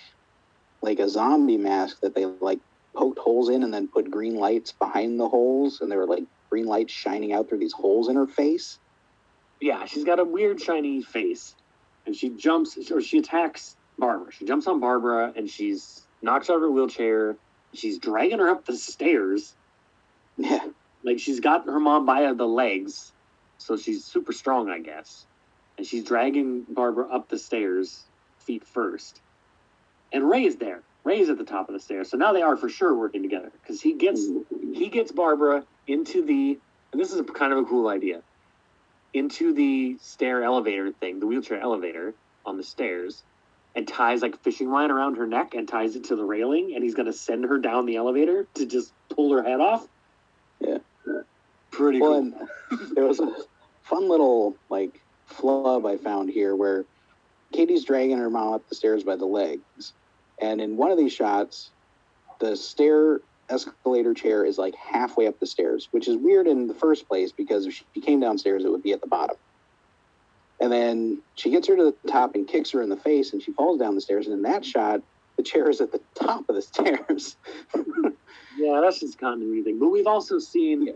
[0.81, 2.59] like a zombie mask that they like
[2.95, 6.23] poked holes in and then put green lights behind the holes and there were like
[6.49, 8.79] green lights shining out through these holes in her face.
[9.61, 11.55] yeah, she's got a weird shiny face,
[12.05, 14.31] and she jumps or she attacks Barbara.
[14.31, 17.35] She jumps on Barbara and she's knocks out her wheelchair.
[17.73, 19.53] She's dragging her up the stairs.
[20.37, 20.67] Yeah.
[21.03, 23.11] Like she's got her mom by the legs,
[23.57, 25.25] so she's super strong, I guess.
[25.77, 28.03] And she's dragging Barbara up the stairs,
[28.39, 29.21] feet first.
[30.11, 30.81] And Ray is there.
[31.05, 32.09] Ray's at the top of the stairs.
[32.09, 34.27] So now they are for sure working together because he gets
[34.73, 36.59] he gets Barbara into the
[36.91, 38.21] and this is a, kind of a cool idea
[39.13, 42.13] into the stair elevator thing, the wheelchair elevator
[42.45, 43.23] on the stairs,
[43.75, 46.73] and ties like a fishing line around her neck and ties it to the railing,
[46.75, 49.87] and he's gonna send her down the elevator to just pull her head off.
[50.59, 50.79] Yeah.
[51.71, 52.31] Pretty Well,
[52.69, 52.79] cool.
[52.93, 53.31] there was a
[53.83, 56.85] fun little like flub I found here where
[57.53, 59.93] Katie's dragging her mom up the stairs by the legs,
[60.39, 61.71] and in one of these shots,
[62.39, 66.73] the stair escalator chair is like halfway up the stairs, which is weird in the
[66.73, 69.37] first place because if she came downstairs, it would be at the bottom.
[70.59, 73.41] And then she gets her to the top and kicks her in the face, and
[73.41, 74.25] she falls down the stairs.
[74.25, 75.01] And in that shot,
[75.35, 77.35] the chair is at the top of the stairs.
[78.57, 79.79] Yeah, that's just continuity thing.
[79.79, 80.93] But we've also seen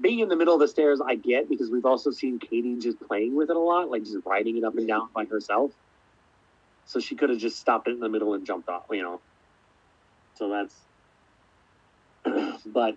[0.00, 1.00] being in the middle of the stairs.
[1.04, 4.18] I get because we've also seen Katie just playing with it a lot, like just
[4.24, 5.72] riding it up and down by herself.
[6.88, 9.20] So she could have just stopped it in the middle and jumped off, you know.
[10.36, 10.74] So that's.
[12.66, 12.96] but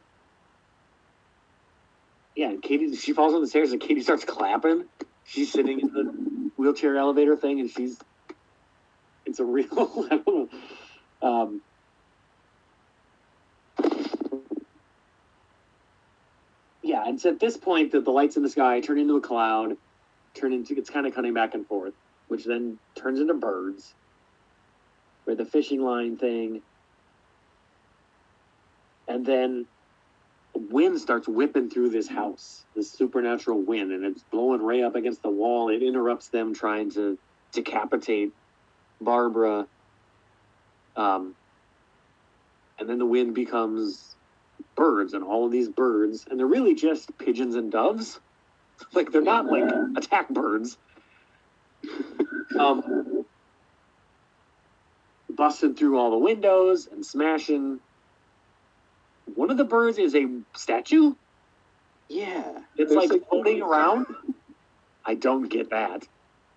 [2.36, 4.86] yeah, Katie she falls on the stairs and Katie starts clapping.
[5.26, 8.00] She's sitting in the wheelchair elevator thing, and she's.
[9.26, 10.50] It's a real.
[11.24, 11.62] Um,
[16.82, 19.78] yeah, it's at this point that the lights in the sky turn into a cloud,
[20.34, 21.94] turn into it's kind of cutting back and forth,
[22.32, 23.94] which then turns into birds.
[25.26, 26.62] With the fishing line thing,
[29.06, 29.66] and then
[30.56, 35.22] wind starts whipping through this house, this supernatural wind, and it's blowing Ray up against
[35.22, 35.68] the wall.
[35.68, 37.20] It interrupts them trying to
[37.52, 38.32] decapitate
[39.02, 39.68] Barbara.
[40.96, 41.36] Um,
[42.80, 44.16] and then the wind becomes
[44.76, 48.22] birds, and all of these birds, and they're really just pigeons and doves.
[48.94, 50.76] Like they're not like attack birds.
[52.62, 53.26] Um,
[55.30, 57.80] busting through all the windows and smashing.
[59.36, 61.14] One of the birds is a statue.
[62.10, 62.60] Yeah.
[62.76, 64.08] It's like floating around.
[65.06, 66.08] I don't get that.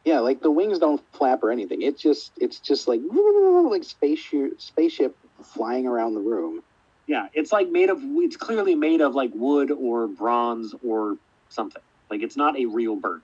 [0.05, 1.81] Yeah, like the wings don't flap or anything.
[1.83, 6.63] It's just it's just like like spaceship spaceship flying around the room.
[7.07, 8.01] Yeah, it's like made of.
[8.03, 11.17] It's clearly made of like wood or bronze or
[11.49, 11.83] something.
[12.11, 13.23] Like it's not a real bird.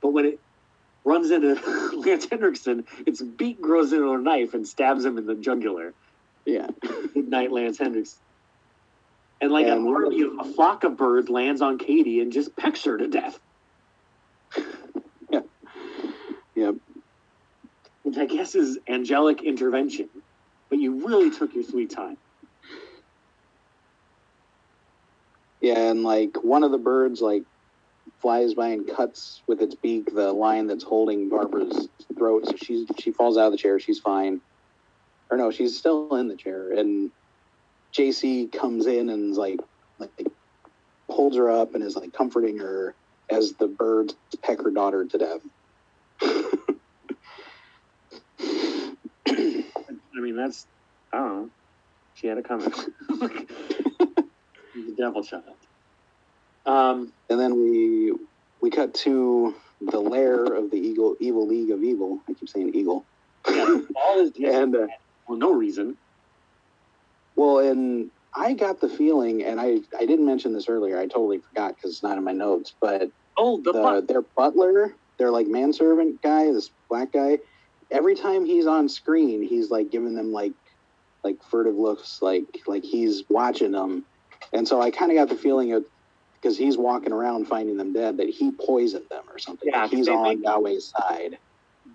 [0.00, 0.40] But when it
[1.06, 1.54] runs into
[1.96, 5.94] Lance Henriksen, its beak grows into a knife and stabs him in the jugular.
[6.44, 6.66] Yeah.
[7.14, 8.18] Night, Lance Henriksen.
[9.40, 12.20] And like And a one of army of a flock of birds lands on Katie
[12.20, 13.38] and just pecks her to death.
[15.28, 15.40] Yeah.
[16.54, 16.74] Yep.
[18.04, 20.08] Which I guess is angelic intervention.
[20.70, 22.16] But you really took your sweet time.
[25.60, 27.42] Yeah, and like one of the birds like
[28.20, 32.46] flies by and cuts with its beak the line that's holding Barbara's throat.
[32.46, 33.78] So she's she falls out of the chair.
[33.78, 34.40] She's fine.
[35.30, 36.72] Or no, she's still in the chair.
[36.72, 37.10] And
[37.92, 39.60] JC comes in and is like
[39.98, 40.10] like
[41.08, 42.94] holds her up and is like comforting her
[43.30, 45.40] as the birds peck her daughter to death.
[50.16, 50.66] I mean, that's,
[51.12, 51.50] I don't know.
[52.14, 52.72] She had it coming.
[53.10, 55.44] A devil child.
[56.66, 58.12] Um, And then we
[58.60, 62.20] we cut to the lair of the Eagle Evil League of Evil.
[62.28, 63.04] I keep saying Eagle.
[63.48, 64.86] yeah, all is And uh,
[65.26, 65.96] for no reason.
[67.36, 70.98] well, and I got the feeling, and I I didn't mention this earlier.
[70.98, 72.74] I totally forgot because it's not in my notes.
[72.80, 74.08] But Oh, the, the, butt.
[74.08, 77.38] their butler, their like manservant guy, this black guy.
[77.90, 80.52] Every time he's on screen, he's like giving them like
[81.22, 84.04] like furtive looks, like like he's watching them.
[84.52, 85.84] And so I kind of got the feeling of
[86.46, 89.68] because he's walking around finding them dead that he poisoned them or something.
[89.72, 91.38] Yeah, Like, he's on Yahweh's side.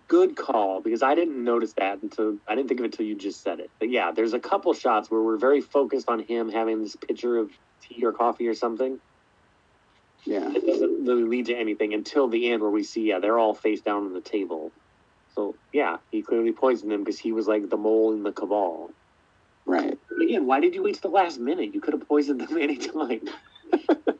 [0.09, 3.15] Good call because I didn't notice that until I didn't think of it until you
[3.15, 3.69] just said it.
[3.79, 7.37] But yeah, there's a couple shots where we're very focused on him having this pitcher
[7.37, 7.49] of
[7.81, 8.99] tea or coffee or something.
[10.25, 10.51] Yeah.
[10.53, 13.53] It doesn't really lead to anything until the end where we see, yeah, they're all
[13.53, 14.73] face down on the table.
[15.33, 18.91] So yeah, he clearly poisoned them because he was like the mole in the cabal.
[19.65, 19.97] Right.
[20.21, 21.73] Again, why did you wait to the last minute?
[21.73, 23.21] You could have poisoned them any time.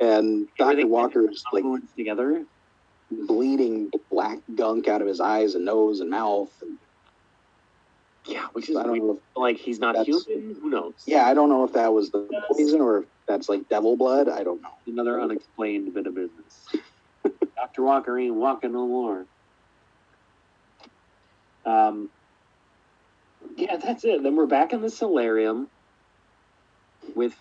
[0.00, 0.86] And Dr.
[0.86, 1.64] Walker Walker's like
[1.96, 2.44] together.
[3.10, 6.50] bleeding black gunk out of his eyes and nose and mouth.
[6.62, 6.78] And
[8.26, 10.56] Yeah, which is I don't know if, like he's not human.
[10.60, 11.02] Who knows?
[11.06, 14.28] yeah, I don't know if that was the poison or if that's like devil blood.
[14.28, 14.70] I don't know.
[14.86, 16.66] another unexplained bit of business.
[17.56, 17.82] Dr.
[17.82, 19.26] Walker ain't walking no more.
[21.64, 22.10] Um,
[23.56, 24.22] yeah, that's it.
[24.22, 25.68] Then we're back in the solarium
[27.14, 27.34] with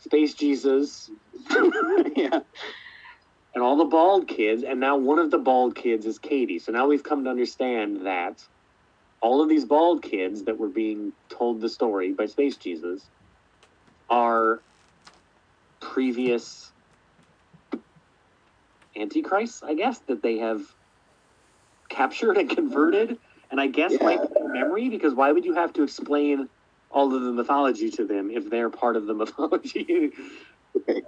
[0.00, 1.10] Space Jesus
[2.16, 2.40] yeah.
[3.54, 6.58] and all the bald kids, and now one of the bald kids is Katie.
[6.58, 8.40] So now we've come to understand that
[9.22, 13.10] all of these bald kids that were being told the story by Space Jesus
[14.10, 14.62] are
[15.80, 16.72] previous
[18.96, 20.62] antichrists, I guess, that they have
[21.90, 23.18] captured and converted.
[23.50, 23.98] And I guess Yeah.
[24.40, 26.48] memory because why would you have to explain
[26.90, 30.10] all of the mythology to them if they're part of the mythology?
[30.86, 31.02] they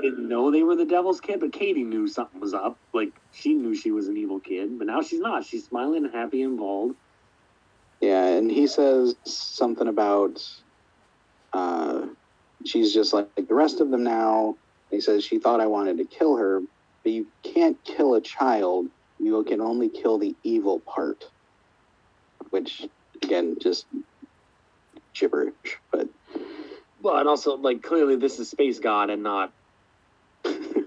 [0.00, 2.78] didn't know they were the devil's kid, but Katie knew something was up.
[2.92, 5.44] Like she knew she was an evil kid, but now she's not.
[5.44, 6.94] She's smiling and happy and bald.
[8.00, 10.42] Yeah, and he says something about
[11.52, 12.06] uh,
[12.64, 14.56] she's just like, like the rest of them now.
[14.90, 16.60] He says she thought I wanted to kill her,
[17.02, 18.86] but you can't kill a child.
[19.18, 21.24] You can only kill the evil part,
[22.50, 22.88] which
[23.22, 23.86] again, just
[25.20, 25.54] gibberish.
[25.92, 26.08] But
[26.98, 29.52] Well, and also like clearly this is space god and not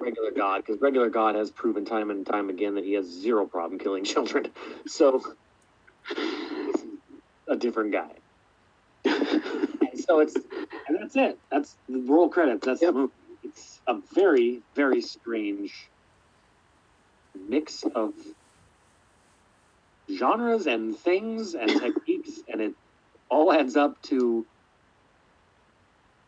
[0.02, 3.48] regular god because regular god has proven time and time again that he has zero
[3.48, 4.48] problem killing children.
[4.88, 5.22] So
[7.50, 8.12] a different guy.
[9.82, 11.40] And so it's and that's it.
[11.52, 12.66] That's the roll credits.
[12.66, 12.94] That's Yep.
[12.94, 13.14] the movie.
[13.44, 15.90] It's a very very strange
[17.36, 18.14] mix of
[20.12, 22.74] genres and things and techniques, and it
[23.34, 24.46] all adds up to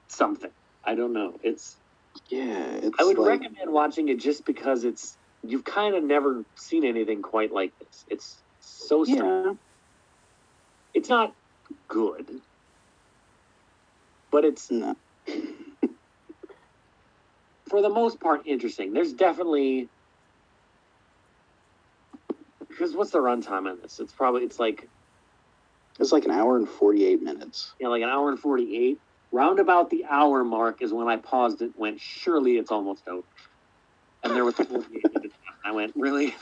[0.07, 0.49] something.
[0.84, 1.38] I don't know.
[1.44, 1.77] It's
[2.30, 6.44] yeah, it's I would like, recommend watching it just because it's you've kind of never
[6.56, 8.06] seen anything quite like this.
[8.10, 9.23] It's so strange.
[9.23, 9.53] yeah,
[10.95, 11.34] It's not
[11.88, 12.41] good,
[14.32, 14.95] but it's no,
[17.69, 18.94] for the most part interesting.
[18.94, 19.90] There's definitely
[22.68, 23.99] because what's the runtime on this?
[23.99, 24.90] It's probably it's like
[26.00, 27.74] it's like an hour and forty eight minutes.
[27.80, 29.00] Yeah, like an hour and forty eight.
[29.32, 31.72] Round about the hour mark is when I paused it.
[31.76, 33.28] Went surely it's almost over,
[34.24, 34.80] and there was 48
[35.14, 35.36] minutes.
[35.66, 36.34] I went really.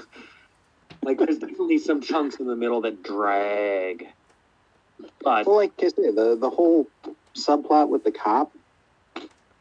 [1.03, 4.05] Like there's definitely some chunks in the middle that drag.
[5.21, 6.87] But Well, like I said, the the whole
[7.37, 8.51] subplot with the cop,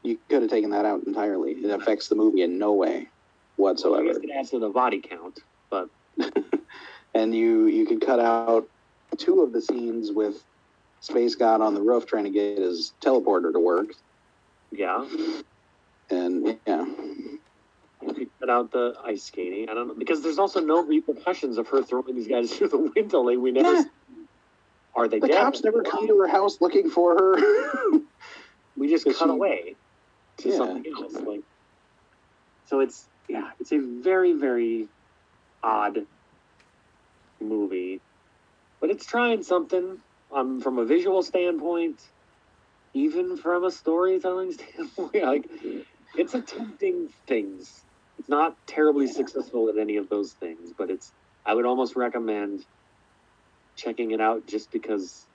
[0.02, 1.52] you could have taken that out entirely.
[1.52, 3.08] It affects the movie in no way
[3.56, 4.20] whatsoever I whatsoever.
[4.20, 5.40] guess it adds to the body count.
[5.70, 5.88] But
[7.14, 8.64] and you you could cut out
[9.18, 10.36] two of the scenes with
[11.00, 13.86] Space God on the roof trying to get his teleporter to work.
[14.70, 15.04] yeah,
[16.10, 19.68] And yeah, you cut out the ice skating.
[19.68, 22.92] I don't know because there's also no repercussions of her throwing these guys through the
[22.94, 23.20] window.
[23.20, 23.72] Like we never.
[23.74, 23.82] Yeah.
[24.94, 25.42] Are they the dead?
[25.42, 27.38] cops never come to her house looking for her.
[28.76, 29.76] We just cut she- away
[30.38, 30.56] to Yeah.
[30.56, 31.12] something else.
[31.14, 31.42] Like,
[32.64, 34.88] so it's yeah, it's a very very
[35.62, 36.06] odd
[37.40, 38.00] movie,
[38.82, 39.98] but it's trying something.
[40.34, 42.00] Um, from a visual standpoint,
[42.94, 45.50] even from a storytelling standpoint, like
[46.16, 47.84] it's attempting things.
[48.18, 51.12] It's not terribly successful at any of those things, but it's.
[51.44, 52.64] I would almost recommend
[53.76, 55.26] checking it out just because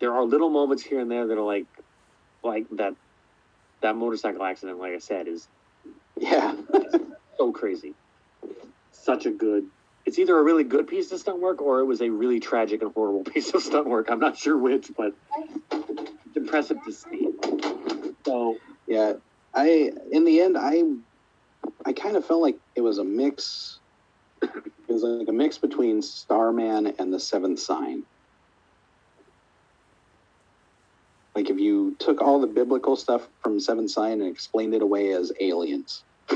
[0.00, 1.66] there are little moments here and there that are like
[2.44, 2.94] like that
[3.80, 5.48] that motorcycle accident like i said is
[6.18, 6.54] yeah,
[7.38, 7.94] so crazy
[8.92, 9.66] such a good
[10.06, 12.80] it's either a really good piece of stunt work or it was a really tragic
[12.82, 15.14] and horrible piece of stunt work i'm not sure which but
[15.72, 17.28] it's impressive to see
[18.26, 18.56] so
[18.86, 19.14] yeah.
[19.54, 20.82] I in the end, I
[21.84, 23.78] I kind of felt like it was a mix.
[24.42, 24.52] It
[24.88, 28.02] was like a mix between Starman and the Seventh Sign.
[31.34, 35.12] Like if you took all the biblical stuff from Seventh Sign and explained it away
[35.12, 36.02] as aliens.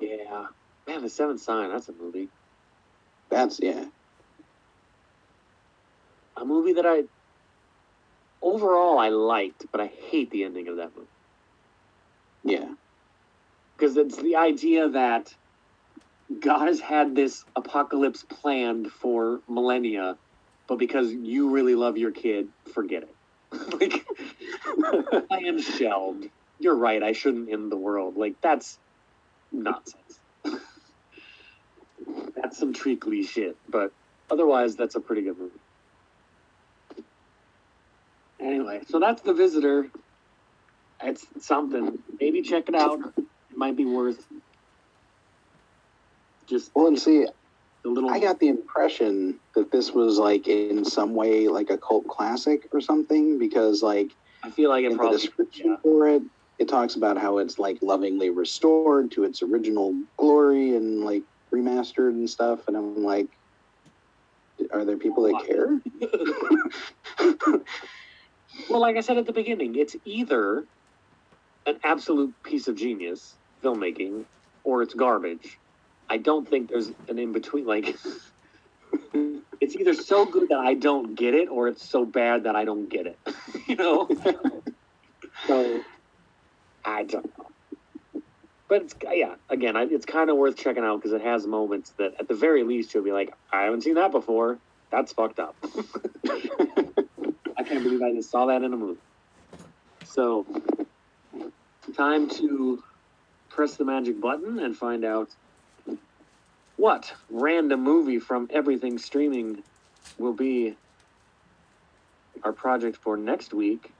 [0.00, 0.46] yeah
[0.88, 2.30] man the seventh sign that's a movie
[3.30, 3.86] That's yeah.
[6.40, 7.04] a movie that i
[8.42, 11.08] overall i liked but i hate the ending of that movie
[12.44, 12.68] Yeah.
[13.78, 15.28] because it's the idea that
[16.40, 20.18] God has had this apocalypse planned for millennia,
[20.68, 23.16] but because you really love your kid, forget it.
[23.80, 24.06] like,
[25.30, 26.26] I am shelved.
[26.58, 27.02] You're right.
[27.02, 28.16] I shouldn't end the world.
[28.16, 28.78] Like that's
[29.52, 30.07] nonsense.
[32.48, 33.56] That's some treacly shit.
[33.68, 33.92] But
[34.30, 35.60] otherwise, that's a pretty good movie.
[38.40, 39.90] Anyway, so that's the visitor.
[41.02, 41.98] It's something.
[42.18, 43.00] Maybe check it out.
[43.18, 44.24] It might be worth
[46.46, 47.26] just Well, and see,
[47.82, 48.10] the little.
[48.10, 52.68] I got the impression that this was like in some way like a cult classic
[52.72, 54.12] or something because like
[54.42, 55.76] I feel like it in the description yeah.
[55.82, 56.22] for it,
[56.58, 61.22] it talks about how it's like lovingly restored to its original glory and like
[61.52, 62.68] remastered and stuff.
[62.68, 63.28] And I'm like,
[64.72, 65.80] are there people that care?
[68.68, 70.64] Well, like I said at the beginning, it's either
[71.66, 74.24] an absolute piece of genius filmmaking
[74.64, 75.58] or it's garbage.
[76.08, 77.66] I don't think there's an in between.
[77.66, 77.96] Like,
[79.60, 82.64] it's either so good that I don't get it or it's so bad that I
[82.64, 83.18] don't get it.
[83.66, 84.08] you know?
[85.46, 85.80] so,
[86.84, 87.46] I don't know.
[88.68, 91.90] But it's, yeah, again, I, it's kind of worth checking out because it has moments
[91.92, 94.58] that, at the very least, you'll be like, I haven't seen that before.
[94.90, 95.56] That's fucked up.
[96.28, 99.00] I can't believe I just saw that in a movie.
[100.04, 100.46] So,
[101.96, 102.82] time to
[103.48, 105.30] press the magic button and find out
[106.76, 109.62] what random movie from everything streaming
[110.18, 110.76] will be
[112.42, 113.92] our project for next week.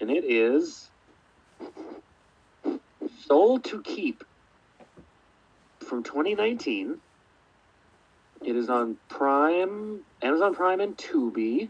[0.00, 0.88] And it is
[3.30, 4.24] Soul to Keep
[5.78, 6.98] from 2019.
[8.44, 11.68] It is on Prime, Amazon Prime, and Tubi.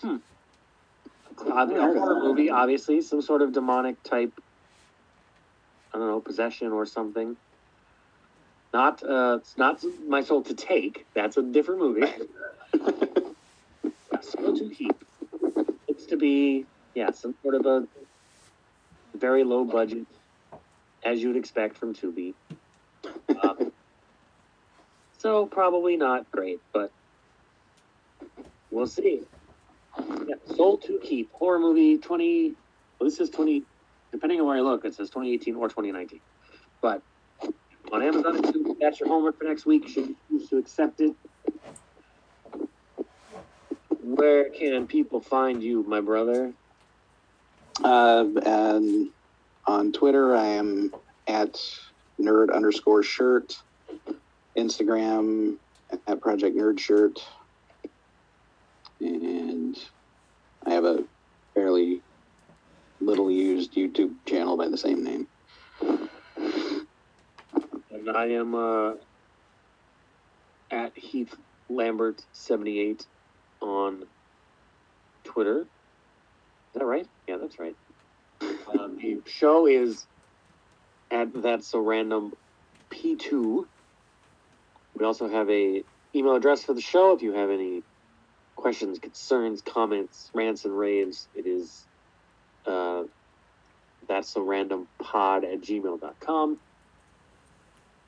[0.00, 0.16] Hmm.
[1.46, 4.32] Uh, a horror movie, obviously, some sort of demonic type.
[5.92, 7.36] I don't know, possession or something.
[8.72, 11.04] Not, uh, it's not my soul to take.
[11.14, 12.06] That's a different movie.
[14.22, 15.04] soul to keep.
[15.86, 16.64] It's to be,
[16.94, 17.86] yeah, some sort of a
[19.14, 20.06] very low budget,
[21.04, 22.34] as you would expect from Tubi.
[23.42, 23.72] Um,
[25.18, 26.90] so probably not great, but
[28.70, 29.22] we'll see.
[29.98, 32.54] Yeah, Soul to Keep horror movie twenty.
[32.98, 33.62] Well, this is twenty.
[34.10, 36.20] Depending on where you look, it says twenty eighteen or twenty nineteen.
[36.80, 37.02] But
[37.92, 38.40] on Amazon,
[38.80, 39.88] that's your homework for next week.
[39.88, 41.14] Should you choose to accept it?
[44.02, 46.52] Where can people find you, my brother?
[47.84, 49.08] Uh, and
[49.66, 50.92] on Twitter, I am
[51.26, 51.60] at
[52.20, 53.56] nerd underscore shirt.
[54.56, 55.56] Instagram
[56.06, 57.18] at Project Nerd Shirt.
[59.00, 59.76] And
[60.66, 61.04] I have a
[61.54, 62.02] fairly
[63.00, 65.26] little used YouTube channel by the same name.
[65.80, 66.08] And
[68.14, 68.92] I am uh,
[70.70, 71.34] at Heath
[71.68, 73.06] Lambert seventy eight
[73.60, 74.04] on
[75.24, 75.60] Twitter.
[75.60, 75.66] Is
[76.74, 77.06] that right?
[77.32, 77.74] Yeah, that's right.
[78.78, 80.06] Um, the show is
[81.10, 82.34] at That's a Random
[82.90, 83.64] P2.
[84.98, 85.82] We also have a
[86.14, 87.84] email address for the show if you have any
[88.54, 91.26] questions, concerns, comments, rants, and raves.
[91.34, 91.86] It is
[92.66, 93.04] uh,
[94.06, 96.58] That's a Random Pod at gmail.com.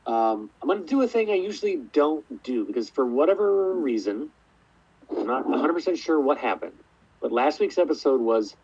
[0.07, 4.29] Um, I'm going to do a thing I usually don't do because for whatever reason,
[5.11, 6.75] I'm not 100% sure what happened.
[7.23, 8.55] But last week's episode was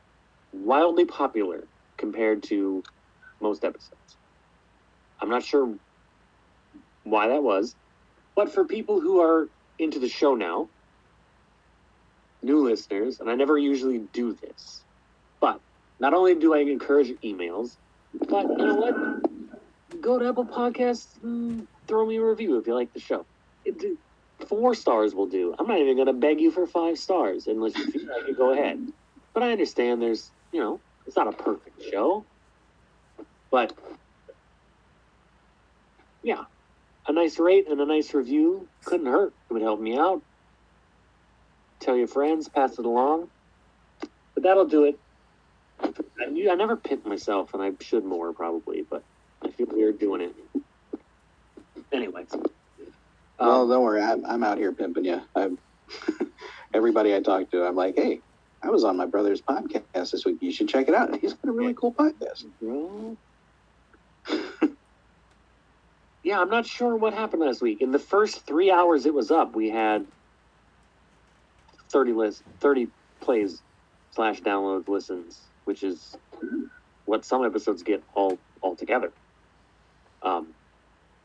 [0.52, 1.62] wildly popular
[1.97, 2.82] compared to
[3.40, 4.16] most episodes.
[5.20, 5.74] I'm not sure
[7.05, 7.74] why that was,
[8.36, 9.48] but for people who are
[9.78, 10.68] into the show now,
[12.43, 14.82] new listeners, and I never usually do this,
[15.40, 15.60] but
[15.98, 17.77] not only do I encourage emails,
[18.28, 20.01] but you know what?
[20.01, 23.27] Go to Apple Podcasts and throw me a review if you like the show.
[23.64, 23.98] It,
[24.48, 25.55] four stars will do.
[25.59, 28.36] I'm not even going to beg you for five stars unless you feel like it.
[28.36, 28.78] Go ahead.
[29.35, 32.24] But I understand there's, you know, it's not a perfect show.
[33.51, 33.72] But
[36.22, 36.44] yeah,
[37.06, 39.32] a nice rate and a nice review couldn't hurt.
[39.48, 40.22] It would help me out.
[41.81, 43.28] Tell your friends, pass it along.
[44.35, 44.98] But that'll do it.
[45.82, 45.93] I,
[46.27, 49.02] I never pimp myself, and I should more probably, but
[49.43, 50.35] I feel weird doing it.
[51.93, 52.28] Anyways.
[53.39, 55.22] well, Um, don't worry, I'm, I'm out here pimping you.
[55.35, 55.59] I'm,
[56.74, 58.20] everybody I talk to, I'm like, hey,
[58.62, 60.39] I was on my brother's podcast this week.
[60.41, 61.16] You should check it out.
[61.19, 62.45] He's got a really cool podcast.
[66.23, 67.81] Yeah, I'm not sure what happened last week.
[67.81, 70.07] In the first three hours it was up, we had
[71.91, 72.89] 30 list, 30
[73.20, 73.62] plays
[74.11, 76.15] slash downloads, listens, which is
[77.07, 79.12] what some episodes get all all together.
[80.23, 80.55] Um,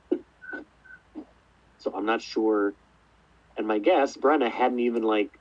[1.78, 2.74] so I'm not sure.
[3.58, 5.38] And my guess, Brenna hadn't even like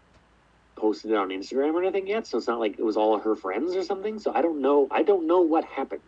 [0.77, 3.35] posted it on Instagram or anything yet, so it's not like it was all her
[3.35, 4.19] friends or something.
[4.19, 4.89] So I don't know.
[4.91, 6.03] I don't know what happened.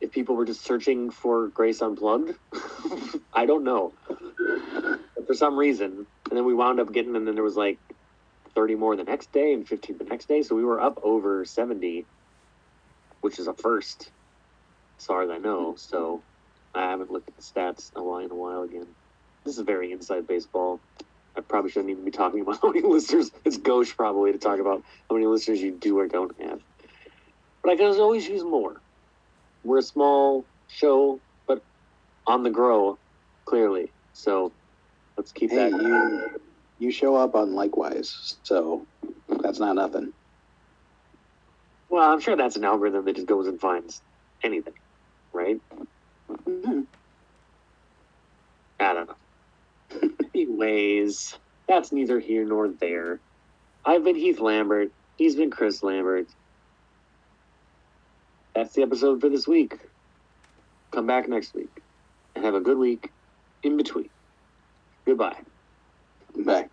[0.00, 2.34] If people were just searching for Grace Unplugged,
[3.34, 3.92] I don't know.
[4.08, 7.78] But for some reason, and then we wound up getting, and then there was like
[8.54, 10.42] 30 more the next day and 15 the next day.
[10.42, 12.06] So we were up over 70,
[13.20, 14.10] which is a first,
[14.98, 15.74] as far as I know.
[15.76, 16.22] So
[16.74, 18.86] I haven't looked at the stats in a while in a while again.
[19.44, 20.80] This is very inside baseball.
[21.36, 23.30] I probably shouldn't even be talking about how many listeners.
[23.44, 26.58] It's gauche probably to talk about how many listeners you do or don't have.
[27.62, 28.82] But I can always use more.
[29.64, 31.60] We're a small show, but
[32.26, 32.98] on the grow,
[33.46, 33.92] clearly.
[34.12, 34.54] So
[35.16, 35.82] let's keep Hey, that.
[35.82, 36.30] you,
[36.78, 38.86] you show up on likewise, so
[39.42, 40.12] that's not nothing.
[41.90, 44.02] Well, I'm sure that's an algorithm that just goes and finds
[44.44, 44.74] anything,
[45.34, 45.56] right?
[46.30, 46.86] Mhm.
[48.80, 49.16] I don't know.
[50.34, 53.20] Anyways, that's neither here nor there.
[53.84, 54.90] I've been Heath Lambert.
[55.16, 56.28] He's been Chris Lambert.
[58.54, 59.78] That's the episode for this week.
[60.90, 61.82] Come back next week
[62.34, 63.10] and have a good week
[63.62, 64.10] in between.
[65.04, 65.36] Goodbye.
[66.36, 66.68] Bye.